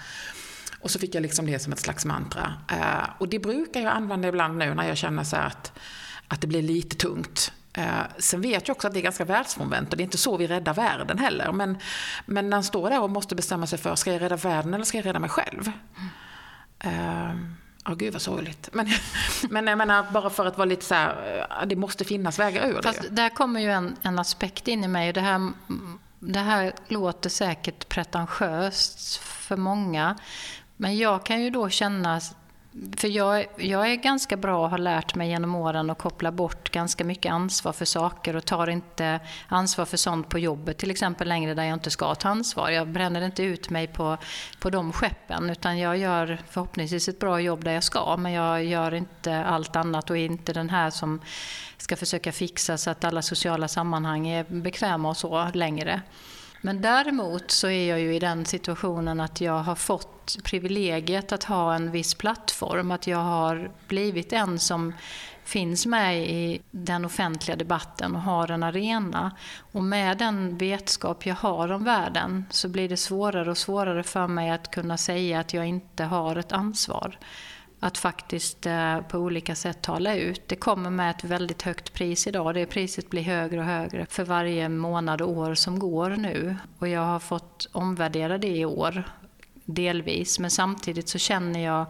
Och 0.82 0.92
så 0.92 1.00
fick 1.00 1.15
jag 1.15 1.22
liksom 1.22 1.46
det 1.46 1.60
som 1.60 1.74
ett 1.74 1.80
slags 1.80 2.06
mantra. 2.06 2.54
Eh, 2.72 3.10
och 3.18 3.28
det 3.28 3.39
brukar 3.39 3.82
jag 3.82 3.92
använda 3.92 4.28
ibland 4.28 4.58
nu 4.58 4.74
när 4.74 4.88
jag 4.88 4.98
känner 4.98 5.24
så 5.24 5.36
att, 5.36 5.72
att 6.28 6.42
det 6.42 6.48
blir 6.48 6.62
lite 6.62 6.96
tungt. 6.96 7.52
Eh, 7.74 8.02
sen 8.18 8.42
vet 8.42 8.68
jag 8.68 8.76
också 8.76 8.88
att 8.88 8.94
det 8.94 9.00
är 9.00 9.04
ganska 9.04 9.26
världsfrånvänt 9.26 9.92
och 9.92 9.98
det 9.98 10.02
är 10.02 10.06
inte 10.06 10.18
så 10.18 10.38
vi 10.38 10.48
räddar 10.48 10.74
världen 10.74 11.18
heller. 11.18 11.52
Men, 11.52 11.78
men 12.26 12.50
när 12.50 12.58
man 12.58 12.63
står 12.63 12.89
där 12.89 13.02
och 13.02 13.10
måste 13.10 13.36
bestämma 13.36 13.68
sig 13.68 13.80
för, 13.80 13.96
ska 13.96 14.13
jag 14.13 14.22
rädda 14.22 14.36
världen 14.36 14.74
eller 14.74 14.86
ska 14.86 14.98
jag 14.98 15.06
rädda 15.06 15.20
mig 15.20 15.30
själv? 15.30 15.72
Uh, 16.86 17.34
Ja, 17.86 17.94
oh, 17.94 17.98
gud 17.98 18.13
vad 18.13 18.22
sorgligt. 18.22 18.70
Men, 18.72 18.88
men 19.50 19.68
jag 19.68 19.78
menar, 19.78 20.06
bara 20.12 20.30
för 20.30 20.46
att 20.46 20.58
vara 20.58 20.65
lite 20.65 20.86
så 20.86 20.96
här, 20.96 21.48
eh, 21.62 21.68
det 21.68 21.76
måste 21.76 22.06
finnas 22.06 22.39
vägar 22.39 22.70
ur 22.70 22.82
Fast 22.82 23.02
det. 23.02 23.10
Där 23.10 23.30
kommer 23.30 23.60
ju 23.60 23.72
en, 23.72 23.96
en 24.02 24.20
aspekt 24.20 24.68
in 24.68 24.84
i 24.84 24.88
mig. 24.88 25.13
Det 25.13 25.22
här, 25.22 25.36
mm, 25.36 26.00
det 26.20 26.39
här 26.39 26.74
låter 26.88 27.30
säkert 27.30 27.89
pretentiöst 27.89 29.18
för 29.18 29.58
många. 29.58 30.15
Men 30.82 30.98
jag 30.98 31.26
kan 31.26 31.42
ju 31.42 31.50
då 31.50 31.70
känna 31.70 32.22
För 32.98 33.08
jag, 33.08 33.46
jag 33.58 33.92
är 33.92 33.96
ganska 33.96 34.38
bra 34.38 34.63
och 34.63 34.70
har 34.70 34.78
lärt 34.78 35.15
mig 35.15 35.30
genom 35.30 35.56
åren 35.56 35.89
att 35.89 35.98
koppla 35.98 36.32
bort 36.32 36.72
ganska 36.72 37.04
mycket 37.04 37.32
ansvar 37.32 37.74
för 37.74 37.86
saker 37.86 38.36
och 38.36 38.46
tar 38.46 38.70
inte 38.70 39.20
ansvar 39.48 39.86
för 39.86 39.98
sånt 39.98 40.30
på 40.30 40.39
jobbet 40.39 40.78
till 40.78 40.92
exempel 40.92 41.28
längre 41.28 41.54
där 41.54 41.63
jag 41.63 41.74
inte 41.74 41.89
ska 41.89 42.15
ta 42.15 42.30
ansvar. 42.30 42.70
Jag 42.70 42.88
bränner 42.88 43.22
inte 43.22 43.44
ut 43.44 43.70
mig 43.70 43.88
på, 43.88 44.18
på 44.60 44.70
de 44.70 44.94
skeppen 44.94 45.50
utan 45.50 45.78
jag 45.78 45.98
gör 45.98 46.38
förhoppningsvis 46.50 47.10
ett 47.10 47.20
bra 47.20 47.39
jobb 47.39 47.63
där 47.63 47.72
jag 47.74 47.84
ska 47.84 48.18
men 48.18 48.32
jag 48.32 48.63
gör 48.63 48.94
inte 48.94 49.44
allt 49.44 49.76
annat 49.76 50.10
och 50.10 50.18
är 50.18 50.26
inte 50.26 50.54
den 50.54 50.70
här 50.70 50.89
som 50.89 51.22
ska 51.78 51.96
försöka 51.96 52.32
fixa 52.32 52.78
så 52.78 52.89
att 52.89 53.04
alla 53.04 53.22
sociala 53.22 53.68
sammanhang 53.68 54.28
är 54.28 54.44
bekväma 54.44 55.10
och 55.10 55.18
så 55.18 55.50
längre. 55.54 56.02
Men 56.62 56.82
däremot 56.82 57.52
så 57.52 57.67
är 57.67 57.90
jag 57.90 58.00
ju 58.00 58.15
i 58.15 58.19
den 58.19 58.46
situationen 58.46 59.19
att 59.19 59.42
jag 59.42 59.60
har 59.60 59.75
fått 59.75 60.38
privilegiet 60.44 61.31
att 61.31 61.44
ha 61.44 61.75
en 61.75 61.92
viss 61.92 62.13
plattform. 62.13 62.92
Att 62.92 63.08
jag 63.08 63.17
har 63.17 63.71
blivit 63.88 64.33
en 64.33 64.60
som 64.60 64.94
finns 65.44 65.86
med 65.86 66.29
i 66.29 66.62
den 66.71 67.06
offentliga 67.06 67.56
debatten 67.56 68.15
och 68.15 68.21
har 68.21 68.52
en 68.52 68.63
arena. 68.63 69.31
Och 69.71 69.83
med 69.83 70.17
den 70.17 70.58
vetskap 70.58 71.25
jag 71.25 71.36
har 71.36 71.71
om 71.71 71.83
världen 71.83 72.46
så 72.50 72.69
blir 72.69 72.90
det 72.90 72.98
svårare 72.98 73.52
och 73.52 73.58
svårare 73.58 74.04
för 74.04 74.27
mig 74.27 74.50
att 74.50 74.71
kunna 74.71 74.98
säga 74.98 75.40
att 75.40 75.54
jag 75.54 75.65
inte 75.65 76.04
har 76.04 76.36
ett 76.36 76.52
ansvar 76.52 77.17
att 77.80 77.98
faktiskt 77.98 78.65
eh, 78.65 79.02
på 79.02 79.17
olika 79.17 79.56
sätt 79.56 79.82
tala 79.82 80.15
ut. 80.15 80.48
Det 80.48 80.56
kommer 80.56 80.90
med 80.90 81.12
ett 81.12 81.23
väldigt 81.23 81.62
högt 81.62 81.94
pris 81.94 82.27
idag. 82.27 82.54
Det 82.54 82.65
priset 82.65 83.10
blir 83.10 83.21
högre 83.21 83.60
och 83.60 83.65
högre 83.65 84.06
för 84.10 84.23
varje 84.23 84.69
månad 84.69 85.21
och 85.21 85.30
år 85.30 85.56
som 85.56 85.80
går 85.80 86.10
nu. 86.10 86.56
Och 86.80 86.88
jag 86.88 87.06
har 87.06 87.19
fått 87.19 87.67
omvärdera 87.71 88.38
det 88.38 88.58
i 88.58 88.65
år, 88.65 89.04
delvis. 89.65 90.40
Men 90.40 90.52
samtidigt 90.52 91.10
så 91.10 91.17
känner 91.17 91.65
jag 91.65 91.86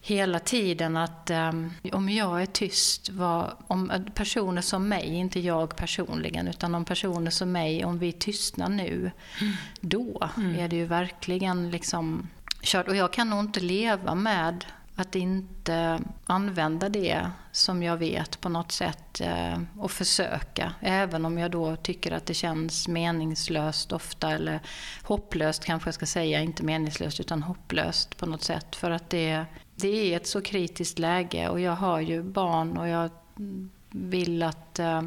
hela 0.00 0.38
tiden 0.38 0.96
att 0.96 1.30
um, 1.30 1.72
om 1.92 2.08
jag 2.08 2.42
är 2.42 2.46
tyst, 2.46 3.08
vad, 3.08 3.56
om 3.66 3.92
personer 4.14 4.62
som 4.62 4.88
mig, 4.88 5.14
inte 5.14 5.40
jag 5.40 5.76
personligen, 5.76 6.48
utan 6.48 6.74
om 6.74 6.84
personer 6.84 7.30
som 7.30 7.52
mig, 7.52 7.84
om 7.84 7.98
vi 7.98 8.12
tystnar 8.12 8.68
nu, 8.68 9.10
mm. 9.40 9.52
då 9.80 10.28
mm. 10.36 10.58
är 10.58 10.68
det 10.68 10.76
ju 10.76 10.84
verkligen 10.84 11.70
liksom 11.70 12.28
kört. 12.62 12.88
Och 12.88 12.96
jag 12.96 13.12
kan 13.12 13.30
nog 13.30 13.40
inte 13.40 13.60
leva 13.60 14.14
med 14.14 14.64
att 15.00 15.14
inte 15.14 16.00
använda 16.26 16.88
det 16.88 17.30
som 17.52 17.82
jag 17.82 17.96
vet 17.96 18.40
på 18.40 18.48
något 18.48 18.72
sätt 18.72 19.20
eh, 19.20 19.58
och 19.78 19.90
försöka. 19.90 20.72
Även 20.80 21.24
om 21.24 21.38
jag 21.38 21.50
då 21.50 21.76
tycker 21.76 22.12
att 22.12 22.26
det 22.26 22.34
känns 22.34 22.88
meningslöst 22.88 23.92
ofta 23.92 24.30
eller 24.30 24.60
hopplöst 25.02 25.64
kanske 25.64 25.88
jag 25.88 25.94
ska 25.94 26.06
säga. 26.06 26.40
Inte 26.40 26.62
meningslöst 26.62 27.20
utan 27.20 27.42
hopplöst 27.42 28.16
på 28.16 28.26
något 28.26 28.44
sätt. 28.44 28.76
För 28.76 28.90
att 28.90 29.10
det, 29.10 29.44
det 29.74 30.12
är 30.12 30.16
ett 30.16 30.26
så 30.26 30.40
kritiskt 30.40 30.98
läge 30.98 31.48
och 31.48 31.60
jag 31.60 31.76
har 31.76 32.00
ju 32.00 32.22
barn 32.22 32.76
och 32.78 32.88
jag 32.88 33.10
vill 33.90 34.42
att 34.42 34.78
eh, 34.78 35.02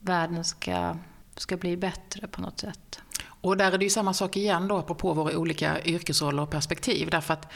världen 0.00 0.44
ska, 0.44 0.96
ska 1.36 1.56
bli 1.56 1.76
bättre 1.76 2.26
på 2.26 2.40
något 2.40 2.60
sätt. 2.60 3.00
Och 3.24 3.56
där 3.56 3.72
är 3.72 3.78
det 3.78 3.84
ju 3.84 3.90
samma 3.90 4.14
sak 4.14 4.36
igen 4.36 4.68
då, 4.68 4.76
apropå 4.76 5.14
våra 5.14 5.38
olika 5.38 5.84
yrkesroller 5.84 6.42
och 6.42 6.50
perspektiv. 6.50 7.10
Därför 7.10 7.34
att 7.34 7.52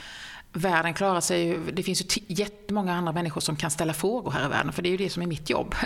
världen 0.56 0.94
klarar 0.94 1.20
sig 1.20 1.44
ju, 1.44 1.70
det 1.70 1.82
finns 1.82 2.02
ju 2.02 2.22
jättemånga 2.26 2.94
andra 2.94 3.12
människor 3.12 3.40
som 3.40 3.56
kan 3.56 3.70
ställa 3.70 3.92
frågor 3.92 4.30
här 4.30 4.44
i 4.46 4.48
världen, 4.48 4.72
för 4.72 4.82
det 4.82 4.88
är 4.88 4.90
ju 4.90 4.96
det 4.96 5.10
som 5.10 5.22
är 5.22 5.26
mitt 5.26 5.50
jobb. 5.50 5.74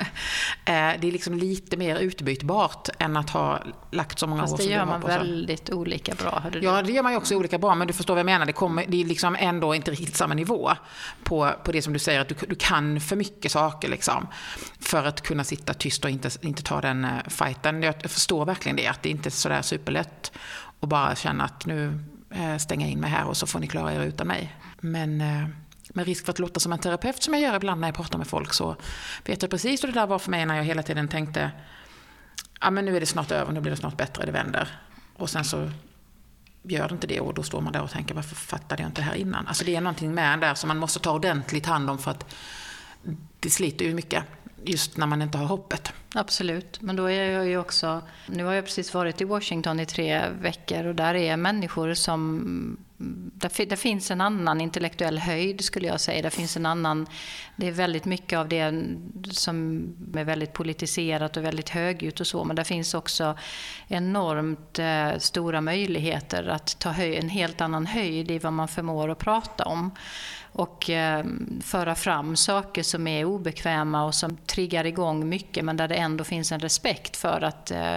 Eh, 0.64 0.92
det 1.00 1.08
är 1.08 1.12
liksom 1.12 1.34
lite 1.34 1.76
mer 1.76 1.96
utbytbart 1.96 2.88
än 2.98 3.16
att 3.16 3.30
ha 3.30 3.62
lagt 3.90 4.18
så 4.18 4.26
många 4.26 4.42
Fast 4.42 4.54
år 4.54 4.56
det 4.56 4.62
som 4.62 4.72
gör 4.72 4.80
du 4.80 4.86
man 4.86 5.00
väldigt 5.00 5.70
olika 5.70 6.14
bra. 6.14 6.42
Ja, 6.62 6.82
det 6.82 6.92
gör 6.92 7.02
man 7.02 7.12
ju 7.12 7.18
också 7.18 7.36
olika 7.36 7.58
bra, 7.58 7.74
men 7.74 7.86
du 7.86 7.92
förstår 7.92 8.14
vad 8.14 8.18
jag 8.18 8.26
menar. 8.26 8.46
Det, 8.46 8.52
kommer, 8.52 8.86
det 8.88 9.00
är 9.00 9.04
liksom 9.04 9.36
ändå 9.38 9.74
inte 9.74 9.90
riktigt 9.90 10.16
samma 10.16 10.34
nivå 10.34 10.70
på, 11.24 11.50
på 11.64 11.72
det 11.72 11.82
som 11.82 11.92
du 11.92 11.98
säger, 11.98 12.20
att 12.20 12.28
du, 12.28 12.34
du 12.48 12.54
kan 12.54 13.00
för 13.00 13.16
mycket 13.16 13.52
saker 13.52 13.88
liksom, 13.88 14.26
för 14.80 15.04
att 15.04 15.20
kunna 15.20 15.44
sitta 15.44 15.74
tyst 15.74 16.04
och 16.04 16.10
inte, 16.10 16.30
inte 16.40 16.62
ta 16.62 16.80
den 16.80 17.04
uh, 17.04 17.10
fighten. 17.28 17.82
Jag 17.82 18.02
förstår 18.02 18.44
verkligen 18.44 18.76
det, 18.76 18.86
att 18.86 19.02
det 19.02 19.08
inte 19.08 19.28
är 19.28 19.30
sådär 19.30 19.62
superlätt 19.62 20.32
att 20.80 20.88
bara 20.88 21.14
känna 21.16 21.44
att 21.44 21.66
nu 21.66 21.98
uh, 22.36 22.56
stänga 22.56 22.86
in 22.86 23.00
mig 23.00 23.10
här 23.10 23.24
och 23.26 23.36
så 23.36 23.46
får 23.46 23.58
ni 23.58 23.66
klara 23.66 23.92
er 23.92 24.00
utan 24.00 24.26
mig. 24.26 24.56
Men 24.80 25.20
eh, 25.20 25.48
med 25.94 26.06
risk 26.06 26.24
för 26.24 26.32
att 26.32 26.38
låta 26.38 26.60
som 26.60 26.72
en 26.72 26.78
terapeut 26.78 27.22
som 27.22 27.34
jag 27.34 27.42
gör 27.42 27.56
ibland 27.56 27.80
när 27.80 27.88
jag 27.88 27.94
pratar 27.94 28.18
med 28.18 28.26
folk 28.26 28.52
så 28.52 28.76
vet 29.24 29.42
jag 29.42 29.50
precis 29.50 29.84
hur 29.84 29.88
det 29.88 30.00
där 30.00 30.06
var 30.06 30.18
för 30.18 30.30
mig 30.30 30.46
när 30.46 30.56
jag 30.56 30.64
hela 30.64 30.82
tiden 30.82 31.08
tänkte 31.08 31.50
ja 32.60 32.70
men 32.70 32.84
nu 32.84 32.96
är 32.96 33.00
det 33.00 33.06
snart 33.06 33.30
över, 33.30 33.52
nu 33.52 33.60
blir 33.60 33.70
det 33.70 33.76
snart 33.76 33.96
bättre, 33.96 34.26
det 34.26 34.32
vänder. 34.32 34.68
Och 35.16 35.30
sen 35.30 35.44
så 35.44 35.70
gör 36.62 36.88
det 36.88 36.94
inte 36.94 37.06
det 37.06 37.20
och 37.20 37.34
då 37.34 37.42
står 37.42 37.60
man 37.60 37.72
där 37.72 37.82
och 37.82 37.90
tänker 37.90 38.14
varför 38.14 38.34
fattade 38.34 38.82
jag 38.82 38.88
inte 38.88 39.00
det 39.00 39.04
här 39.04 39.14
innan? 39.14 39.46
Alltså 39.46 39.64
det 39.64 39.76
är 39.76 39.80
någonting 39.80 40.14
med 40.14 40.34
en 40.34 40.40
där 40.40 40.54
som 40.54 40.68
man 40.68 40.78
måste 40.78 40.98
ta 40.98 41.12
ordentligt 41.12 41.66
hand 41.66 41.90
om 41.90 41.98
för 41.98 42.10
att 42.10 42.34
det 43.40 43.50
sliter 43.50 43.84
ju 43.84 43.94
mycket 43.94 44.24
just 44.64 44.96
när 44.96 45.06
man 45.06 45.22
inte 45.22 45.38
har 45.38 45.46
hoppet. 45.46 45.92
Absolut, 46.14 46.80
men 46.80 46.96
då 46.96 47.10
är 47.10 47.30
jag 47.30 47.46
ju 47.46 47.58
också... 47.58 48.02
Nu 48.26 48.44
har 48.44 48.52
jag 48.52 48.64
precis 48.64 48.94
varit 48.94 49.20
i 49.20 49.24
Washington 49.24 49.80
i 49.80 49.86
tre 49.86 50.28
veckor 50.40 50.86
och 50.86 50.94
där 50.94 51.14
är 51.14 51.36
människor 51.36 51.94
som 51.94 52.76
där, 53.00 53.66
där, 53.66 53.76
finns 53.76 54.10
en 54.10 54.20
annan 54.20 54.60
intellektuell 54.60 55.18
höjd 55.18 55.64
skulle 55.64 55.86
jag 55.86 56.00
säga. 56.00 56.22
Det 56.22 56.30
finns 56.30 56.56
en 56.56 56.66
annan, 56.66 57.06
det 57.56 57.68
är 57.68 57.72
väldigt 57.72 58.04
mycket 58.04 58.38
av 58.38 58.48
det 58.48 58.84
som 59.30 59.84
är 60.16 60.24
väldigt 60.24 60.52
politiserat 60.52 61.36
och 61.36 61.44
väldigt 61.44 61.68
högljutt 61.68 62.20
och 62.20 62.26
så, 62.26 62.44
men 62.44 62.56
det 62.56 62.64
finns 62.64 62.94
också 62.94 63.38
enormt 63.88 64.78
eh, 64.78 65.18
stora 65.18 65.60
möjligheter 65.60 66.48
att 66.48 66.78
ta 66.78 66.90
höj, 66.90 67.16
en 67.16 67.28
helt 67.28 67.60
annan 67.60 67.86
höjd 67.86 68.30
i 68.30 68.38
vad 68.38 68.52
man 68.52 68.68
förmår 68.68 69.08
att 69.08 69.18
prata 69.18 69.64
om 69.64 69.90
och 70.52 70.90
eh, 70.90 71.24
föra 71.60 71.94
fram 71.94 72.36
saker 72.36 72.82
som 72.82 73.06
är 73.06 73.24
obekväma 73.24 74.04
och 74.04 74.14
som 74.14 74.36
triggar 74.36 74.86
igång 74.86 75.28
mycket 75.28 75.64
men 75.64 75.76
där 75.76 75.88
det 75.88 75.94
ändå 75.94 76.24
finns 76.24 76.52
en 76.52 76.60
respekt 76.60 77.16
för 77.16 77.40
att 77.40 77.70
eh, 77.70 77.96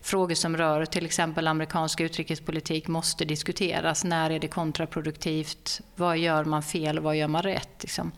frågor 0.00 0.34
som 0.34 0.56
rör 0.56 0.84
till 0.84 1.06
exempel 1.06 1.48
amerikansk 1.48 2.00
utrikespolitik 2.00 2.88
måste 2.88 3.24
diskuteras. 3.24 4.04
När 4.04 4.30
är 4.30 4.38
det 4.44 4.48
kontraproduktivt? 4.48 5.80
Vad 5.96 6.18
gör 6.18 6.44
man 6.44 6.62
fel 6.62 6.98
och 6.98 7.04
vad 7.04 7.16
gör 7.16 7.28
man 7.28 7.42
rätt? 7.42 7.82
Liksom. 7.82 8.12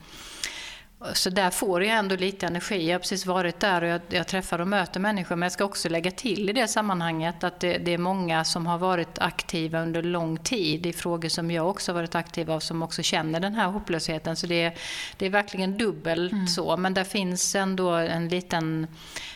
Så 1.13 1.31
där 1.31 1.51
får 1.51 1.85
jag 1.85 1.99
ändå 1.99 2.17
lite 2.17 2.47
energi. 2.47 2.87
Jag 2.87 2.95
har 2.95 2.99
precis 2.99 3.27
varit 3.27 3.61
där 3.61 3.83
och 3.83 3.89
jag, 3.89 4.01
jag, 4.09 4.29
träffar 4.29 4.59
och 4.59 4.69
möter 4.69 5.01
människor. 5.01 5.37
Men 5.37 5.47
jag 5.47 5.53
ska 5.53 5.65
också 5.65 5.89
lägga 5.89 6.11
till 6.11 6.51
i 6.51 6.53
det 6.53 6.69
sammanhanget 6.69 7.45
att 7.45 7.61
det, 7.61 7.79
det, 7.79 7.95
är 7.95 7.99
många 7.99 8.45
som 8.45 8.67
har 8.67 8.79
varit 8.79 9.19
aktiva 9.19 9.83
under 9.83 10.03
lång 10.03 10.37
tid 10.37 10.87
i 10.87 10.93
frågor 10.93 11.29
som 11.29 11.51
jag 11.51 11.71
också 11.71 11.93
varit 11.93 12.15
aktiv 12.15 12.51
av 12.51 12.61
som 12.61 12.83
också 12.83 13.03
känner 13.03 13.41
den 13.41 13.55
här 13.55 13.67
hopplösheten. 13.67 14.37
Så 14.37 14.47
det, 14.47 14.73
det 15.17 15.27
är 15.27 15.31
verkligen 15.31 15.79
dubbelt 15.79 16.33
mm. 16.33 16.47
så. 16.47 16.77
Men 16.77 16.95
där 16.95 17.05
finns 17.05 17.55
ändå 17.55 17.91
en 17.91 18.29
liten 18.29 18.87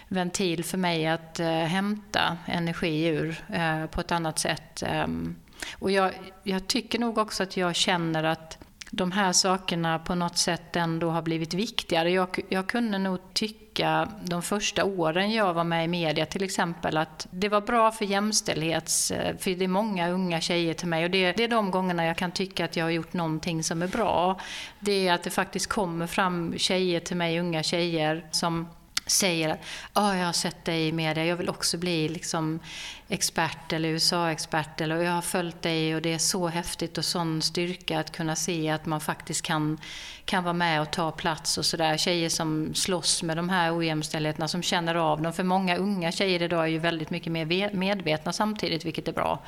ventil 0.09 0.65
för 0.65 0.79
mig 0.79 1.07
att 1.07 1.41
eh, 1.41 1.49
hämta 1.49 2.37
energi 2.47 3.07
ur 3.07 3.45
eh, 3.49 3.87
på 3.87 4.01
ett 4.01 4.13
annat 4.13 4.39
sätt. 4.39 4.83
Um, 5.05 5.37
och 5.73 5.91
jag, 5.91 6.13
jag 6.43 6.67
tycker 6.67 6.99
nog 6.99 7.19
också 7.19 7.43
att 7.43 7.57
jag 7.57 7.75
känner 7.77 8.25
att 8.25 8.59
de 8.91 9.13
här 9.13 9.33
sakerna 9.33 9.99
på 9.99 10.15
något 10.15 10.39
sätt 10.39 10.77
ändå 10.77 11.11
har 11.11 11.23
blivit 11.23 11.55
viktigare. 11.55 12.11
Jag, 12.11 12.39
jag 12.49 12.67
kunde 12.67 12.99
nog 12.99 13.19
tycka 13.33 14.09
de 14.25 14.43
första 14.43 14.85
åren 14.85 15.33
jag 15.33 15.55
var 15.55 15.65
med 15.65 15.85
i 15.85 15.89
media 15.89 16.27
till 16.27 16.43
exempel 16.43 16.97
att 16.97 17.27
det 17.31 17.49
var 17.49 17.61
bra 17.61 17.91
för 17.93 18.05
jämställdhets... 18.05 19.11
Eh, 19.11 19.37
för 19.37 19.51
det 19.51 19.65
är 19.65 19.69
många 19.69 20.11
unga 20.11 20.41
tjejer 20.41 20.75
till 20.75 20.89
mig 20.89 21.05
och 21.05 21.11
det, 21.11 21.33
det 21.33 21.45
är 21.45 21.49
de 21.49 21.71
gångerna 21.71 22.05
jag 22.05 22.17
kan 22.17 22.31
tycka 22.31 22.65
att 22.65 22.77
jag 22.77 22.85
har 22.85 22.91
gjort 22.91 23.13
någonting 23.13 23.65
som 23.65 23.83
är 23.83 23.89
bra. 23.89 24.41
Det 24.81 25.09
är 25.09 25.15
att 25.15 25.23
det 25.23 25.31
faktiskt 25.31 25.67
kommer 25.67 26.07
fram 26.07 26.55
tjejer 26.57 27.01
till 27.01 27.17
mig, 27.17 27.41
unga 27.41 27.63
tjejer 27.63 28.27
som 28.31 28.69
säger 29.11 29.49
att 29.49 29.59
oh, 29.95 30.19
jag 30.19 30.27
har 30.27 30.33
sett 30.33 30.65
dig 30.65 30.89
i 30.89 30.93
media, 30.93 31.25
jag 31.25 31.37
vill 31.37 31.49
också 31.49 31.79
bli 31.79 32.09
liksom 32.09 32.61
expert 33.09 33.73
eller 33.73 33.89
USA-expert 33.89 34.81
eller 34.81 34.97
jag 34.97 35.13
har 35.13 35.23
följt 35.23 35.63
dig 35.63 35.95
och 35.95 36.03
det 36.03 36.13
är 36.13 36.19
så 36.19 36.49
häftigt 36.49 36.99
och 36.99 37.05
sån 37.05 37.43
styrka 37.43 38.01
att 38.01 38.13
kunna 38.13 38.37
se 38.37 38.71
att 38.71 38.87
man 38.87 39.01
faktiskt 39.01 39.43
kan, 39.43 39.79
kan 40.25 40.45
vara 40.45 40.53
med 40.53 40.81
och 40.81 40.91
ta 40.91 41.11
plats 41.11 41.59
och 41.59 41.67
sådär. 41.67 41.97
Tjejer 41.97 42.29
som 42.29 42.75
slåss 42.75 43.23
med 43.23 43.37
de 43.37 43.49
här 43.49 43.79
ojämställdheterna, 43.79 44.49
som 44.49 44.63
känner 44.63 44.95
av 44.95 45.23
dem. 45.23 45.33
För 45.33 45.45
många 45.45 45.77
unga 45.77 46.13
tjejer 46.13 46.43
idag 46.43 46.65
är 46.65 46.69
ju 46.69 46.79
väldigt 46.79 47.11
mycket 47.11 47.33
mer 47.33 47.75
medvetna 47.75 48.33
samtidigt, 48.33 48.85
vilket 48.85 49.09
är 49.09 49.13
bra 49.13 49.43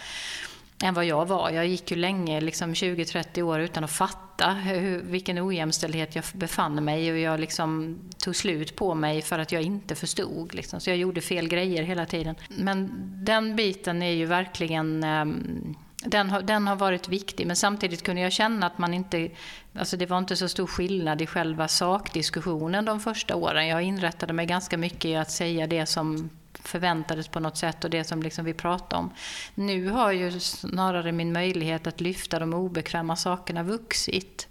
än 0.83 0.95
vad 0.95 1.05
jag 1.05 1.26
var. 1.26 1.51
Jag 1.51 1.66
gick 1.66 1.91
ju 1.91 1.97
länge, 1.97 2.41
liksom 2.41 2.74
20-30 2.74 3.43
år, 3.43 3.61
utan 3.61 3.85
att 3.85 3.91
fatta 3.91 4.51
hur, 4.51 5.03
vilken 5.03 5.39
ojämställdhet 5.39 6.14
jag 6.16 6.24
befann 6.33 6.85
mig 6.85 7.07
i 7.07 7.12
och 7.12 7.18
jag 7.18 7.41
liksom 7.41 7.99
tog 8.18 8.37
slut 8.37 8.76
på 8.76 8.95
mig 8.95 9.22
för 9.22 9.39
att 9.39 9.53
jag 9.53 9.62
inte 9.62 9.95
förstod. 9.95 10.55
Liksom. 10.55 10.80
Så 10.80 10.91
jag 10.91 10.97
gjorde 10.97 11.20
fel 11.20 11.49
grejer 11.49 11.83
hela 11.83 12.07
tiden. 12.07 12.35
Men 12.49 12.91
den 13.24 13.57
biten 13.57 14.03
är 14.03 14.12
ju 14.12 14.26
verkligen 14.26 15.05
um, 15.05 15.76
den 16.05 16.30
har, 16.30 16.43
den 16.43 16.66
har 16.66 16.76
varit 16.76 17.09
viktig, 17.09 17.47
men 17.47 17.57
samtidigt 17.57 18.03
kunde 18.03 18.22
jag 18.22 18.33
känna 18.33 18.66
att 18.66 18.78
man 18.78 18.95
inte... 18.95 19.28
Alltså 19.74 19.97
det 19.97 20.07
var 20.07 20.18
inte 20.18 20.37
så 20.37 20.49
stor 20.49 20.66
skillnad 20.66 21.22
i 21.22 21.26
själva 21.26 21.68
sakdiskussionen 21.68 22.85
de 22.85 23.01
första 23.01 23.37
åren. 23.37 23.68
Jag 23.68 23.83
inrättade 23.83 24.33
mig 24.33 24.47
ganska 24.47 24.78
mycket 24.78 25.05
i 25.05 25.16
att 25.16 25.30
säga 25.30 25.66
det 25.66 25.87
som 25.87 26.30
förväntades 26.64 27.28
på 27.28 27.40
något 27.40 27.56
sätt 27.56 27.84
och 27.84 27.90
det 27.90 28.04
som 28.04 28.22
liksom 28.22 28.44
vi 28.44 28.54
pratade 28.54 29.00
om. 29.00 29.10
Nu 29.54 29.88
har 29.88 30.12
ju 30.12 30.40
snarare 30.40 31.12
min 31.12 31.32
möjlighet 31.32 31.86
att 31.86 32.00
lyfta 32.00 32.38
de 32.38 32.54
obekväma 32.54 33.16
sakerna 33.16 33.62
vuxit. 33.62 34.48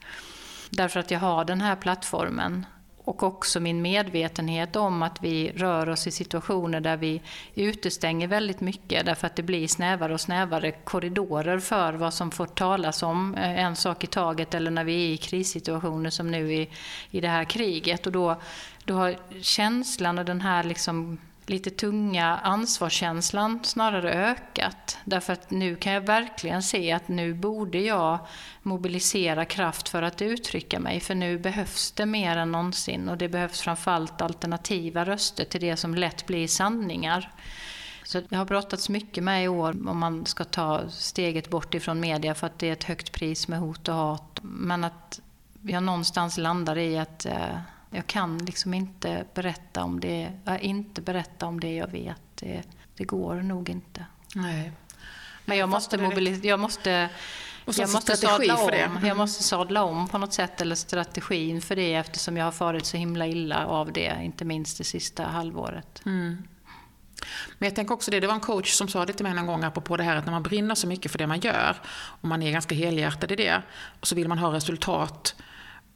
Därför 0.69 0.99
att 0.99 1.11
jag 1.11 1.19
har 1.19 1.45
den 1.45 1.61
här 1.61 1.75
plattformen 1.75 2.65
och 3.03 3.23
också 3.23 3.59
min 3.59 3.81
medvetenhet 3.81 4.75
om 4.75 5.03
att 5.03 5.23
vi 5.23 5.51
rör 5.51 5.89
oss 5.89 6.07
i 6.07 6.11
situationer 6.11 6.81
där 6.81 6.97
vi 6.97 7.21
utestänger 7.55 8.27
väldigt 8.27 8.61
mycket 8.61 9.05
därför 9.05 9.27
att 9.27 9.35
det 9.35 9.43
blir 9.43 9.67
snävare 9.67 10.13
och 10.13 10.21
snävare 10.21 10.71
korridorer 10.71 11.59
för 11.59 11.93
vad 11.93 12.13
som 12.13 12.31
får 12.31 12.45
talas 12.45 13.03
om 13.03 13.35
eh, 13.35 13.59
en 13.59 13.75
sak 13.75 14.03
i 14.03 14.07
taget 14.07 14.53
eller 14.53 14.71
när 14.71 14.83
vi 14.83 14.93
är 14.93 15.13
i 15.13 15.17
krissituationer 15.17 16.09
som 16.09 16.31
nu 16.31 16.53
i, 16.53 16.69
i 17.11 17.21
det 17.21 17.27
här 17.27 17.43
kriget. 17.43 18.05
Och 18.05 18.11
då, 18.11 18.41
då 18.85 18.93
har 18.93 19.15
känslan 19.41 20.19
och 20.19 20.25
den 20.25 20.41
här 20.41 20.63
liksom 20.63 21.17
lite 21.45 21.69
tunga 21.69 22.37
ansvarskänslan 22.37 23.59
snarare 23.63 24.13
ökat. 24.13 24.97
Därför 25.05 25.33
att 25.33 25.51
nu 25.51 25.75
kan 25.75 25.93
jag 25.93 26.01
verkligen 26.01 26.63
se 26.63 26.91
att 26.91 27.07
nu 27.07 27.33
borde 27.33 27.79
jag 27.79 28.19
mobilisera 28.61 29.45
kraft 29.45 29.89
för 29.89 30.01
att 30.01 30.21
uttrycka 30.21 30.79
mig. 30.79 30.99
För 30.99 31.15
nu 31.15 31.39
behövs 31.39 31.91
det 31.91 32.05
mer 32.05 32.37
än 32.37 32.51
någonsin 32.51 33.09
och 33.09 33.17
det 33.17 33.29
behövs 33.29 33.61
framförallt 33.61 34.21
alternativa 34.21 35.05
röster 35.05 35.45
till 35.45 35.61
det 35.61 35.77
som 35.77 35.95
lätt 35.95 36.25
blir 36.25 36.47
sanningar. 36.47 37.31
Så 38.03 38.21
jag 38.29 38.37
har 38.37 38.45
brottats 38.45 38.89
mycket 38.89 39.23
med 39.23 39.43
i 39.43 39.47
år 39.47 39.89
om 39.89 39.97
man 39.97 40.25
ska 40.25 40.43
ta 40.43 40.89
steget 40.89 41.49
bort 41.49 41.73
ifrån 41.73 41.99
media 41.99 42.35
för 42.35 42.47
att 42.47 42.59
det 42.59 42.67
är 42.67 42.73
ett 42.73 42.83
högt 42.83 43.11
pris 43.11 43.47
med 43.47 43.59
hot 43.59 43.87
och 43.87 43.95
hat. 43.95 44.39
Men 44.41 44.83
att 44.83 45.19
jag 45.61 45.83
någonstans 45.83 46.37
landar 46.37 46.77
i 46.77 46.97
att 46.97 47.25
eh, 47.25 47.57
jag 47.91 48.07
kan 48.07 48.37
liksom 48.37 48.73
inte 48.73 49.25
berätta 49.33 49.83
om 49.83 49.99
det, 49.99 50.31
inte 50.61 51.01
berätta 51.01 51.45
om 51.45 51.59
det 51.59 51.75
jag 51.75 51.87
vet. 51.87 52.21
Det, 52.35 52.63
det 52.95 53.03
går 53.03 53.35
nog 53.35 53.69
inte. 53.69 54.05
Nej. 54.35 54.71
Men 55.45 55.57
jag 55.57 55.69
måste, 55.69 55.97
mobilis- 55.97 56.45
jag 56.45 56.59
måste 56.59 57.09
jag 57.65 57.91
måste, 57.91 58.17
sadla 58.17 58.57
om. 58.57 58.69
Mm. 58.69 59.05
jag 59.05 59.17
måste 59.17 59.43
sadla 59.43 59.83
om 59.83 60.07
på 60.07 60.17
något 60.17 60.33
sätt, 60.33 60.61
eller 60.61 60.75
strategin 60.75 61.61
för 61.61 61.75
det 61.75 61.93
eftersom 61.93 62.37
jag 62.37 62.45
har 62.45 62.51
farit 62.51 62.85
så 62.85 62.97
himla 62.97 63.27
illa 63.27 63.65
av 63.65 63.93
det, 63.93 64.17
inte 64.21 64.45
minst 64.45 64.77
det 64.77 64.83
sista 64.83 65.23
halvåret. 65.23 66.01
Mm. 66.05 66.43
Men 67.57 67.67
jag 67.67 67.75
tänker 67.75 67.93
också 67.93 68.11
det, 68.11 68.19
det 68.19 68.27
var 68.27 68.33
en 68.33 68.39
coach 68.39 68.71
som 68.71 68.87
sa 68.87 69.05
det 69.05 69.13
till 69.13 69.25
mig 69.25 69.33
någon 69.33 69.45
gång 69.47 69.63
apropå 69.63 69.97
det 69.97 70.03
här 70.03 70.15
att 70.15 70.25
när 70.25 70.31
man 70.31 70.43
brinner 70.43 70.75
så 70.75 70.87
mycket 70.87 71.11
för 71.11 71.17
det 71.17 71.27
man 71.27 71.39
gör 71.39 71.75
och 72.21 72.27
man 72.27 72.41
är 72.41 72.51
ganska 72.51 72.75
helhjärtad 72.75 73.31
i 73.31 73.35
det 73.35 73.61
och 73.99 74.07
så 74.07 74.15
vill 74.15 74.27
man 74.27 74.37
ha 74.37 74.53
resultat 74.53 75.35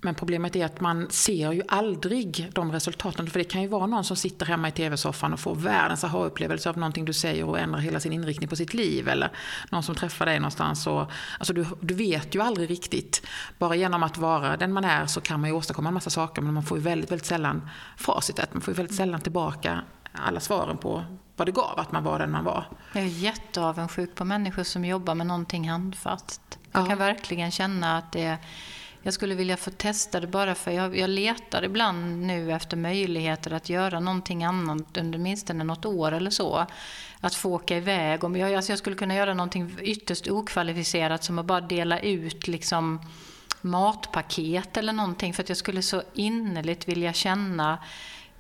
men 0.02 0.16
problemet 0.16 0.56
är 0.56 0.66
att 0.66 0.82
man 0.82 1.10
ser 1.10 1.52
ju 1.52 1.62
aldrig 1.68 2.50
de 2.54 2.72
resultaten. 2.72 3.30
För 3.30 3.40
det 3.40 3.44
kan 3.44 3.62
ju 3.62 3.68
vara 3.68 3.86
någon 3.86 4.04
som 4.04 4.18
sitter 4.18 4.46
hemma 4.46 4.68
i 4.68 4.72
tv-soffan 4.72 5.34
och 5.34 5.40
får 5.40 5.56
världens 5.56 6.04
aha-upplevelse 6.04 6.70
av 6.70 6.78
någonting 6.78 7.06
du 7.06 7.14
säger 7.14 7.46
och 7.46 7.60
ändrar 7.60 7.80
hela 7.80 8.00
sin 8.00 8.14
inriktning 8.14 8.50
på 8.50 8.56
sitt 8.56 8.74
liv. 8.74 9.08
Eller 9.08 9.32
någon 9.70 9.84
som 9.84 9.96
träffar 9.96 10.26
dig 10.26 10.40
någonstans. 10.40 10.88
Och, 10.88 11.12
alltså 11.40 11.54
du, 11.54 11.66
du 11.82 11.94
vet 11.94 12.36
ju 12.36 12.42
aldrig 12.42 12.70
riktigt. 12.70 13.28
Bara 13.58 13.76
genom 13.76 14.04
att 14.04 14.18
vara 14.18 14.58
den 14.58 14.74
man 14.74 14.86
är 14.86 15.06
så 15.06 15.22
kan 15.22 15.40
man 15.40 15.50
ju 15.50 15.56
åstadkomma 15.56 15.88
en 15.88 15.94
massa 15.94 16.10
saker 16.10 16.42
men 16.42 16.54
man 16.54 16.64
får 16.64 16.78
ju 16.78 16.84
väldigt, 16.84 17.12
väldigt 17.12 17.28
sällan 17.28 17.70
facitet. 17.98 18.54
Man 18.54 18.62
får 18.62 18.74
ju 18.74 18.76
väldigt 18.76 18.96
sällan 18.96 19.22
tillbaka 19.22 19.82
alla 20.12 20.40
svaren 20.40 20.78
på 20.78 21.04
vad 21.36 21.48
det 21.48 21.52
gav 21.52 21.80
att 21.80 21.92
man 21.92 22.04
var 22.04 22.20
den 22.20 22.32
man 22.32 22.44
var. 22.44 22.66
Jag 22.94 23.04
är 23.04 23.08
jätteavundsjuk 23.08 24.16
på 24.16 24.26
människor 24.26 24.64
som 24.64 24.86
jobbar 24.86 25.16
med 25.16 25.28
någonting 25.28 25.70
handfast. 25.70 26.42
Jag 26.72 26.84
ja. 26.84 26.86
kan 26.86 26.98
verkligen 26.98 27.52
känna 27.52 27.98
att 27.98 28.12
det 28.12 28.38
jag 29.06 29.14
skulle 29.14 29.36
vilja 29.36 29.58
få 29.58 29.72
testa 29.72 30.20
det 30.20 30.28
bara 30.28 30.56
för 30.56 30.72
jag, 30.72 30.98
jag 30.98 31.10
letar 31.10 31.64
ibland 31.64 32.22
nu 32.22 32.52
efter 32.52 32.78
möjligheter 32.78 33.54
att 33.54 33.70
göra 33.70 34.00
någonting 34.00 34.44
annat 34.44 34.98
under 34.98 35.20
minst 35.20 35.54
något 35.54 35.86
år 35.86 36.12
eller 36.12 36.30
så. 36.30 36.66
Att 37.20 37.36
få 37.36 37.54
åka 37.54 37.78
iväg. 37.78 38.24
Om 38.24 38.36
jag, 38.36 38.54
alltså 38.54 38.72
jag 38.72 38.80
skulle 38.80 38.96
kunna 38.96 39.16
göra 39.16 39.34
någonting 39.34 39.78
ytterst 39.82 40.28
okvalificerat 40.28 41.24
som 41.24 41.40
att 41.40 41.46
bara 41.46 41.62
dela 41.62 42.00
ut 42.00 42.48
liksom 42.48 43.02
matpaket 43.62 44.78
eller 44.78 44.94
någonting 44.94 45.34
för 45.34 45.44
att 45.44 45.50
jag 45.50 45.58
skulle 45.58 45.82
så 45.82 46.02
innerligt 46.14 46.88
vilja 46.88 47.14
känna 47.14 47.78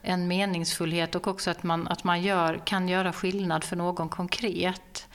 en 0.01 0.27
meningsfullhet 0.27 1.15
och 1.15 1.27
också 1.27 1.51
att 1.51 1.63
man, 1.63 1.87
att 1.87 2.03
man 2.03 2.21
gör, 2.21 2.61
kan 2.65 2.89
göra 2.89 3.13
skillnad 3.13 3.63
för 3.63 3.75
någon 3.75 4.09
konkret. 4.09 5.07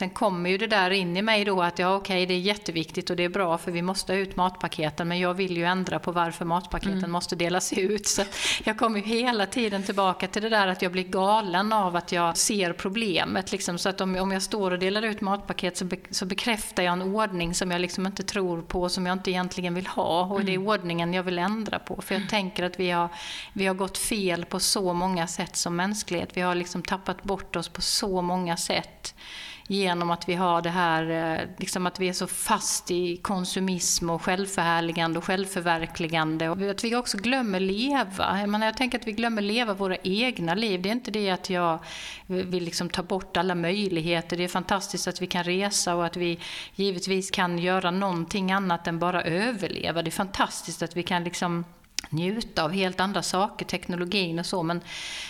Sen 0.00 0.10
kommer 0.10 0.50
ju 0.50 0.58
det 0.58 0.66
där 0.66 0.90
in 0.90 1.16
i 1.16 1.22
mig 1.22 1.44
då 1.44 1.62
att 1.62 1.78
ja 1.78 1.96
okej 1.96 2.16
okay, 2.16 2.26
det 2.26 2.34
är 2.34 2.38
jätteviktigt 2.38 3.10
och 3.10 3.16
det 3.16 3.24
är 3.24 3.28
bra 3.28 3.58
för 3.58 3.72
vi 3.72 3.82
måste 3.82 4.12
ha 4.12 4.18
ut 4.18 4.36
matpaketen 4.36 5.08
men 5.08 5.18
jag 5.18 5.34
vill 5.34 5.56
ju 5.56 5.64
ändra 5.64 5.98
på 5.98 6.12
varför 6.12 6.44
matpaketen 6.44 6.98
mm. 6.98 7.10
måste 7.10 7.36
delas 7.36 7.72
ut. 7.72 8.06
Så 8.06 8.22
jag 8.64 8.78
kommer 8.78 8.98
ju 9.00 9.06
hela 9.06 9.46
tiden 9.46 9.82
tillbaka 9.82 10.26
till 10.26 10.42
det 10.42 10.48
där 10.48 10.66
att 10.66 10.82
jag 10.82 10.92
blir 10.92 11.04
galen 11.04 11.72
av 11.72 11.96
att 11.96 12.12
jag 12.12 12.36
ser 12.36 12.72
problemet. 12.72 13.52
Liksom. 13.52 13.78
Så 13.78 13.88
att 13.88 14.00
om, 14.00 14.16
om 14.16 14.32
jag 14.32 14.42
står 14.42 14.70
och 14.70 14.78
delar 14.78 15.02
ut 15.02 15.20
matpaket 15.20 15.76
så, 15.76 15.84
be, 15.84 15.96
så 16.10 16.26
bekräftar 16.26 16.82
jag 16.82 16.92
en 16.92 17.02
ordning 17.02 17.54
som 17.54 17.70
jag 17.70 17.80
liksom 17.80 18.06
inte 18.06 18.22
tror 18.22 18.62
på 18.62 18.88
som 18.88 19.06
jag 19.06 19.12
inte 19.12 19.30
egentligen 19.30 19.74
vill 19.74 19.86
ha 19.86 20.24
och 20.24 20.44
det 20.44 20.52
är 20.52 20.56
mm. 20.56 20.68
ordningen 20.68 21.14
jag 21.14 21.22
vill 21.22 21.38
ändra 21.38 21.78
på. 21.78 22.02
För 22.02 22.14
jag 22.14 22.28
tänker 22.28 22.64
att 22.64 22.80
vi 22.80 22.90
har, 22.90 23.08
vi 23.52 23.66
har 23.66 23.74
gått 23.74 23.98
fel 23.98 24.44
på 24.44 24.60
så 24.60 24.92
många 24.92 25.26
sätt 25.26 25.56
som 25.56 25.76
mänsklighet. 25.76 26.30
Vi 26.34 26.40
har 26.40 26.54
liksom 26.54 26.82
tappat 26.82 27.22
bort 27.22 27.56
oss 27.56 27.68
på 27.68 27.80
så 27.80 28.22
många 28.22 28.56
sätt 28.56 29.14
genom 29.70 30.10
att 30.10 30.28
vi 30.28 30.34
har 30.34 30.62
det 30.62 30.70
här, 30.70 31.10
eh, 31.10 31.48
liksom 31.56 31.86
att 31.86 32.00
vi 32.00 32.08
är 32.08 32.12
så 32.12 32.26
fast 32.26 32.90
i 32.90 33.16
konsumism 33.16 34.10
och 34.10 34.22
självförhärligande 34.22 35.18
och 35.18 35.24
självförverkligande. 35.24 36.48
Och 36.48 36.62
att 36.70 36.84
vi 36.84 36.96
också 36.96 37.18
glömmer 37.18 37.60
leva. 37.60 38.40
Jag, 38.40 38.48
menar, 38.48 38.66
jag 38.66 38.76
tänker 38.76 38.98
att 38.98 39.06
vi 39.06 39.12
glömmer 39.12 39.42
leva 39.42 39.74
våra 39.74 39.96
egna 39.96 40.54
liv. 40.54 40.82
Det 40.82 40.88
är 40.88 40.92
inte 40.92 41.10
det 41.10 41.30
att 41.30 41.50
jag 41.50 41.78
vill 42.26 42.64
liksom 42.64 42.88
ta 42.88 43.02
bort 43.02 43.36
alla 43.36 43.54
möjligheter. 43.54 44.36
Det 44.36 44.44
är 44.44 44.48
fantastiskt 44.48 45.08
att 45.08 45.22
vi 45.22 45.26
kan 45.26 45.44
resa 45.44 45.94
och 45.94 46.06
att 46.06 46.16
vi 46.16 46.38
givetvis 46.74 47.30
kan 47.30 47.58
göra 47.58 47.90
någonting 47.90 48.52
annat 48.52 48.86
än 48.86 48.98
bara 48.98 49.22
överleva. 49.22 50.02
Det 50.02 50.08
är 50.08 50.12
fantastiskt 50.12 50.82
att 50.82 50.96
vi 50.96 51.02
kan 51.02 51.24
liksom 51.24 51.64
njuta 52.08 52.64
av 52.64 52.72
helt 52.72 53.00
andra 53.00 53.22
saker, 53.22 53.66
teknologin 53.66 54.38
och 54.38 54.46
så. 54.46 54.62
Men 54.62 54.80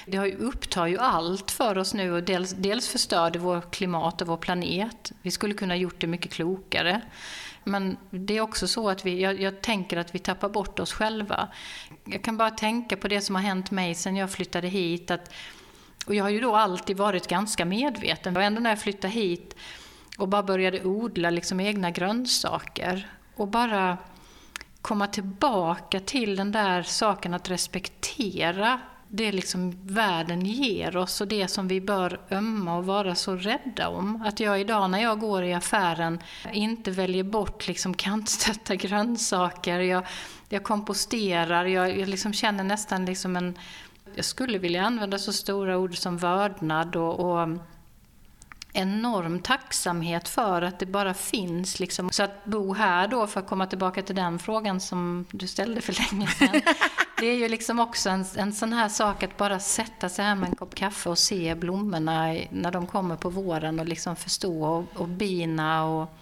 det 0.07 0.35
upptar 0.35 0.87
ju 0.87 0.99
allt 0.99 1.51
för 1.51 1.79
oss 1.79 1.95
nu 1.95 2.13
och 2.13 2.23
dels, 2.23 2.53
dels 2.53 2.89
förstör 2.89 3.31
det 3.31 3.39
vårt 3.39 3.71
klimat 3.71 4.23
och 4.23 4.29
vår 4.29 4.37
planet. 4.37 5.13
Vi 5.23 5.31
skulle 5.31 5.55
kunna 5.55 5.77
gjort 5.77 6.01
det 6.01 6.07
mycket 6.07 6.33
klokare. 6.33 7.01
Men 7.65 7.97
det 8.11 8.37
är 8.37 8.41
också 8.41 8.69
så 8.69 8.89
att 8.89 9.07
vi, 9.07 9.21
jag, 9.21 9.41
jag, 9.41 9.61
tänker 9.61 9.97
att 9.97 10.15
vi 10.15 10.19
tappar 10.19 10.49
bort 10.49 10.79
oss 10.79 10.93
själva. 10.93 11.49
Jag 12.05 12.23
kan 12.23 12.37
bara 12.37 12.51
tänka 12.51 12.97
på 12.97 13.09
det 13.09 13.21
som 13.21 13.35
har 13.35 13.43
hänt 13.43 13.71
mig 13.71 13.95
sen 13.95 14.17
jag 14.17 14.31
flyttade 14.31 14.69
hit. 14.69 15.11
Att, 15.11 15.33
och 16.07 16.15
jag 16.15 16.25
har 16.25 16.31
ju 16.31 16.41
då 16.41 16.57
alltid 16.57 16.97
varit 16.97 17.29
ganska 17.29 17.65
medveten. 17.65 18.37
Och 18.37 18.43
ändå 18.43 18.61
när 18.61 18.71
jag 18.71 18.81
flyttade 18.81 19.15
hit 19.15 19.57
och 20.19 20.29
bara 20.29 20.43
började 20.43 20.85
odla 20.85 21.31
liksom 21.31 21.61
egna 21.61 21.91
grönsaker 21.91 23.11
och 23.37 23.49
bara 23.49 23.99
komma 24.83 25.07
tillbaka 25.07 26.01
till 26.01 26.37
den 26.37 26.53
där 26.53 26.83
saken 26.83 27.35
att 27.35 27.51
respektera 27.51 28.81
det 29.13 29.33
liksom 29.33 29.79
världen 29.87 30.47
ger 30.47 30.97
oss 30.97 31.21
och 31.21 31.29
det 31.29 31.49
som 31.49 31.69
vi 31.69 31.81
bör 31.81 32.21
ömma 32.31 32.77
och 32.77 32.87
vara 32.87 33.15
så 33.15 33.37
rädda 33.37 33.89
om. 33.89 34.23
Att 34.23 34.41
jag 34.41 34.61
idag 34.61 34.91
när 34.91 35.03
jag 35.03 35.21
går 35.21 35.45
i 35.45 35.55
affären 35.55 36.19
inte 36.53 36.91
väljer 36.91 37.25
bort 37.25 37.69
liksom 37.69 37.95
kantstötta 37.95 38.75
grönsaker. 38.77 39.81
Jag, 39.81 40.07
jag 40.49 40.65
komposterar, 40.65 41.65
jag, 41.65 41.99
jag 41.99 42.09
liksom 42.09 42.33
känner 42.33 42.65
nästan 42.65 43.05
liksom 43.05 43.37
en... 43.37 43.59
Jag 44.15 44.25
skulle 44.25 44.59
vilja 44.59 44.83
använda 44.83 45.19
så 45.19 45.33
stora 45.33 45.79
ord 45.79 45.97
som 45.97 46.17
vördnad 46.17 46.97
och, 46.97 47.21
och 47.21 47.49
enorm 48.73 49.41
tacksamhet 49.41 50.29
för 50.29 50.63
att 50.63 50.79
det 50.79 50.87
bara 50.87 51.15
finns. 51.15 51.81
Liksom. 51.81 52.11
Så 52.11 52.23
att 52.23 52.45
bo 52.45 52.75
här 52.75 53.09
då, 53.09 53.27
för 53.27 53.41
att 53.41 53.47
komma 53.47 53.67
tillbaka 53.67 54.03
till 54.03 54.15
den 54.15 54.39
frågan 54.39 54.81
som 54.81 55.27
du 55.31 55.47
ställde 55.47 55.81
för 55.81 56.13
länge 56.13 56.27
sedan. 56.27 56.61
det 57.21 57.27
är 57.27 57.37
ju 57.37 57.49
liksom 57.49 57.81
också 57.81 58.11
en, 58.11 58.25
en 58.37 58.53
sån 58.53 58.73
här 58.73 58.89
sak 58.89 59.23
att 59.23 59.37
bara 59.37 59.59
sätta 59.59 60.09
sig 60.09 60.25
här 60.25 60.35
med 60.35 60.49
en 60.49 60.57
kopp 60.57 60.75
kaffe 60.75 61.09
och 61.09 61.19
se 61.19 61.55
blommorna 61.55 62.37
när 62.51 62.71
de 62.71 62.87
kommer 62.87 63.17
på 63.17 63.31
våren 63.31 63.81
och 63.81 63.87
liksom 63.87 64.17
förstå 64.17 64.65
och, 64.65 65.01
och 65.01 65.09
bina 65.09 65.85
och 65.85 66.15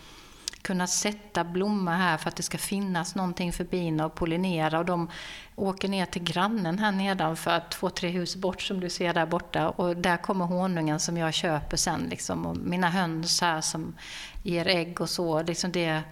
kunna 0.62 0.86
sätta 0.86 1.44
blommor 1.44 1.92
här 1.92 2.16
för 2.16 2.28
att 2.28 2.36
det 2.36 2.42
ska 2.42 2.58
finnas 2.58 3.14
någonting 3.14 3.52
för 3.52 3.64
bina 3.64 4.04
att 4.04 4.14
pollinera. 4.14 4.78
Och 4.78 4.84
de 4.84 5.10
åker 5.58 5.88
ner 5.88 6.06
till 6.06 6.22
grannen 6.22 6.78
här 6.78 6.92
nedanför, 6.92 7.62
två, 7.70 7.90
tre 7.90 8.08
hus 8.08 8.36
bort 8.36 8.62
som 8.62 8.80
du 8.80 8.90
ser 8.90 9.14
där 9.14 9.26
borta. 9.26 9.68
Och 9.68 9.96
där 9.96 10.16
kommer 10.16 10.44
honungen 10.44 11.00
som 11.00 11.16
jag 11.16 11.34
köper 11.34 11.76
sen. 11.76 12.06
Liksom. 12.10 12.46
Och 12.46 12.56
mina 12.56 12.90
höns 12.90 13.40
här 13.40 13.60
som 13.60 13.94
ger 14.42 14.68
ägg 14.68 15.00
och 15.00 15.10
så. 15.10 15.42
Liksom 15.42 15.72
det. 15.72 16.02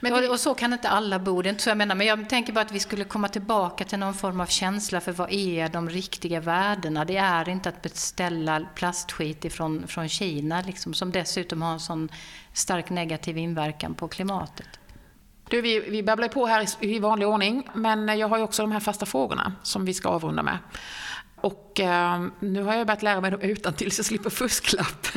Men 0.00 0.12
det... 0.12 0.28
Och 0.28 0.40
så 0.40 0.54
kan 0.54 0.72
inte 0.72 0.88
alla 0.88 1.18
bo, 1.18 1.42
det 1.42 1.48
är 1.48 1.50
inte 1.50 1.62
så 1.62 1.70
jag 1.70 1.78
menar. 1.78 1.94
Men 1.94 2.06
jag 2.06 2.28
tänker 2.28 2.52
bara 2.52 2.60
att 2.60 2.72
vi 2.72 2.80
skulle 2.80 3.04
komma 3.04 3.28
tillbaka 3.28 3.84
till 3.84 3.98
någon 3.98 4.14
form 4.14 4.40
av 4.40 4.46
känsla 4.46 5.00
för 5.00 5.12
vad 5.12 5.32
är 5.32 5.68
de 5.68 5.90
riktiga 5.90 6.40
värdena? 6.40 7.04
Det 7.04 7.16
är 7.16 7.48
inte 7.48 7.68
att 7.68 7.82
beställa 7.82 8.60
plastskit 8.74 9.44
ifrån, 9.44 9.86
från 9.86 10.08
Kina, 10.08 10.62
liksom, 10.66 10.94
som 10.94 11.12
dessutom 11.12 11.62
har 11.62 11.72
en 11.72 11.80
sån 11.80 12.08
stark 12.52 12.90
negativ 12.90 13.38
inverkan 13.38 13.94
på 13.94 14.08
klimatet. 14.08 14.81
Du, 15.52 15.60
vi, 15.60 15.80
vi 15.80 16.02
babblar 16.02 16.28
på 16.28 16.46
här 16.46 16.84
i 16.84 16.98
vanlig 16.98 17.28
ordning, 17.28 17.68
men 17.74 18.18
jag 18.18 18.28
har 18.28 18.38
ju 18.38 18.42
också 18.42 18.62
de 18.62 18.72
här 18.72 18.80
fasta 18.80 19.06
frågorna 19.06 19.52
som 19.62 19.84
vi 19.84 19.94
ska 19.94 20.08
avrunda 20.08 20.42
med. 20.42 20.58
Och 21.36 21.80
eh, 21.80 22.26
nu 22.40 22.62
har 22.62 22.74
jag 22.74 22.86
börjat 22.86 23.02
lära 23.02 23.20
mig 23.20 23.30
dem 23.30 23.40
utantill 23.40 23.92
så 23.92 24.00
jag 24.00 24.06
slipper 24.06 24.30
fusklapp. 24.30 25.06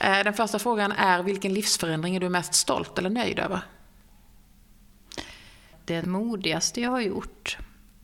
Eh, 0.00 0.24
den 0.24 0.34
första 0.34 0.58
frågan 0.58 0.92
är, 0.92 1.22
vilken 1.22 1.54
livsförändring 1.54 2.16
är 2.16 2.20
du 2.20 2.28
mest 2.28 2.54
stolt 2.54 2.98
eller 2.98 3.10
nöjd 3.10 3.38
över? 3.38 3.60
det 5.84 6.06
modigaste 6.06 6.80
jag 6.80 6.90
har 6.90 7.00
gjort, 7.00 7.58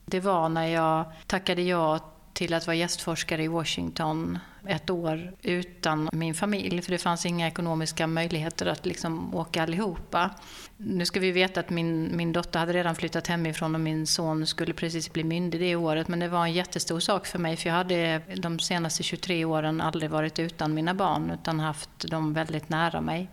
det 0.05 0.19
var 0.19 0.49
när 0.49 0.67
jag 0.67 1.05
tackade 1.27 1.61
ja 1.61 1.99
till 2.33 2.53
att 2.53 2.67
vara 2.67 2.75
gästforskare 2.75 3.43
i 3.43 3.47
Washington 3.47 4.39
ett 4.67 4.89
år 4.89 5.33
utan 5.41 6.09
min 6.11 6.33
familj, 6.33 6.81
för 6.81 6.91
det 6.91 6.97
fanns 6.97 7.25
inga 7.25 7.47
ekonomiska 7.47 8.07
möjligheter 8.07 8.65
att 8.65 8.85
liksom 8.85 9.35
åka 9.35 9.63
allihopa. 9.63 10.31
Nu 10.77 11.05
ska 11.05 11.19
vi 11.19 11.31
veta 11.31 11.59
att 11.59 11.69
min, 11.69 12.17
min 12.17 12.33
dotter 12.33 12.59
hade 12.59 12.73
redan 12.73 12.95
flyttat 12.95 13.27
hemifrån 13.27 13.75
och 13.75 13.81
min 13.81 14.07
son 14.07 14.47
skulle 14.47 14.73
precis 14.73 15.13
bli 15.13 15.23
myndig 15.23 15.61
det 15.61 15.75
året, 15.75 16.07
men 16.07 16.19
det 16.19 16.27
var 16.27 16.43
en 16.43 16.53
jättestor 16.53 16.99
sak 16.99 17.25
för 17.25 17.39
mig, 17.39 17.57
för 17.57 17.69
jag 17.69 17.75
hade 17.75 18.21
de 18.35 18.59
senaste 18.59 19.03
23 19.03 19.45
åren 19.45 19.81
aldrig 19.81 20.11
varit 20.11 20.39
utan 20.39 20.73
mina 20.73 20.93
barn, 20.93 21.31
utan 21.31 21.59
haft 21.59 21.99
dem 21.99 22.33
väldigt 22.33 22.69
nära 22.69 23.01
mig. 23.01 23.29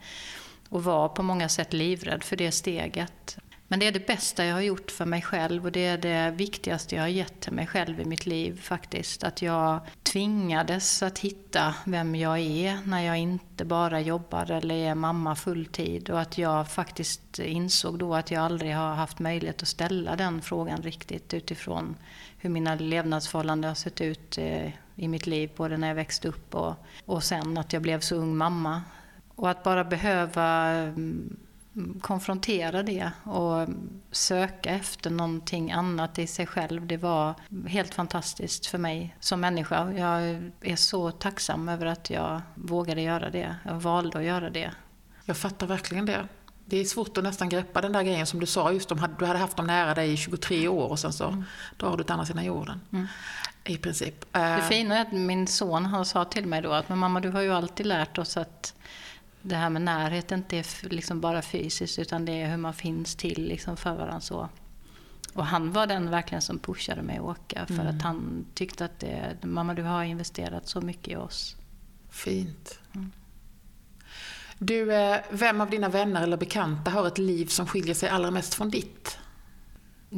Och 0.68 0.84
var 0.84 1.08
på 1.08 1.22
många 1.22 1.48
sätt 1.48 1.72
livrädd 1.72 2.24
för 2.24 2.36
det 2.36 2.52
steget. 2.52 3.38
Men 3.74 3.78
det 3.78 3.86
är 3.86 3.92
det 3.92 4.06
bästa 4.06 4.44
jag 4.44 4.54
har 4.54 4.60
gjort 4.60 4.90
för 4.90 5.04
mig 5.04 5.22
själv 5.22 5.64
och 5.64 5.72
det 5.72 5.86
är 5.86 5.98
det 5.98 6.30
viktigaste 6.30 6.94
jag 6.94 7.02
har 7.02 7.08
gett 7.08 7.40
till 7.40 7.52
mig 7.52 7.66
själv 7.66 8.00
i 8.00 8.04
mitt 8.04 8.26
liv 8.26 8.60
faktiskt. 8.62 9.24
Att 9.24 9.42
jag 9.42 9.80
tvingades 10.02 11.02
att 11.02 11.18
hitta 11.18 11.74
vem 11.84 12.14
jag 12.14 12.38
är 12.38 12.78
när 12.84 13.00
jag 13.00 13.18
inte 13.18 13.64
bara 13.64 14.00
jobbar 14.00 14.50
eller 14.50 14.74
är 14.74 14.94
mamma 14.94 15.36
fulltid. 15.36 16.10
Och 16.10 16.20
att 16.20 16.38
jag 16.38 16.68
faktiskt 16.68 17.38
insåg 17.38 17.98
då 17.98 18.14
att 18.14 18.30
jag 18.30 18.42
aldrig 18.42 18.74
har 18.74 18.94
haft 18.94 19.18
möjlighet 19.18 19.62
att 19.62 19.68
ställa 19.68 20.16
den 20.16 20.42
frågan 20.42 20.82
riktigt 20.82 21.34
utifrån 21.34 21.96
hur 22.38 22.50
mina 22.50 22.74
levnadsförhållanden 22.74 23.68
har 23.68 23.74
sett 23.74 24.00
ut 24.00 24.38
eh, 24.38 24.70
i 24.96 25.08
mitt 25.08 25.26
liv, 25.26 25.50
både 25.56 25.76
när 25.76 25.88
jag 25.88 25.94
växte 25.94 26.28
upp 26.28 26.54
och, 26.54 26.74
och 27.04 27.24
sen 27.24 27.58
att 27.58 27.72
jag 27.72 27.82
blev 27.82 28.00
så 28.00 28.16
ung 28.16 28.36
mamma. 28.36 28.82
Och 29.34 29.50
att 29.50 29.62
bara 29.62 29.84
behöva 29.84 30.66
mm, 30.68 31.36
konfrontera 32.00 32.82
det 32.82 33.10
och 33.22 33.68
söka 34.10 34.70
efter 34.70 35.10
någonting 35.10 35.72
annat 35.72 36.18
i 36.18 36.26
sig 36.26 36.46
själv. 36.46 36.86
Det 36.86 36.96
var 36.96 37.34
helt 37.66 37.94
fantastiskt 37.94 38.66
för 38.66 38.78
mig 38.78 39.16
som 39.20 39.40
människa. 39.40 39.92
Jag 39.92 40.22
är 40.60 40.76
så 40.76 41.10
tacksam 41.10 41.68
över 41.68 41.86
att 41.86 42.10
jag 42.10 42.40
vågade 42.54 43.02
göra 43.02 43.30
det. 43.30 43.56
Jag 43.64 43.74
valde 43.74 44.18
att 44.18 44.24
göra 44.24 44.50
det. 44.50 44.70
Jag 45.24 45.36
fattar 45.36 45.66
verkligen 45.66 46.06
det. 46.06 46.28
Det 46.66 46.76
är 46.76 46.84
svårt 46.84 47.18
att 47.18 47.24
nästan 47.24 47.48
greppa 47.48 47.80
den 47.80 47.92
där 47.92 48.02
grejen 48.02 48.26
som 48.26 48.40
du 48.40 48.46
sa, 48.46 48.72
just 48.72 48.92
om 48.92 49.08
du 49.18 49.24
hade 49.24 49.38
haft 49.38 49.56
dem 49.56 49.66
nära 49.66 49.94
dig 49.94 50.12
i 50.12 50.16
23 50.16 50.68
år 50.68 50.88
och 50.88 50.98
sen 50.98 51.12
så 51.12 51.28
mm. 51.28 51.44
drar 51.76 51.96
du 51.96 52.04
till 52.04 52.12
andra 52.12 52.26
sidan 52.26 52.44
jorden. 52.44 52.80
Mm. 52.92 53.06
I 53.64 53.76
princip. 53.76 54.32
Det 54.32 54.40
eh. 54.40 54.68
fina 54.68 54.96
är 54.96 55.02
att 55.02 55.12
min 55.12 55.46
son 55.46 55.86
han 55.86 56.04
sa 56.04 56.24
till 56.24 56.46
mig 56.46 56.62
då 56.62 56.72
att 56.72 56.88
men 56.88 56.98
mamma 56.98 57.20
du 57.20 57.30
har 57.30 57.40
ju 57.40 57.52
alltid 57.52 57.86
lärt 57.86 58.18
oss 58.18 58.36
att 58.36 58.74
det 59.46 59.56
här 59.56 59.70
med 59.70 59.82
närhet 59.82 60.32
inte 60.32 60.56
är 60.56 60.88
liksom 60.88 61.20
bara 61.20 61.42
fysiskt 61.42 61.98
utan 61.98 62.24
det 62.24 62.32
är 62.32 62.50
hur 62.50 62.56
man 62.56 62.74
finns 62.74 63.16
till 63.16 63.48
liksom 63.48 63.76
för 63.76 63.94
varandra. 63.94 64.20
Så. 64.20 64.48
Och 65.34 65.46
han 65.46 65.72
var 65.72 65.86
den 65.86 66.10
verkligen 66.10 66.42
som 66.42 66.58
pushade 66.58 67.02
mig 67.02 67.16
att 67.16 67.22
åka 67.22 67.66
för 67.66 67.74
mm. 67.74 67.96
att 67.96 68.02
han 68.02 68.46
tyckte 68.54 68.84
att 68.84 69.00
det, 69.00 69.36
mamma 69.42 69.74
du 69.74 69.82
har 69.82 70.04
investerat 70.04 70.68
så 70.68 70.80
mycket 70.80 71.08
i 71.08 71.16
oss. 71.16 71.56
Fint. 72.10 72.78
Mm. 72.94 73.12
Du, 74.58 74.94
eh, 74.94 75.16
vem 75.30 75.60
av 75.60 75.70
dina 75.70 75.88
vänner 75.88 76.22
eller 76.22 76.36
bekanta 76.36 76.90
har 76.90 77.06
ett 77.06 77.18
liv 77.18 77.46
som 77.46 77.66
skiljer 77.66 77.94
sig 77.94 78.08
allra 78.08 78.30
mest 78.30 78.54
från 78.54 78.70
ditt? 78.70 79.18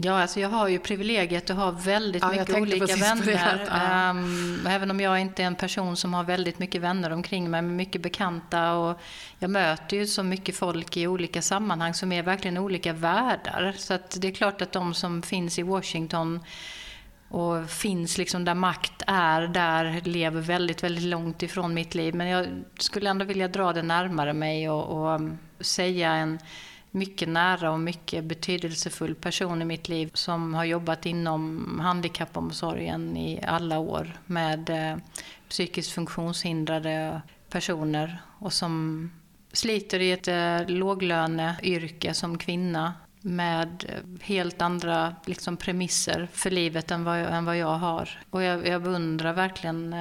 Ja, 0.03 0.23
alltså 0.23 0.41
jag 0.41 0.49
har 0.49 0.69
ju 0.69 0.79
privilegiet 0.79 1.51
att 1.51 1.57
ha 1.57 1.71
väldigt 1.71 2.23
ja, 2.23 2.31
mycket 2.31 2.57
olika 2.57 2.97
vänner. 2.97 3.67
Ja. 3.71 4.11
Um, 4.11 4.67
även 4.67 4.91
om 4.91 5.01
jag 5.01 5.21
inte 5.21 5.43
är 5.43 5.47
en 5.47 5.55
person 5.55 5.97
som 5.97 6.15
har 6.15 6.25
väldigt 6.25 6.59
mycket 6.59 6.83
vänner 6.83 7.11
omkring 7.11 7.51
mig, 7.51 7.63
med 7.63 7.77
mycket 7.77 8.03
bekanta. 8.03 8.73
Och 8.73 9.01
jag 9.39 9.51
möter 9.51 9.97
ju 9.97 10.07
så 10.07 10.23
mycket 10.23 10.57
folk 10.57 10.97
i 10.97 11.07
olika 11.07 11.43
sammanhang 11.43 11.95
som 11.95 12.13
är 12.13 12.23
verkligen 12.23 12.59
olika 12.59 12.93
världar. 12.93 13.75
Så 13.77 13.95
att 13.95 14.17
det 14.21 14.29
är 14.29 14.33
klart 14.33 14.63
att 14.63 14.73
de 14.73 14.95
som 14.95 15.23
finns 15.23 15.59
i 15.59 15.63
Washington 15.63 16.41
och 17.29 17.71
finns 17.71 18.19
liksom 18.19 18.45
där 18.45 18.55
makt 18.55 19.03
är, 19.07 19.49
där 19.49 20.01
lever 20.05 20.41
väldigt, 20.41 20.83
väldigt 20.83 21.05
långt 21.05 21.43
ifrån 21.43 21.75
mitt 21.75 21.95
liv. 21.95 22.15
Men 22.15 22.29
jag 22.29 22.47
skulle 22.79 23.11
ändå 23.11 23.25
vilja 23.25 23.49
dra 23.49 23.73
det 23.73 23.83
närmare 23.83 24.33
mig 24.33 24.71
och, 24.71 25.15
och 25.15 25.21
säga 25.61 26.13
en 26.13 26.39
mycket 26.91 27.29
nära 27.29 27.71
och 27.71 27.81
mycket 27.81 28.25
betydelsefull 28.25 29.15
person 29.15 29.63
i 29.63 29.65
mitt 29.65 29.89
liv 29.89 30.11
som 30.15 30.55
har 30.55 30.65
jobbat 30.65 31.07
inom 31.07 31.81
handikappomsorgen 31.83 33.17
i 33.17 33.41
alla 33.47 33.79
år 33.79 34.21
med 34.27 34.71
eh, 34.71 34.97
psykiskt 35.49 35.93
funktionshindrade 35.93 37.21
personer 37.51 38.19
och 38.39 38.53
som 38.53 39.11
sliter 39.53 40.01
i 40.01 40.13
ett 40.13 40.29
eh, 40.29 40.77
låglöneyrke 40.77 42.15
som 42.15 42.39
kvinna 42.39 42.95
med 43.21 43.85
eh, 43.89 44.21
helt 44.21 44.63
andra 44.63 45.17
liksom, 45.25 45.57
premisser 45.57 46.29
för 46.33 46.51
livet 46.51 46.91
än 46.91 47.05
vad, 47.05 47.21
jag, 47.21 47.35
än 47.35 47.45
vad 47.45 47.57
jag 47.57 47.79
har. 47.79 48.23
Och 48.31 48.43
jag, 48.43 48.67
jag 48.67 48.83
beundrar 48.83 49.33
verkligen 49.33 49.95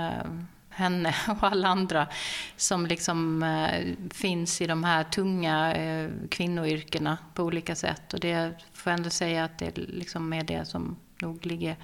henne 0.75 1.15
och 1.27 1.43
alla 1.43 1.67
andra 1.67 2.07
som 2.55 2.85
liksom 2.85 3.43
eh, 3.43 3.95
finns 4.13 4.61
i 4.61 4.67
de 4.67 4.83
här 4.83 5.03
tunga 5.03 5.75
eh, 5.75 6.09
kvinnoyrkena 6.29 7.17
på 7.33 7.43
olika 7.43 7.75
sätt. 7.75 8.13
Och 8.13 8.19
det 8.19 8.53
får 8.73 8.91
jag 8.91 8.97
ändå 8.97 9.09
säga 9.09 9.43
att 9.43 9.59
det 9.59 9.77
liksom 9.77 10.33
är 10.33 10.43
det 10.43 10.65
som 10.65 10.97
nog 11.21 11.45
ligger 11.45 11.75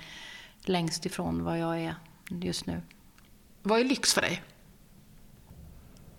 längst 0.61 1.05
ifrån 1.05 1.43
vad 1.43 1.59
jag 1.59 1.79
är 1.79 1.95
just 2.29 2.65
nu. 2.65 2.81
Vad 3.63 3.79
är 3.79 3.83
lyx 3.83 4.13
för 4.13 4.21
dig? 4.21 4.43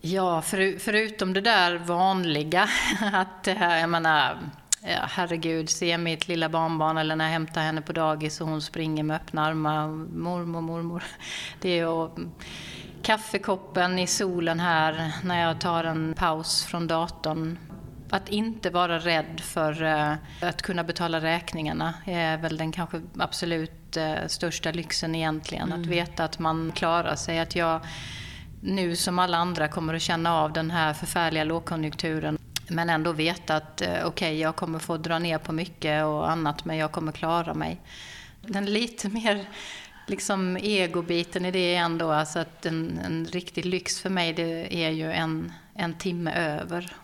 Ja, 0.01 0.43
för, 0.43 0.79
förutom 0.79 1.33
det 1.33 1.41
där 1.41 1.77
vanliga, 1.77 2.69
att 3.13 3.49
eh, 3.49 3.79
jag 3.79 3.91
menar, 3.91 4.39
ja, 4.83 5.01
herregud, 5.09 5.69
se 5.69 5.99
mitt 5.99 6.29
lilla 6.29 6.49
barnbarn 6.49 6.99
eller 6.99 7.17
när 7.17 7.25
jag 7.25 7.33
hämtar 7.33 7.61
henne 7.61 7.83
på 7.83 7.93
dagis 7.93 8.41
och 8.41 8.49
hon 8.49 8.63
springer 8.63 9.03
med 9.03 9.17
öppna 9.17 9.47
armar. 9.47 9.89
Mormor, 9.89 10.61
mormor. 10.61 11.05
Det 11.61 11.69
är 11.69 11.87
ju 11.87 12.09
kaffekoppen 13.03 13.99
i 13.99 14.07
solen 14.07 14.61
här 14.61 15.13
när 15.25 15.41
jag 15.41 15.61
tar 15.61 15.85
en 15.85 16.15
paus 16.15 16.65
från 16.65 16.87
datorn. 16.87 17.59
Att 18.11 18.29
inte 18.29 18.71
vara 18.71 18.99
rädd 18.99 19.41
för 19.41 19.83
uh, 19.83 20.15
att 20.41 20.63
kunna 20.63 20.85
betala 20.85 21.21
räkningarna 21.21 21.95
är 22.05 22.39
väl 22.39 22.57
den 22.57 22.73
kanske 22.73 23.03
absolut 23.19 23.97
uh, 23.97 24.27
största 24.27 24.71
lyxen 24.71 25.15
egentligen. 25.15 25.69
Mm. 25.69 25.81
Att 25.81 25.87
veta 25.87 26.25
att 26.25 26.39
man 26.39 26.73
klarar 26.75 27.15
sig. 27.15 27.39
Att 27.39 27.57
jag 27.57 27.81
nu 28.61 28.97
som 28.97 29.19
alla 29.19 29.37
andra 29.37 29.69
kommer 29.69 29.95
att 29.95 30.03
känna 30.03 30.35
av 30.35 30.53
den 30.53 30.71
här 30.71 30.93
förfärliga 30.93 31.45
lågkonjunkturen 31.45 32.39
men 32.69 32.91
ändå 32.91 33.13
veta 33.13 33.57
att 33.57 33.83
uh, 33.83 33.89
okej, 33.89 34.05
okay, 34.05 34.39
jag 34.39 34.57
kommer 34.57 34.79
få 34.79 34.97
dra 34.97 35.19
ner 35.19 35.39
på 35.39 35.53
mycket 35.53 36.05
och 36.05 36.31
annat 36.31 36.65
men 36.65 36.77
jag 36.77 36.93
kommer 36.93 37.13
klara 37.13 37.55
mig. 37.55 37.81
Den 38.41 38.67
lite 38.67 39.09
mer 39.09 39.47
liksom 40.07 40.57
egobiten 40.57 41.45
i 41.45 41.51
det 41.51 41.75
är 41.75 41.81
ändå 41.81 42.11
alltså 42.11 42.39
att 42.39 42.67
en, 42.67 43.01
en 43.05 43.27
riktig 43.27 43.65
lyx 43.65 44.01
för 44.01 44.11
mig 44.11 44.33
det 44.33 44.85
är 44.85 44.91
ju 44.91 45.13
en, 45.13 45.53
en 45.75 45.95
timme 45.95 46.33
över. 46.33 46.97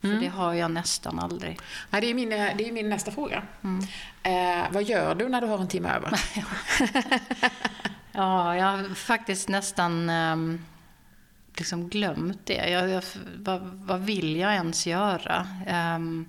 För 0.00 0.08
mm. 0.08 0.20
det 0.20 0.28
har 0.28 0.54
jag 0.54 0.70
nästan 0.70 1.18
aldrig. 1.18 1.58
Nej, 1.90 2.00
det, 2.00 2.10
är 2.10 2.14
min, 2.14 2.28
det 2.28 2.68
är 2.68 2.72
min 2.72 2.88
nästa 2.88 3.10
fråga. 3.10 3.42
Mm. 3.64 3.86
Eh, 4.22 4.66
vad 4.70 4.82
gör 4.82 5.14
du 5.14 5.28
när 5.28 5.40
du 5.40 5.46
har 5.46 5.58
en 5.58 5.68
timme 5.68 5.94
över? 5.94 6.12
ja, 8.12 8.56
jag 8.56 8.64
har 8.64 8.94
faktiskt 8.94 9.48
nästan... 9.48 10.10
Um, 10.10 10.64
liksom 11.56 11.88
glömt 11.88 12.46
det. 12.46 12.70
Jag, 12.70 12.88
jag, 12.88 13.02
vad, 13.36 13.60
vad, 13.62 14.00
vill 14.00 14.36
jag 14.36 14.54
ens 14.54 14.86
göra? 14.86 15.46
Um, 15.96 16.26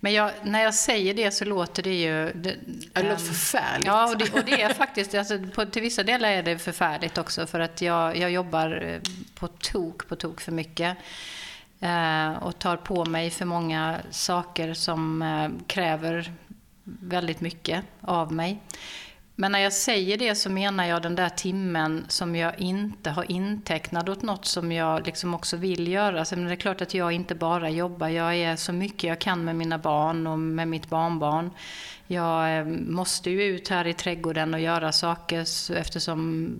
men 0.00 0.12
jag, 0.12 0.32
när 0.42 0.62
jag 0.62 0.74
säger 0.74 1.14
det 1.14 1.30
så 1.30 1.44
låter 1.44 1.82
det 1.82 1.94
ju... 1.94 2.32
Det, 2.32 2.56
det 2.92 3.02
låter 3.02 3.10
um, 3.10 3.18
förfärligt. 3.18 3.86
Ja, 3.86 4.10
och 4.10 4.18
det, 4.18 4.32
och 4.32 4.44
det 4.44 4.62
är 4.62 4.74
faktiskt... 4.74 5.14
Alltså, 5.14 5.38
på, 5.54 5.66
till 5.66 5.82
vissa 5.82 6.02
delar 6.02 6.28
är 6.28 6.42
det 6.42 6.58
förfärligt 6.58 7.18
också 7.18 7.46
för 7.46 7.60
att 7.60 7.82
jag, 7.82 8.16
jag 8.16 8.30
jobbar 8.30 8.82
eh, 8.82 9.00
på 9.34 9.48
tok, 9.48 10.08
på 10.08 10.16
tok 10.16 10.40
för 10.40 10.52
mycket. 10.52 10.96
Uh, 11.82 12.42
och 12.42 12.58
tar 12.58 12.76
på 12.76 13.04
mig 13.04 13.30
för 13.30 13.44
många 13.44 14.00
saker 14.10 14.74
som 14.74 15.22
uh, 15.22 15.50
kräver 15.66 16.32
väldigt 16.84 17.40
mycket 17.40 17.84
av 18.00 18.32
mig. 18.32 18.60
Men 19.34 19.52
när 19.52 19.58
jag 19.58 19.72
säger 19.72 20.18
det 20.18 20.34
så 20.34 20.50
menar 20.50 20.84
jag 20.84 21.02
den 21.02 21.14
där 21.14 21.28
timmen 21.28 22.04
som 22.08 22.36
jag 22.36 22.60
inte 22.60 23.10
har 23.10 23.30
intecknat 23.30 24.08
åt 24.08 24.22
något 24.22 24.44
som 24.44 24.72
jag 24.72 25.06
liksom 25.06 25.34
också 25.34 25.56
vill 25.56 25.88
göra. 25.88 26.18
Alltså, 26.18 26.34
så 26.34 26.40
det 26.40 26.52
är 26.52 26.56
klart 26.56 26.80
att 26.80 26.94
jag 26.94 27.12
inte 27.12 27.34
bara 27.34 27.70
jobbar, 27.70 28.08
jag 28.08 28.36
är 28.36 28.56
så 28.56 28.72
mycket 28.72 29.04
jag 29.04 29.18
kan 29.18 29.44
med 29.44 29.56
mina 29.56 29.78
barn 29.78 30.26
och 30.26 30.38
med 30.38 30.68
mitt 30.68 30.88
barnbarn. 30.88 31.50
Jag 32.06 32.58
eh, 32.58 32.64
måste 32.64 33.30
ju 33.30 33.42
ut 33.42 33.68
här 33.68 33.86
i 33.86 33.94
trädgården 33.94 34.54
och 34.54 34.60
göra 34.60 34.92
saker 34.92 35.40
eftersom 35.76 36.50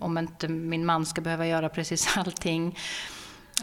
om 0.00 0.18
inte 0.18 0.48
min 0.48 0.86
man 0.86 1.06
ska 1.06 1.20
behöva 1.20 1.46
göra 1.46 1.68
precis 1.68 2.16
allting. 2.16 2.78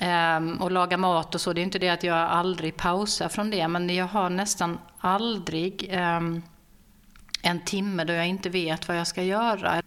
Ehm, 0.02 0.62
och 0.62 0.72
laga 0.72 0.98
mat 0.98 1.36
och 1.36 1.42
så. 1.42 1.54
Det 1.54 1.62
är 1.62 1.64
inte 1.64 1.80
det 1.80 1.90
att 1.90 2.04
jag 2.04 2.18
aldrig 2.18 2.78
pausar 2.78 3.30
från 3.30 3.50
det, 3.50 3.68
men 3.68 3.96
jag 3.96 4.06
har 4.06 4.30
nästan 4.30 4.78
aldrig 5.00 5.94
um, 5.98 6.44
en 7.42 7.60
timme 7.60 8.04
då 8.04 8.14
jag 8.14 8.28
inte 8.28 8.50
vet 8.50 8.88
vad 8.88 8.98
jag 8.98 9.08
ska 9.08 9.24
göra. 9.24 9.82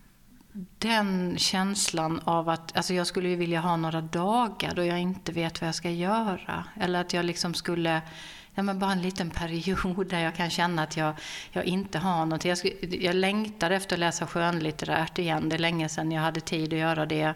Den 0.78 1.34
känslan 1.38 2.20
av 2.24 2.48
att, 2.48 2.76
alltså 2.76 2.94
jag 2.94 3.07
skulle 3.07 3.28
ju 3.28 3.36
vilja 3.36 3.61
ha 3.61 3.76
några 3.76 4.00
dagar 4.00 4.72
då 4.74 4.84
jag 4.84 5.00
inte 5.00 5.32
vet 5.32 5.61
vad 5.61 5.68
jag 5.68 5.74
ska 5.74 5.90
göra. 5.90 6.64
Eller 6.80 7.00
att 7.00 7.12
jag 7.12 7.24
liksom 7.24 7.55
skulle 7.55 8.02
ja, 8.55 8.62
men 8.62 8.78
bara 8.78 8.92
en 8.92 9.02
liten 9.02 9.30
period 9.30 10.07
där 10.09 10.20
jag 10.20 10.34
kan 10.34 10.50
känna 10.50 10.82
att 10.82 10.96
jag, 10.96 11.14
jag 11.52 11.64
inte 11.64 11.98
har 11.98 12.26
någonting. 12.26 12.48
Jag, 12.50 12.74
jag 13.02 13.16
längtar 13.16 13.70
efter 13.70 13.96
att 13.96 14.00
läsa 14.00 14.26
skönlitterärt 14.26 15.18
igen. 15.18 15.48
Det 15.48 15.57
är 15.57 15.59
länge 15.59 15.88
sedan 15.88 16.12
jag 16.12 16.22
hade 16.22 16.40
tid 16.40 16.72
att 16.72 16.78
göra 16.78 17.07
det. 17.07 17.34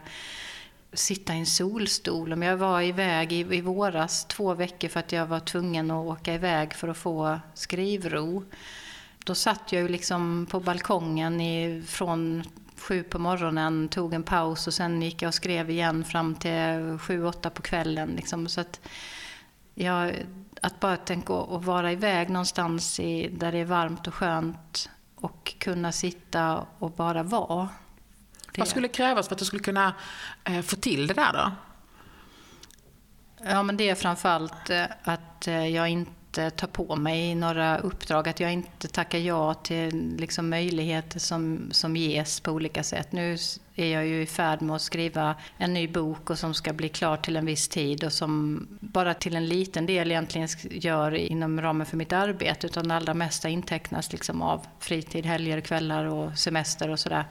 Sitta 0.92 1.34
i 1.34 1.38
en 1.38 1.46
solstol. 1.46 2.42
Jag 2.42 2.56
var 2.56 2.82
iväg 2.82 3.32
i, 3.32 3.38
i 3.38 3.60
våras 3.60 4.24
två 4.24 4.54
veckor 4.54 4.88
för 4.88 5.00
att 5.00 5.12
jag 5.12 5.26
var 5.26 5.40
tvungen 5.40 5.90
att 5.90 6.06
åka 6.06 6.34
iväg 6.34 6.74
för 6.74 6.88
att 6.88 6.96
få 6.96 7.40
skrivro. 7.54 8.44
Då 9.28 9.34
satt 9.34 9.72
jag 9.72 9.82
ju 9.82 9.88
liksom 9.88 10.46
på 10.50 10.60
balkongen 10.60 11.40
i, 11.40 11.82
från 11.86 12.44
sju 12.76 13.02
på 13.02 13.18
morgonen, 13.18 13.88
tog 13.88 14.14
en 14.14 14.22
paus 14.22 14.66
och 14.66 14.74
sen 14.74 15.02
gick 15.02 15.22
jag 15.22 15.28
och 15.28 15.34
skrev 15.34 15.70
igen 15.70 16.04
fram 16.04 16.34
till 16.34 16.98
sju, 17.00 17.24
åtta 17.24 17.50
på 17.50 17.62
kvällen. 17.62 18.08
Liksom. 18.08 18.48
Så 18.48 18.60
att 18.60 18.80
jag, 19.74 20.14
att 20.62 20.80
bara 20.80 20.96
tänka 20.96 21.32
och 21.32 21.64
vara 21.64 21.92
iväg 21.92 22.30
någonstans 22.30 23.00
i, 23.00 23.28
där 23.28 23.52
det 23.52 23.58
är 23.58 23.64
varmt 23.64 24.06
och 24.06 24.14
skönt 24.14 24.90
och 25.14 25.54
kunna 25.58 25.92
sitta 25.92 26.66
och 26.78 26.90
bara 26.90 27.22
vara. 27.22 27.68
Det. 28.52 28.60
Vad 28.60 28.68
skulle 28.68 28.88
krävas 28.88 29.28
för 29.28 29.34
att 29.34 29.38
du 29.38 29.44
skulle 29.44 29.62
kunna 29.62 29.94
eh, 30.44 30.62
få 30.62 30.76
till 30.76 31.06
det 31.06 31.14
där 31.14 31.32
då? 31.32 31.52
Ja, 33.44 33.62
men 33.62 33.76
det 33.76 33.88
är 33.88 33.94
framförallt 33.94 34.70
eh, 34.70 34.84
att 35.02 35.46
eh, 35.46 35.66
jag 35.66 35.88
inte 35.88 36.17
inte 36.28 36.42
eh, 36.42 36.50
ta 36.50 36.66
på 36.66 36.96
mig 36.96 37.34
några 37.34 37.78
uppdrag, 37.78 38.28
att 38.28 38.40
jag 38.40 38.52
inte 38.52 38.88
tackar 38.88 39.18
ja 39.18 39.54
till 39.54 40.16
liksom 40.18 40.48
möjligheter 40.48 41.18
som, 41.18 41.68
som 41.72 41.96
ges 41.96 42.40
på 42.40 42.52
olika 42.52 42.82
sätt. 42.82 43.12
Nu 43.12 43.36
är 43.76 43.86
jag 43.86 44.06
ju 44.06 44.22
i 44.22 44.26
färd 44.26 44.62
med 44.62 44.76
att 44.76 44.82
skriva 44.82 45.34
en 45.58 45.74
ny 45.74 45.88
bok 45.88 46.30
och 46.30 46.38
som 46.38 46.54
ska 46.54 46.72
bli 46.72 46.88
klar 46.88 47.16
till 47.16 47.36
en 47.36 47.46
viss 47.46 47.68
tid 47.68 48.04
och 48.04 48.12
som 48.12 48.66
bara 48.80 49.14
till 49.14 49.36
en 49.36 49.46
liten 49.46 49.86
del 49.86 50.10
egentligen 50.10 50.48
gör 50.70 51.14
inom 51.14 51.60
ramen 51.60 51.86
för 51.86 51.96
mitt 51.96 52.12
arbete 52.12 52.66
utan 52.66 52.88
det 52.88 52.94
allra 52.94 53.14
mesta 53.14 53.48
intecknas 53.48 54.12
liksom 54.12 54.42
av 54.42 54.66
fritid, 54.78 55.26
helger, 55.26 55.60
kvällar 55.60 56.04
och 56.04 56.38
semester 56.38 56.90
och 56.90 56.98
sådär. 56.98 57.24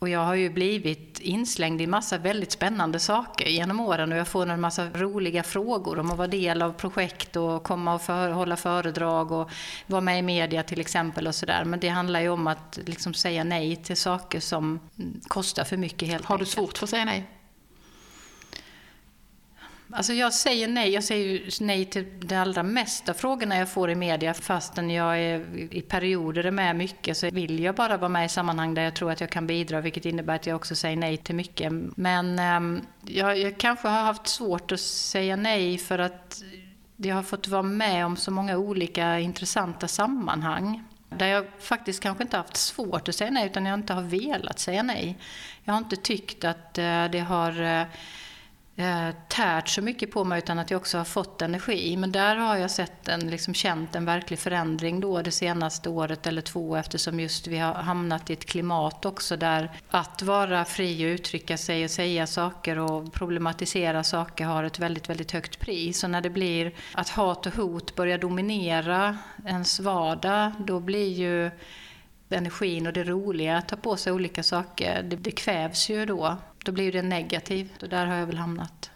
Och 0.00 0.08
jag 0.08 0.20
har 0.20 0.34
ju 0.34 0.50
blivit 0.50 1.18
inslängd 1.20 1.80
i 1.80 1.86
massa 1.86 2.18
väldigt 2.18 2.52
spännande 2.52 2.98
saker 2.98 3.46
genom 3.46 3.80
åren 3.80 4.12
och 4.12 4.18
jag 4.18 4.28
får 4.28 4.46
en 4.46 4.60
massa 4.60 4.90
roliga 4.90 5.42
frågor 5.42 5.98
om 5.98 6.10
att 6.10 6.18
vara 6.18 6.28
del 6.28 6.62
av 6.62 6.72
projekt 6.72 7.36
och 7.36 7.62
komma 7.62 7.94
och 7.94 8.02
för, 8.02 8.30
hålla 8.30 8.56
föredrag 8.56 9.32
och 9.32 9.50
vara 9.86 10.00
med 10.00 10.18
i 10.18 10.22
media 10.22 10.62
till 10.62 10.80
exempel 10.80 11.26
och 11.26 11.34
sådär. 11.34 11.64
Men 11.64 11.80
det 11.80 11.88
handlar 11.88 12.20
ju 12.20 12.28
om 12.28 12.46
att 12.46 12.78
liksom 12.86 13.14
säga 13.14 13.44
nej 13.44 13.76
till 13.76 13.96
saker 13.96 14.40
som 14.40 14.80
kostar 15.28 15.64
för 15.64 15.76
mycket 15.76 16.08
helt 16.08 16.24
Har 16.24 16.38
du 16.38 16.46
svårt 16.46 16.78
för 16.78 16.86
att 16.86 16.90
säga 16.90 17.04
nej? 17.04 17.39
Alltså 19.92 20.12
jag 20.12 20.34
säger 20.34 20.68
nej. 20.68 20.90
Jag 20.90 21.04
säger 21.04 21.62
nej 21.64 21.84
till 21.84 22.06
de 22.20 22.36
allra 22.36 22.62
mesta 22.62 23.14
frågorna 23.14 23.56
jag 23.56 23.68
får 23.68 23.90
i 23.90 23.94
media. 23.94 24.34
Fastän 24.34 24.90
jag 24.90 25.18
är 25.18 25.56
i 25.74 25.82
perioder 25.82 26.44
är 26.44 26.50
med 26.50 26.76
mycket 26.76 27.16
så 27.16 27.30
vill 27.30 27.60
jag 27.60 27.74
bara 27.74 27.96
vara 27.96 28.08
med 28.08 28.26
i 28.26 28.28
sammanhang 28.28 28.74
där 28.74 28.82
jag 28.82 28.94
tror 28.94 29.10
att 29.10 29.20
jag 29.20 29.30
kan 29.30 29.46
bidra. 29.46 29.80
Vilket 29.80 30.04
innebär 30.04 30.34
att 30.34 30.46
jag 30.46 30.56
också 30.56 30.74
säger 30.74 30.96
nej 30.96 31.16
till 31.16 31.34
mycket. 31.34 31.72
Men 31.96 32.38
ehm, 32.38 32.80
jag, 33.06 33.38
jag 33.38 33.58
kanske 33.58 33.88
har 33.88 34.02
haft 34.02 34.26
svårt 34.26 34.72
att 34.72 34.80
säga 34.80 35.36
nej 35.36 35.78
för 35.78 35.98
att 35.98 36.42
jag 36.96 37.14
har 37.14 37.22
fått 37.22 37.48
vara 37.48 37.62
med 37.62 38.06
om 38.06 38.16
så 38.16 38.30
många 38.30 38.56
olika 38.56 39.18
intressanta 39.18 39.88
sammanhang. 39.88 40.84
Där 41.08 41.26
jag 41.26 41.46
faktiskt 41.58 42.02
kanske 42.02 42.22
inte 42.22 42.36
haft 42.36 42.56
svårt 42.56 43.08
att 43.08 43.14
säga 43.14 43.30
nej 43.30 43.46
utan 43.46 43.66
jag 43.66 43.74
inte 43.74 43.92
har 43.92 44.02
velat 44.02 44.58
säga 44.58 44.82
nej. 44.82 45.18
Jag 45.64 45.72
har 45.72 45.78
inte 45.78 45.96
tyckt 45.96 46.44
att 46.44 46.78
eh, 46.78 47.04
det 47.04 47.24
har 47.28 47.62
eh, 47.62 47.86
eh, 48.80 49.14
tärt 49.28 49.68
så 49.68 49.82
mycket 49.82 50.10
på 50.10 50.24
mig 50.24 50.38
utan 50.38 50.58
att 50.58 50.70
jag 50.70 50.78
också 50.78 50.98
har 50.98 51.04
fått 51.04 51.42
energi. 51.42 51.96
Men 51.96 52.12
där 52.12 52.36
har 52.36 52.56
jag 52.56 52.70
sett 52.70 53.08
en, 53.08 53.30
liksom 53.30 53.54
känt 53.54 53.94
en 53.94 54.04
verklig 54.04 54.38
förändring 54.38 55.00
då 55.00 55.22
det 55.22 55.30
senaste 55.30 55.88
året 55.88 56.26
eller 56.26 56.42
två 56.42 56.76
eftersom 56.76 57.20
just 57.20 57.46
vi 57.46 57.58
har 57.58 57.74
hamnat 57.74 58.30
i 58.30 58.32
ett 58.32 58.44
klimat 58.44 59.04
också 59.04 59.36
där 59.36 59.70
att 59.90 60.22
vara 60.22 60.64
fri 60.64 61.04
och 61.06 61.14
uttrycka 61.14 61.56
sig 61.56 61.84
och 61.84 61.90
säga 61.90 62.26
saker 62.26 62.78
och 62.78 63.12
problematisera 63.12 64.04
saker 64.04 64.44
har 64.44 64.64
ett 64.64 64.78
väldigt, 64.78 65.08
väldigt 65.08 65.32
högt 65.32 65.60
pris. 65.60 66.04
Och 66.04 66.10
när 66.10 66.20
det 66.20 66.30
blir 66.30 66.72
att 66.92 67.08
hat 67.08 67.46
och 67.46 67.54
hot 67.54 67.94
börjar 67.94 68.18
dominera 68.18 69.18
ens 69.46 69.80
vardag 69.80 70.52
då 70.58 70.80
blir 70.80 71.12
ju 71.12 71.50
energin 72.30 72.86
och 72.86 72.92
det 72.92 73.04
roliga 73.04 73.58
att 73.58 73.68
ta 73.68 73.76
på 73.76 73.96
sig 73.96 74.12
olika 74.12 74.42
saker, 74.42 75.02
det, 75.02 75.16
det 75.16 75.30
kvävs 75.30 75.90
ju 75.90 76.06
då 76.06 76.36
då 76.64 76.72
blir 76.72 76.92
det 76.92 77.02
negativt 77.02 77.82
och 77.82 77.88
där 77.88 78.06
har 78.06 78.14
jag 78.14 78.26
väl 78.26 78.36
hamnat. 78.36 78.90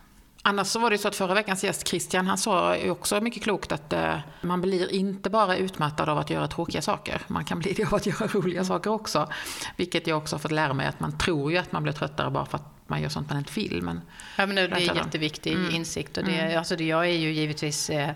Annars 0.47 0.67
så 0.67 0.79
var 0.79 0.91
det 0.91 0.99
så 0.99 1.09
att 1.09 1.17
förra 1.17 1.35
veckans 1.35 1.65
gäst 1.65 1.89
Christian, 1.89 2.27
han 2.27 2.39
sa 2.39 2.77
ju 2.77 2.91
också 2.91 3.21
mycket 3.21 3.43
klokt 3.43 3.73
att 3.73 3.93
eh, 3.93 4.19
man 4.41 4.61
blir 4.61 4.93
inte 4.93 5.31
bara 5.31 5.57
utmattad 5.57 6.09
av 6.09 6.19
att 6.19 6.31
göra 6.31 6.49
tråkiga 6.49 6.83
saker. 6.83 7.21
Man 7.27 7.45
kan 7.45 7.59
bli 7.59 7.73
det 7.73 7.85
av 7.85 7.95
att 7.95 8.07
göra 8.07 8.27
roliga 8.27 8.65
saker 8.65 8.91
också. 8.91 9.29
Vilket 9.77 10.07
jag 10.07 10.19
också 10.19 10.37
har 10.37 10.41
fått 10.41 10.53
lära 10.53 10.73
mig 10.73 10.87
att 10.87 11.01
man 11.01 11.19
tror 11.19 11.53
ju 11.53 11.59
att 11.59 11.73
man 11.73 11.83
blir 11.83 11.93
tröttare 11.93 12.31
bara 12.31 12.47
för 12.47 12.59
att 12.59 12.75
man 12.87 13.03
gör 13.03 13.09
sånt 13.09 13.29
man 13.29 13.39
inte 13.39 13.53
vill. 13.55 13.83
Men 13.83 14.01
ja, 14.39 14.47
men 14.47 14.57
det, 14.57 14.69
det 14.69 14.75
är 14.75 14.91
en 14.91 14.97
jätteviktig 14.97 15.53
mm. 15.53 15.75
insikt. 15.75 16.17
Och 16.17 16.25
det, 16.25 16.41
mm. 16.41 16.59
alltså 16.59 16.77
det, 16.77 16.85
jag 16.85 17.07
är 17.07 17.17
ju 17.17 17.33
givetvis 17.33 17.91
eh, 17.91 18.11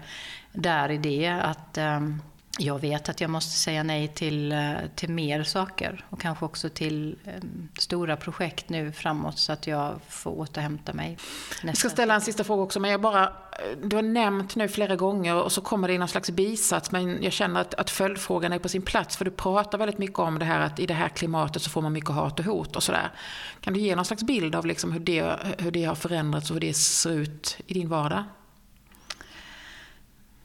där 0.52 0.90
i 0.90 0.98
det 0.98 1.28
att 1.28 1.78
eh, 1.78 2.00
jag 2.58 2.78
vet 2.78 3.08
att 3.08 3.20
jag 3.20 3.30
måste 3.30 3.52
säga 3.52 3.82
nej 3.82 4.08
till, 4.08 4.52
eh, 4.52 4.72
till 4.94 5.10
mer 5.10 5.42
saker 5.42 6.04
och 6.10 6.20
kanske 6.20 6.44
också 6.44 6.68
till 6.68 7.16
um, 7.24 7.68
stora 7.78 8.16
projekt 8.16 8.68
nu 8.68 8.92
framåt 8.92 9.38
så 9.38 9.52
att 9.52 9.66
jag 9.66 10.00
får 10.08 10.30
återhämta 10.30 10.92
mig. 10.92 11.18
Jag 11.62 11.76
ska 11.76 11.88
ställa 11.88 12.14
en 12.14 12.20
sista 12.20 12.44
fråga 12.44 12.62
också, 12.62 12.80
men 12.80 12.90
jag 12.90 13.00
bara, 13.00 13.32
du 13.82 13.96
har 13.96 14.02
nämnt 14.02 14.56
nu 14.56 14.68
flera 14.68 14.96
gånger 14.96 15.42
och 15.42 15.52
så 15.52 15.60
kommer 15.60 15.88
det 15.88 15.94
i 15.94 15.98
någon 15.98 16.08
slags 16.08 16.30
bisats, 16.30 16.90
men 16.90 17.22
jag 17.22 17.32
känner 17.32 17.60
att, 17.60 17.74
att 17.74 17.90
följdfrågan 17.90 18.52
är 18.52 18.58
på 18.58 18.68
sin 18.68 18.82
plats, 18.82 19.16
för 19.16 19.24
du 19.24 19.30
pratar 19.30 19.78
väldigt 19.78 19.98
mycket 19.98 20.18
om 20.18 20.38
det 20.38 20.44
här 20.44 20.60
att 20.60 20.80
i 20.80 20.86
det 20.86 20.94
här 20.94 21.08
klimatet 21.08 21.62
så 21.62 21.70
får 21.70 21.82
man 21.82 21.92
mycket 21.92 22.10
hat 22.10 22.38
och 22.38 22.44
hot 22.44 22.76
och 22.76 22.82
sådär. 22.82 23.10
Kan 23.60 23.72
du 23.72 23.80
ge 23.80 23.96
någon 23.96 24.04
slags 24.04 24.22
bild 24.22 24.54
av 24.54 24.66
liksom 24.66 24.92
hur, 24.92 25.00
det, 25.00 25.36
hur 25.58 25.70
det 25.70 25.84
har 25.84 25.94
förändrats 25.94 26.50
och 26.50 26.54
hur 26.54 26.60
det 26.60 26.74
ser 26.74 27.10
ut 27.10 27.56
i 27.66 27.74
din 27.74 27.88
vardag? 27.88 28.24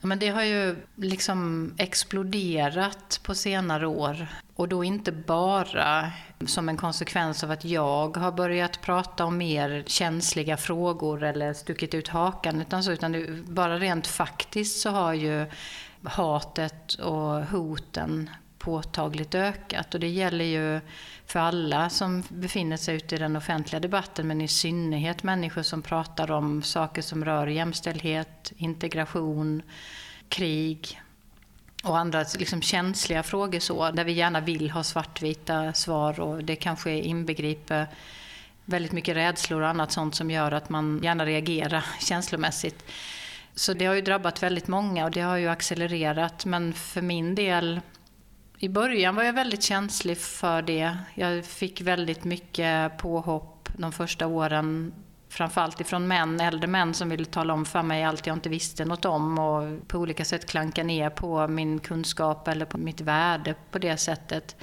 Men 0.03 0.19
det 0.19 0.29
har 0.29 0.43
ju 0.43 0.75
liksom 0.95 1.71
exploderat 1.77 3.19
på 3.23 3.35
senare 3.35 3.87
år. 3.87 4.27
Och 4.55 4.67
då 4.67 4.83
inte 4.83 5.11
bara 5.11 6.11
som 6.45 6.69
en 6.69 6.77
konsekvens 6.77 7.43
av 7.43 7.51
att 7.51 7.65
jag 7.65 8.17
har 8.17 8.31
börjat 8.31 8.81
prata 8.81 9.25
om 9.25 9.37
mer 9.37 9.83
känsliga 9.87 10.57
frågor 10.57 11.23
eller 11.23 11.53
stuckit 11.53 11.93
ut 11.93 12.07
hakan. 12.07 12.61
Utan, 12.61 12.83
så, 12.83 12.91
utan 12.91 13.11
det, 13.11 13.27
bara 13.43 13.79
rent 13.79 14.07
faktiskt 14.07 14.81
så 14.81 14.89
har 14.89 15.13
ju 15.13 15.45
hatet 16.03 16.93
och 16.93 17.45
hoten 17.45 18.29
påtagligt 18.63 19.35
ökat. 19.35 19.93
Och 19.93 19.99
det 19.99 20.07
gäller 20.07 20.45
ju 20.45 20.81
för 21.25 21.39
alla 21.39 21.89
som 21.89 22.23
befinner 22.29 22.77
sig 22.77 22.95
ute 22.95 23.15
i 23.15 23.17
den 23.17 23.35
offentliga 23.35 23.79
debatten 23.79 24.27
men 24.27 24.41
i 24.41 24.47
synnerhet 24.47 25.23
människor 25.23 25.63
som 25.63 25.81
pratar 25.81 26.31
om 26.31 26.63
saker 26.63 27.01
som 27.01 27.25
rör 27.25 27.47
jämställdhet, 27.47 28.53
integration, 28.57 29.61
krig 30.29 31.01
och 31.83 31.97
andra 31.97 32.25
liksom 32.37 32.61
känsliga 32.61 33.23
frågor 33.23 33.59
så, 33.59 33.91
där 33.91 34.03
vi 34.03 34.11
gärna 34.11 34.39
vill 34.39 34.71
ha 34.71 34.83
svartvita 34.83 35.73
svar 35.73 36.19
och 36.19 36.43
det 36.43 36.55
kanske 36.55 36.91
inbegriper 36.91 37.87
väldigt 38.65 38.91
mycket 38.91 39.15
rädslor 39.15 39.61
och 39.61 39.67
annat 39.67 39.91
sånt 39.91 40.15
som 40.15 40.31
gör 40.31 40.51
att 40.51 40.69
man 40.69 40.99
gärna 41.03 41.25
reagerar 41.25 41.85
känslomässigt. 41.99 42.85
Så 43.55 43.73
det 43.73 43.85
har 43.85 43.95
ju 43.95 44.01
drabbat 44.01 44.43
väldigt 44.43 44.67
många 44.67 45.05
och 45.05 45.11
det 45.11 45.21
har 45.21 45.37
ju 45.37 45.47
accelererat 45.47 46.45
men 46.45 46.73
för 46.73 47.01
min 47.01 47.35
del 47.35 47.81
i 48.63 48.69
början 48.69 49.15
var 49.15 49.23
jag 49.23 49.33
väldigt 49.33 49.63
känslig 49.63 50.17
för 50.17 50.61
det. 50.61 50.97
Jag 51.15 51.45
fick 51.45 51.81
väldigt 51.81 52.23
mycket 52.23 52.97
påhopp 52.97 53.69
de 53.77 53.91
första 53.91 54.27
åren. 54.27 54.93
Framförallt 55.29 55.81
ifrån 55.81 56.07
män, 56.07 56.39
äldre 56.39 56.67
män 56.67 56.93
som 56.93 57.09
ville 57.09 57.25
tala 57.25 57.53
om 57.53 57.65
för 57.65 57.81
mig 57.81 58.03
allt 58.03 58.27
jag 58.27 58.35
inte 58.35 58.49
visste 58.49 58.85
något 58.85 59.05
om 59.05 59.39
och 59.39 59.87
på 59.87 59.97
olika 59.97 60.25
sätt 60.25 60.49
klanka 60.49 60.83
ner 60.83 61.09
på 61.09 61.47
min 61.47 61.79
kunskap 61.79 62.47
eller 62.47 62.65
på 62.65 62.77
mitt 62.77 63.01
värde 63.01 63.55
på 63.71 63.79
det 63.79 63.97
sättet. 63.97 64.55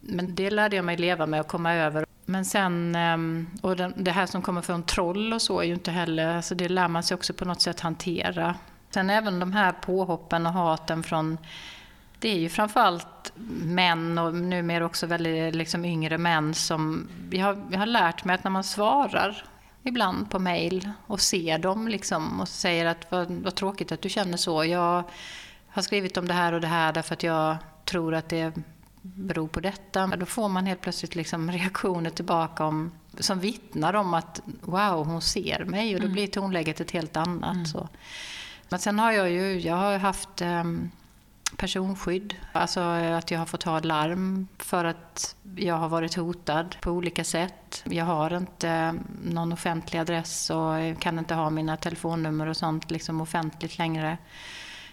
Men 0.00 0.34
det 0.34 0.50
lärde 0.50 0.76
jag 0.76 0.84
mig 0.84 0.96
leva 0.96 1.26
med 1.26 1.40
och 1.40 1.48
komma 1.48 1.74
över. 1.74 2.06
Men 2.24 2.44
sen, 2.44 2.94
ehm, 2.94 3.50
och 3.62 3.76
det 3.76 4.10
här 4.10 4.26
som 4.26 4.42
kommer 4.42 4.62
från 4.62 4.82
troll 4.82 5.32
och 5.32 5.42
så 5.42 5.60
är 5.60 5.64
ju 5.64 5.74
inte 5.74 5.90
heller, 5.90 6.36
alltså 6.36 6.54
det 6.54 6.68
lär 6.68 6.88
man 6.88 7.02
sig 7.02 7.14
också 7.14 7.32
på 7.32 7.44
något 7.44 7.60
sätt 7.60 7.80
hantera. 7.80 8.54
Sen 8.90 9.10
även 9.10 9.40
de 9.40 9.52
här 9.52 9.72
påhoppen 9.72 10.46
och 10.46 10.52
haten 10.52 11.02
från 11.02 11.38
det 12.22 12.28
är 12.28 12.38
ju 12.38 12.48
framförallt 12.48 13.32
män 13.64 14.18
och 14.18 14.34
numera 14.34 14.86
också 14.86 15.06
väldigt 15.06 15.54
liksom 15.54 15.84
yngre 15.84 16.18
män 16.18 16.54
som... 16.54 17.08
Jag 17.30 17.46
har, 17.46 17.66
jag 17.70 17.78
har 17.78 17.86
lärt 17.86 18.24
mig 18.24 18.34
att 18.34 18.44
när 18.44 18.50
man 18.50 18.64
svarar 18.64 19.44
ibland 19.82 20.30
på 20.30 20.38
mail 20.38 20.90
och 21.06 21.20
ser 21.20 21.58
dem 21.58 21.88
liksom 21.88 22.40
och 22.40 22.48
säger 22.48 22.86
att 22.86 23.10
vad, 23.10 23.30
vad 23.30 23.54
tråkigt 23.54 23.92
att 23.92 24.02
du 24.02 24.08
känner 24.08 24.36
så. 24.36 24.64
Jag 24.64 25.04
har 25.68 25.82
skrivit 25.82 26.16
om 26.16 26.28
det 26.28 26.34
här 26.34 26.52
och 26.52 26.60
det 26.60 26.66
här 26.66 26.92
därför 26.92 27.14
att 27.14 27.22
jag 27.22 27.56
tror 27.84 28.14
att 28.14 28.28
det 28.28 28.52
beror 29.02 29.48
på 29.48 29.60
detta. 29.60 30.06
Då 30.06 30.26
får 30.26 30.48
man 30.48 30.66
helt 30.66 30.80
plötsligt 30.80 31.14
liksom 31.14 31.52
reaktioner 31.52 32.10
tillbaka 32.10 32.64
om, 32.64 32.92
som 33.18 33.40
vittnar 33.40 33.94
om 33.94 34.14
att 34.14 34.40
wow, 34.60 35.06
hon 35.06 35.22
ser 35.22 35.64
mig 35.64 35.94
och 35.94 36.00
då 36.00 36.06
mm. 36.06 36.14
blir 36.14 36.26
tonläget 36.26 36.80
ett 36.80 36.90
helt 36.90 37.16
annat. 37.16 37.54
Mm. 37.54 37.66
Så. 37.66 37.88
Men 38.68 38.78
sen 38.78 38.98
har 38.98 39.12
jag 39.12 39.30
ju 39.30 39.60
jag 39.60 39.76
har 39.76 39.98
haft 39.98 40.42
um, 40.42 40.90
personskydd. 41.56 42.34
Alltså 42.52 42.80
eh, 42.80 43.16
att 43.16 43.30
jag 43.30 43.38
har 43.38 43.46
fått 43.46 43.62
ha 43.62 43.80
larm 43.80 44.48
för 44.58 44.84
att 44.84 45.36
jag 45.56 45.74
har 45.74 45.88
varit 45.88 46.14
hotad 46.14 46.76
på 46.80 46.90
olika 46.90 47.24
sätt. 47.24 47.84
Jag 47.84 48.04
har 48.04 48.36
inte 48.36 48.68
eh, 48.68 48.92
någon 49.24 49.52
offentlig 49.52 50.00
adress 50.00 50.50
och 50.50 51.00
kan 51.00 51.18
inte 51.18 51.34
ha 51.34 51.50
mina 51.50 51.76
telefonnummer 51.76 52.46
och 52.46 52.56
sånt 52.56 52.90
liksom 52.90 53.20
offentligt 53.20 53.78
längre. 53.78 54.18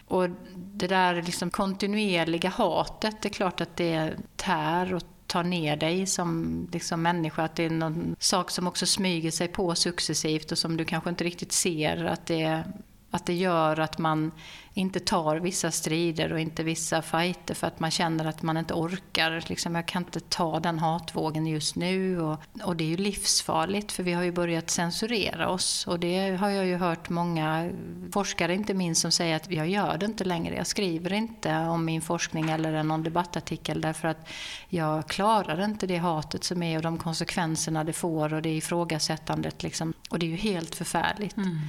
Och 0.07 0.29
det 0.55 0.87
där 0.87 1.21
liksom 1.21 1.49
kontinuerliga 1.49 2.49
hatet, 2.49 3.21
det 3.21 3.27
är 3.29 3.33
klart 3.33 3.61
att 3.61 3.75
det 3.75 4.13
tär 4.35 4.93
och 4.93 5.03
tar 5.27 5.43
ner 5.43 5.77
dig 5.77 6.05
som 6.05 6.67
liksom 6.73 7.01
människa. 7.01 7.43
Att 7.43 7.55
det 7.55 7.63
är 7.63 7.69
någon 7.69 8.15
sak 8.19 8.51
som 8.51 8.67
också 8.67 8.85
smyger 8.85 9.31
sig 9.31 9.47
på 9.47 9.75
successivt 9.75 10.51
och 10.51 10.57
som 10.57 10.77
du 10.77 10.85
kanske 10.85 11.09
inte 11.09 11.23
riktigt 11.23 11.51
ser 11.51 12.05
att 12.05 12.25
det 12.25 12.63
att 13.11 13.25
det 13.25 13.33
gör 13.33 13.79
att 13.79 13.97
man 13.97 14.31
inte 14.73 14.99
tar 14.99 15.35
vissa 15.35 15.71
strider 15.71 16.33
och 16.33 16.39
inte 16.39 16.63
vissa 16.63 17.01
fighter 17.01 17.53
för 17.53 17.67
att 17.67 17.79
man 17.79 17.91
känner 17.91 18.25
att 18.25 18.41
man 18.41 18.57
inte 18.57 18.73
orkar. 18.73 19.43
Liksom, 19.47 19.75
jag 19.75 19.85
kan 19.85 20.03
inte 20.03 20.19
ta 20.19 20.59
den 20.59 20.79
hatvågen 20.79 21.47
just 21.47 21.75
nu. 21.75 22.21
Och, 22.21 22.39
och 22.63 22.75
det 22.75 22.83
är 22.83 22.87
ju 22.87 22.97
livsfarligt 22.97 23.91
för 23.91 24.03
vi 24.03 24.13
har 24.13 24.23
ju 24.23 24.31
börjat 24.31 24.69
censurera 24.69 25.49
oss. 25.49 25.87
Och 25.87 25.99
det 25.99 26.35
har 26.35 26.49
jag 26.49 26.65
ju 26.65 26.75
hört 26.75 27.09
många 27.09 27.71
forskare, 28.13 28.55
inte 28.55 28.73
minst, 28.73 29.01
som 29.01 29.11
säger 29.11 29.35
att 29.35 29.51
jag 29.51 29.69
gör 29.69 29.97
det 29.97 30.05
inte 30.05 30.23
längre. 30.23 30.55
Jag 30.55 30.67
skriver 30.67 31.13
inte 31.13 31.57
om 31.57 31.85
min 31.85 32.01
forskning 32.01 32.49
eller 32.49 32.83
någon 32.83 33.03
debattartikel 33.03 33.81
därför 33.81 34.07
att 34.07 34.29
jag 34.69 35.07
klarar 35.07 35.65
inte 35.65 35.87
det 35.87 35.97
hatet 35.97 36.43
som 36.43 36.63
är 36.63 36.77
och 36.77 36.83
de 36.83 36.97
konsekvenserna 36.97 37.83
det 37.83 37.93
får 37.93 38.33
och 38.33 38.41
det 38.41 38.55
ifrågasättandet. 38.55 39.63
Liksom. 39.63 39.93
Och 40.09 40.19
det 40.19 40.25
är 40.25 40.29
ju 40.29 40.35
helt 40.35 40.75
förfärligt. 40.75 41.37
Mm. 41.37 41.59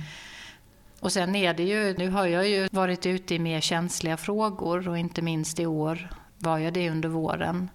Och 1.00 1.12
sen 1.12 1.36
är 1.36 1.54
det 1.54 1.62
ju, 1.62 1.94
nu 1.98 2.10
har 2.10 2.26
jag 2.26 2.48
ju 2.48 2.68
varit 2.72 3.06
ute 3.06 3.34
i 3.34 3.38
mer 3.38 3.60
känsliga 3.60 4.16
frågor 4.16 4.88
och 4.88 4.98
inte 4.98 5.22
minst 5.22 5.60
i 5.60 5.66
år 5.66 6.10
var 6.38 6.58
jag 6.58 6.72
det 6.72 6.90
under 6.90 7.08
våren. 7.08 7.70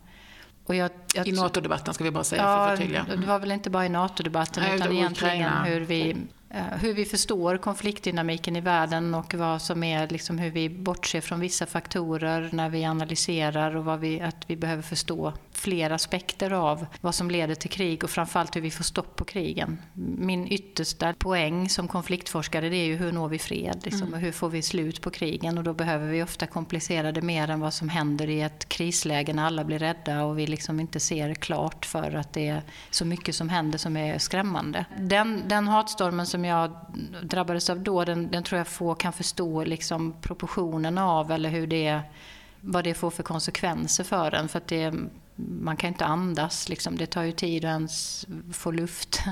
Jag, 0.67 0.91
jag, 1.13 1.28
I 1.28 1.32
NATO-debatten 1.32 1.93
ska 1.93 2.03
vi 2.03 2.11
bara 2.11 2.23
säga 2.23 2.41
ja, 2.41 2.47
för 2.47 2.73
att 2.73 2.78
förtydliga. 2.78 3.05
Mm. 3.05 3.21
Det 3.21 3.28
var 3.28 3.39
väl 3.39 3.51
inte 3.51 3.69
bara 3.69 3.86
i 3.86 3.89
NATO-debatten 3.89 4.63
utan 4.76 4.91
egentligen 4.91 5.51
hur 5.65 5.82
vi 5.82 6.15
Eh, 6.55 6.78
hur 6.82 6.93
vi 6.93 7.05
förstår 7.05 7.57
konfliktdynamiken 7.57 8.55
i 8.55 8.61
världen 8.61 9.15
och 9.15 9.34
vad 9.34 9.61
som 9.61 9.84
är 9.84 10.07
liksom 10.07 10.38
hur 10.38 10.51
vi 10.51 10.69
bortser 10.69 11.21
från 11.21 11.39
vissa 11.39 11.65
faktorer 11.65 12.49
när 12.51 12.69
vi 12.69 12.86
analyserar 12.86 13.76
och 13.76 13.86
vad 13.86 13.99
vi, 13.99 14.21
att 14.21 14.38
vi 14.47 14.55
behöver 14.55 14.84
förstå 14.84 15.34
fler 15.66 15.89
aspekter 15.89 16.51
av 16.51 16.86
vad 17.01 17.16
som 17.16 17.32
leder 17.32 17.55
till 17.55 17.70
krig 17.70 18.03
och 18.03 18.09
framförallt 18.09 18.55
hur 18.55 18.61
vi 18.61 18.72
får 18.72 18.84
stopp 18.84 19.16
på 19.16 19.26
krigen. 19.26 19.82
Min 20.18 20.47
yttersta 20.47 21.13
poäng 21.13 21.70
som 21.70 21.88
konfliktforskare 21.88 22.70
det 22.70 22.76
är 22.78 22.86
ju 22.86 22.95
hur 22.95 23.11
når 23.11 23.30
vi 23.30 23.39
fred? 23.39 23.82
Liksom, 23.84 24.07
mm. 24.07 24.20
Hur 24.20 24.32
får 24.32 24.49
vi 24.49 24.61
slut 24.61 25.01
på 25.01 25.09
krigen? 25.09 25.57
Och 25.57 25.63
då 25.63 25.74
behöver 25.74 26.07
vi 26.07 26.24
ofta 26.24 26.47
komplicera 26.47 27.11
det 27.11 27.22
mer 27.22 27.49
än 27.49 27.59
vad 27.59 27.74
som 27.74 27.89
händer 27.89 28.30
i 28.30 28.41
ett 28.41 28.70
krisläge 28.70 29.34
när 29.34 29.45
alla 29.45 29.63
blir 29.63 29.80
rädda 29.80 30.24
och 30.24 30.39
vi 30.39 30.47
liksom 30.47 30.80
inte 30.80 30.99
ser 30.99 31.34
klart 31.34 31.86
för 31.86 32.16
att 32.16 32.34
det 32.34 32.47
är 32.47 32.61
så 32.89 33.05
mycket 33.05 33.36
som 33.36 33.49
händer 33.49 33.78
som 33.78 33.97
är 33.97 34.18
skrämmande. 34.18 34.86
Den, 34.99 35.43
den 35.47 35.68
hatstormen 35.68 36.26
som 36.26 36.45
jag 36.45 36.72
drabbades 37.24 37.70
av 37.70 37.80
då, 37.80 38.05
den, 38.05 38.32
den 38.32 38.43
tror 38.43 38.57
jag 38.57 38.68
få 38.68 38.95
kan 38.95 39.13
förstå 39.13 39.63
liksom 39.63 40.13
proportionerna 40.22 41.09
av 41.09 41.32
eller 41.32 41.49
hur 41.49 41.68
det, 41.68 42.01
vad 42.61 42.84
det 42.84 42.93
får 42.93 43.11
för 43.11 43.24
konsekvenser 43.24 44.03
för 44.03 44.36
en. 44.36 44.47
För 44.47 44.57
att 44.57 44.68
det, 44.68 44.93
man 45.36 45.78
kan 45.78 45.88
inte 45.88 46.06
andas, 46.06 46.70
liksom. 46.70 46.98
det 46.98 47.06
tar 47.06 47.24
ju 47.24 47.32
tid 47.32 47.66
att 47.66 47.70
ens 47.70 48.26
få 48.54 48.72
luft 48.72 49.24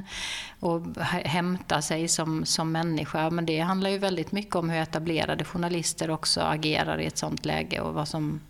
och 0.60 0.98
hämta 1.26 1.82
sig 1.82 2.08
som, 2.08 2.46
som 2.46 2.72
människa. 2.72 3.30
Men 3.30 3.46
det 3.46 3.60
handlar 3.60 3.90
ju 3.90 3.98
väldigt 3.98 4.32
mycket 4.32 4.56
om 4.56 4.70
hur 4.70 4.82
etablerade 4.82 5.46
journalister 5.46 6.10
också 6.10 6.42
agerar 6.42 6.98
i 7.00 7.06
ett 7.06 7.18
sånt 7.18 7.46
läge 7.46 7.82
och 7.82 7.94
vad 7.94 8.08
som, 8.08 8.42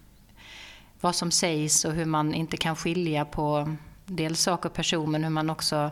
vad 1.02 1.16
som 1.16 1.32
sägs 1.32 1.86
och 1.86 1.92
hur 1.92 2.06
man 2.06 2.34
inte 2.34 2.58
kan 2.58 2.76
skilja 2.76 3.26
på 3.26 3.76
dels 4.06 4.42
sak 4.42 4.66
och 4.66 4.74
person 4.74 5.12
men 5.12 5.24
hur 5.24 5.32
man 5.32 5.50
också 5.50 5.92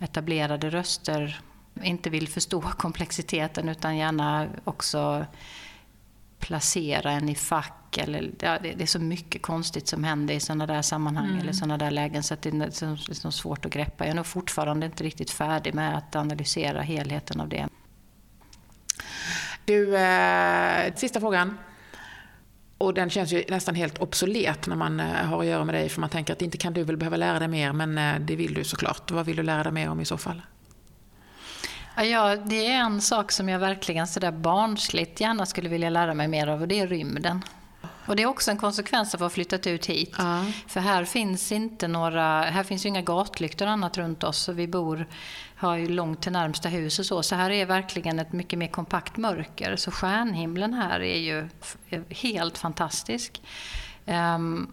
etablerade 0.00 0.70
röster 0.70 1.40
inte 1.82 2.10
vill 2.10 2.28
förstå 2.28 2.60
komplexiteten 2.78 3.68
utan 3.68 3.96
gärna 3.96 4.48
också 4.64 5.26
placera 6.40 7.10
en 7.10 7.28
i 7.28 7.34
fack. 7.34 7.98
Eller, 7.98 8.30
ja, 8.40 8.58
det, 8.62 8.82
är 8.82 8.86
så 8.86 8.98
mycket 8.98 9.42
konstigt 9.42 9.88
som 9.88 10.04
händer 10.04 10.34
i 10.34 10.40
sådana 10.40 10.66
där 10.66 10.82
sammanhang 10.82 11.28
mm. 11.28 11.38
eller 11.38 11.52
sådana 11.52 11.78
där 11.78 11.90
lägen 11.90 12.22
så 12.22 12.34
att 12.34 12.42
det 12.42 12.50
är 12.50 13.14
så 13.14 13.30
svårt 13.30 13.66
att 13.66 13.72
greppa. 13.72 14.04
Jag 14.04 14.10
är 14.10 14.14
nog 14.14 14.26
fortfarande 14.26 14.86
inte 14.86 15.04
riktigt 15.04 15.30
färdig 15.30 15.74
med 15.74 15.96
att 15.96 16.16
analysera 16.16 16.82
helheten 16.82 17.40
av 17.40 17.48
det. 17.48 17.68
Du, 19.64 19.96
eh, 19.96 20.94
sista 20.94 21.20
frågan. 21.20 21.58
Och 22.78 22.94
den 22.94 23.10
känns 23.10 23.32
ju 23.32 23.44
nästan 23.48 23.74
helt 23.74 23.98
obsolet 23.98 24.66
när 24.66 24.76
man 24.76 25.00
eh, 25.00 25.06
har 25.06 25.40
att 25.40 25.46
göra 25.46 25.64
med 25.64 25.74
dig 25.74 25.88
för 25.88 26.00
man 26.00 26.10
tänker 26.10 26.32
att 26.32 26.42
inte 26.42 26.58
kan 26.58 26.72
du 26.72 26.84
väl 26.84 26.96
behöva 26.96 27.16
lära 27.16 27.38
dig 27.38 27.48
mer 27.48 27.72
men 27.72 27.98
eh, 27.98 28.20
det 28.20 28.36
vill 28.36 28.54
du 28.54 28.64
såklart. 28.64 29.10
Vad 29.10 29.26
vill 29.26 29.36
du 29.36 29.42
lära 29.42 29.62
dig 29.62 29.72
mer 29.72 29.90
om 29.90 30.00
i 30.00 30.04
så 30.04 30.18
fall? 30.18 30.42
Ja, 32.04 32.36
det 32.36 32.66
är 32.66 32.76
en 32.76 33.00
sak 33.00 33.32
som 33.32 33.48
jag 33.48 33.58
verkligen 33.58 34.06
sådär 34.06 34.32
barnsligt 34.32 35.20
gärna 35.20 35.46
skulle 35.46 35.68
vilja 35.68 35.90
lära 35.90 36.14
mig 36.14 36.28
mer 36.28 36.46
av 36.46 36.60
och 36.60 36.68
det 36.68 36.80
är 36.80 36.86
rymden. 36.86 37.42
Och 38.06 38.16
det 38.16 38.22
är 38.22 38.26
också 38.26 38.50
en 38.50 38.56
konsekvens 38.56 39.14
av 39.14 39.18
att 39.18 39.24
ha 39.24 39.30
flyttat 39.30 39.66
ut 39.66 39.86
hit. 39.86 40.14
Ja. 40.18 40.44
För 40.66 40.80
här 40.80 41.04
finns 41.04 41.52
inte 41.52 41.88
några, 41.88 42.42
här 42.42 42.62
finns 42.62 42.84
ju 42.84 42.88
inga 42.88 43.02
gatlyktor 43.02 43.66
och 43.66 43.72
annat 43.72 43.98
runt 43.98 44.24
oss 44.24 44.48
och 44.48 44.58
vi 44.58 44.68
bor, 44.68 45.06
har 45.56 45.76
ju 45.76 45.88
långt 45.88 46.22
till 46.22 46.32
närmsta 46.32 46.68
hus 46.68 46.98
och 46.98 47.06
så. 47.06 47.22
Så 47.22 47.34
här 47.34 47.50
är 47.50 47.66
verkligen 47.66 48.18
ett 48.18 48.32
mycket 48.32 48.58
mer 48.58 48.68
kompakt 48.68 49.16
mörker. 49.16 49.76
Så 49.76 49.90
stjärnhimlen 49.90 50.74
här 50.74 51.00
är 51.00 51.18
ju 51.18 51.48
helt 52.08 52.58
fantastisk. 52.58 53.42
Um, 54.06 54.72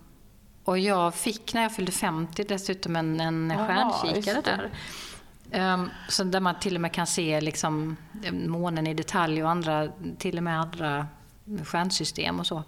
och 0.64 0.80
jag 0.80 1.16
fick 1.16 1.54
när 1.54 1.62
jag 1.62 1.76
fyllde 1.76 1.92
50 1.92 2.44
dessutom 2.44 2.96
en, 2.96 3.20
en 3.20 3.68
stjärnkikare 3.68 4.42
där. 4.42 4.72
Um, 5.52 5.89
så 6.10 6.24
där 6.24 6.39
man 6.39 6.60
till 6.60 6.76
och 6.76 6.82
med 6.82 6.91
kan 6.91 7.08
se 7.08 7.41
liksom, 7.41 7.98
månen 8.32 8.88
i 8.88 8.93
detalj 8.93 9.43
och 9.43 9.50
andra, 9.50 9.89
till 10.18 10.38
och 10.38 10.43
med 10.43 10.60
andra 10.60 11.08
stjärnsystem 11.64 12.39
och 12.39 12.48
så. 12.48 12.64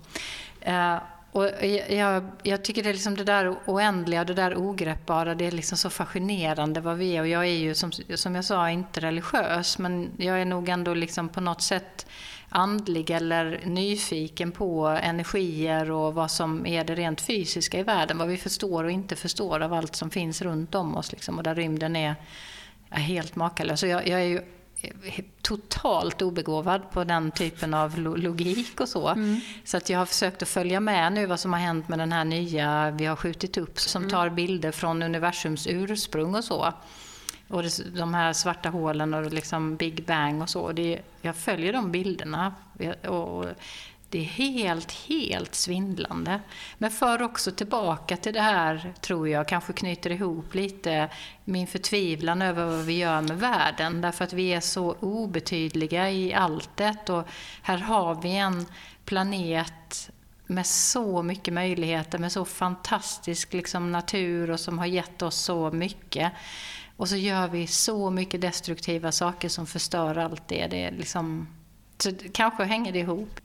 Uh, 0.68 0.98
och 1.32 1.46
jag, 1.90 2.24
jag, 2.44 2.64
tycker 2.64 2.84
det, 2.84 2.90
är 2.90 2.94
liksom 2.94 3.16
det 3.16 3.24
där 3.24 3.56
oändliga, 3.66 4.24
det 4.24 4.34
där 4.34 4.58
ogreppbara, 4.58 5.36
det 5.36 5.46
är 5.46 5.52
liksom 5.52 5.78
så 5.78 5.90
fascinerande 5.90 6.82
vad 6.82 6.98
vi 6.98 7.18
är. 7.18 7.22
Och 7.22 7.28
jag 7.28 7.42
är 7.46 7.58
ju 7.58 7.76
som, 7.76 7.92
som 8.16 8.36
jag 8.36 8.46
sa 8.46 8.70
inte 8.70 9.00
religiös, 9.00 9.78
men 9.78 10.10
jag 10.18 10.42
är 10.42 10.46
nog 10.46 10.70
ändå 10.70 10.94
liksom 10.94 11.30
på 11.30 11.42
något 11.42 11.62
sätt 11.62 12.08
andlig 12.50 13.10
eller 13.10 13.62
nyfiken 13.66 14.52
på 14.52 14.88
energier 14.88 15.92
och 15.92 16.14
vad 16.14 16.32
som 16.32 16.66
är 16.66 16.84
det 16.84 16.96
rent 16.96 17.22
fysiska 17.22 17.80
i 17.80 17.84
världen. 17.84 18.18
Vad 18.18 18.28
vi 18.28 18.38
förstår 18.38 18.84
och 18.84 18.92
inte 18.92 19.16
förstår 19.16 19.60
av 19.60 19.74
allt 19.74 19.96
som 19.96 20.10
finns 20.10 20.42
runt 20.42 20.76
om 20.76 20.98
oss. 20.98 21.12
Liksom, 21.12 21.38
och 21.38 21.44
där 21.44 21.56
rymden 21.56 21.96
är 21.96 22.16
är 22.90 23.00
helt 23.00 23.36
makalös. 23.36 23.84
Jag, 23.84 24.08
jag 24.08 24.22
är 24.22 24.26
ju 24.26 24.42
totalt 25.42 26.22
obegåvad 26.22 26.92
på 26.92 27.04
den 27.04 27.32
typen 27.32 27.74
av 27.74 28.00
logik 28.00 28.80
och 28.80 28.90
så. 28.90 29.08
Mm. 29.08 29.40
Så 29.64 29.78
att 29.78 29.90
jag 29.90 30.00
har 30.00 30.06
försökt 30.06 30.42
att 30.42 30.50
följa 30.50 30.80
med 30.80 31.14
nu 31.14 31.26
vad 31.26 31.40
som 31.40 31.54
har 31.54 31.60
hänt 31.60 31.90
med 31.90 32.00
den 32.00 32.12
här 32.12 32.26
nya 32.26 32.92
vi 32.92 33.06
har 33.06 33.16
skjutit 33.16 33.58
upp 33.58 33.80
som 33.80 34.02
mm. 34.02 34.12
tar 34.12 34.30
bilder 34.30 34.72
från 34.72 35.04
universums 35.04 35.68
ursprung 35.68 36.36
och 36.36 36.44
så. 36.44 36.74
Och 37.48 37.64
de 37.96 38.14
här 38.14 38.34
svarta 38.34 38.70
hålen 38.70 39.14
och 39.14 39.34
liksom 39.34 39.76
Big 39.76 40.06
Bang 40.06 40.42
och 40.42 40.50
så. 40.50 40.72
Det, 40.72 41.00
jag 41.22 41.36
följer 41.36 41.74
de 41.74 41.92
bilderna. 41.92 42.54
Och 43.08 43.46
det 44.10 44.20
är 44.20 44.24
helt, 44.24 44.92
helt 44.92 45.56
svindlande. 45.56 46.40
Men 46.78 46.92
för 46.92 47.22
också 47.22 47.52
tillbaka 47.52 48.18
till 48.18 48.34
det 48.34 48.42
här, 48.42 48.94
tror 49.02 49.30
jag, 49.30 49.48
kanske 49.48 49.74
knyter 49.74 50.12
ihop 50.12 50.56
lite 50.56 51.10
min 51.44 51.68
förtvivlan 51.68 52.42
över 52.42 52.66
vad 52.66 52.86
vi 52.86 52.98
gör 52.98 53.22
med 53.22 53.40
världen. 53.40 54.02
Därför 54.02 54.24
att 54.24 54.34
vi 54.34 54.54
är 54.54 54.60
så 54.60 54.96
obetydliga 55.00 56.12
i 56.12 56.34
alltet 56.34 57.10
och 57.10 57.28
här 57.62 57.78
har 57.78 58.22
vi 58.22 58.36
en 58.36 58.66
planet 59.06 60.10
med 60.46 60.66
så 60.66 61.24
mycket 61.24 61.54
möjligheter, 61.54 62.18
med 62.18 62.32
så 62.32 62.46
fantastisk 62.46 63.54
liksom, 63.54 63.92
natur 63.92 64.50
och 64.50 64.60
som 64.60 64.80
har 64.80 64.86
gett 64.86 65.22
oss 65.22 65.36
så 65.36 65.72
mycket. 65.72 66.32
Och 66.98 67.10
så 67.10 67.16
gör 67.16 67.48
vi 67.48 67.68
så 67.68 68.10
mycket 68.10 68.42
destruktiva 68.42 69.12
saker 69.12 69.50
som 69.50 69.68
förstör 69.68 70.16
allt 70.18 70.48
det. 70.48 70.68
det 70.68 70.84
är 70.84 70.92
liksom, 70.92 71.48
så 71.98 72.12
kanske 72.34 72.64
hänger 72.64 72.92
det 72.92 73.00
ihop. 73.00 73.40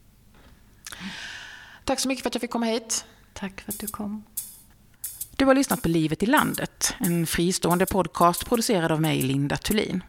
Tack 1.85 2.01
så 2.01 2.09
mycket 2.09 2.23
för 2.23 2.31
att 2.31 2.35
jag 2.35 2.41
fick 2.41 2.51
komma 2.51 2.67
hit. 2.67 3.05
Tack 3.33 3.61
för 3.61 3.73
att 3.73 3.79
du 3.79 3.87
kom. 3.87 4.25
Du 5.37 5.45
har 5.45 5.55
lyssnat 5.55 5.83
på 5.83 5.89
Livet 5.89 6.23
i 6.23 6.27
landet, 6.27 6.95
en 6.99 7.27
fristående 7.27 7.87
podcast 7.87 8.47
producerad 8.47 8.93
av 8.93 9.01
mig, 9.01 9.23
Linda 9.23 9.57
Thulin. 9.57 10.03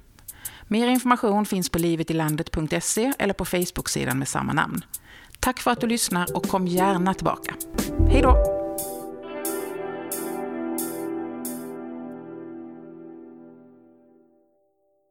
Mer 0.68 0.88
information 0.88 1.46
finns 1.46 1.70
på 1.70 1.80
livetilandet.se 1.80 3.14
eller 3.20 3.34
på 3.34 3.46
Facebook-sidan 3.46 4.20
med 4.20 4.28
samma 4.28 4.54
namn. 4.54 4.86
Tack 5.40 5.60
för 5.60 5.72
att 5.72 5.82
du 5.82 5.88
lyssnar 5.88 6.36
och 6.36 6.48
kom 6.48 6.68
gärna 6.68 7.14
tillbaka. 7.14 7.56
Hej 8.10 8.22
då! 8.22 8.65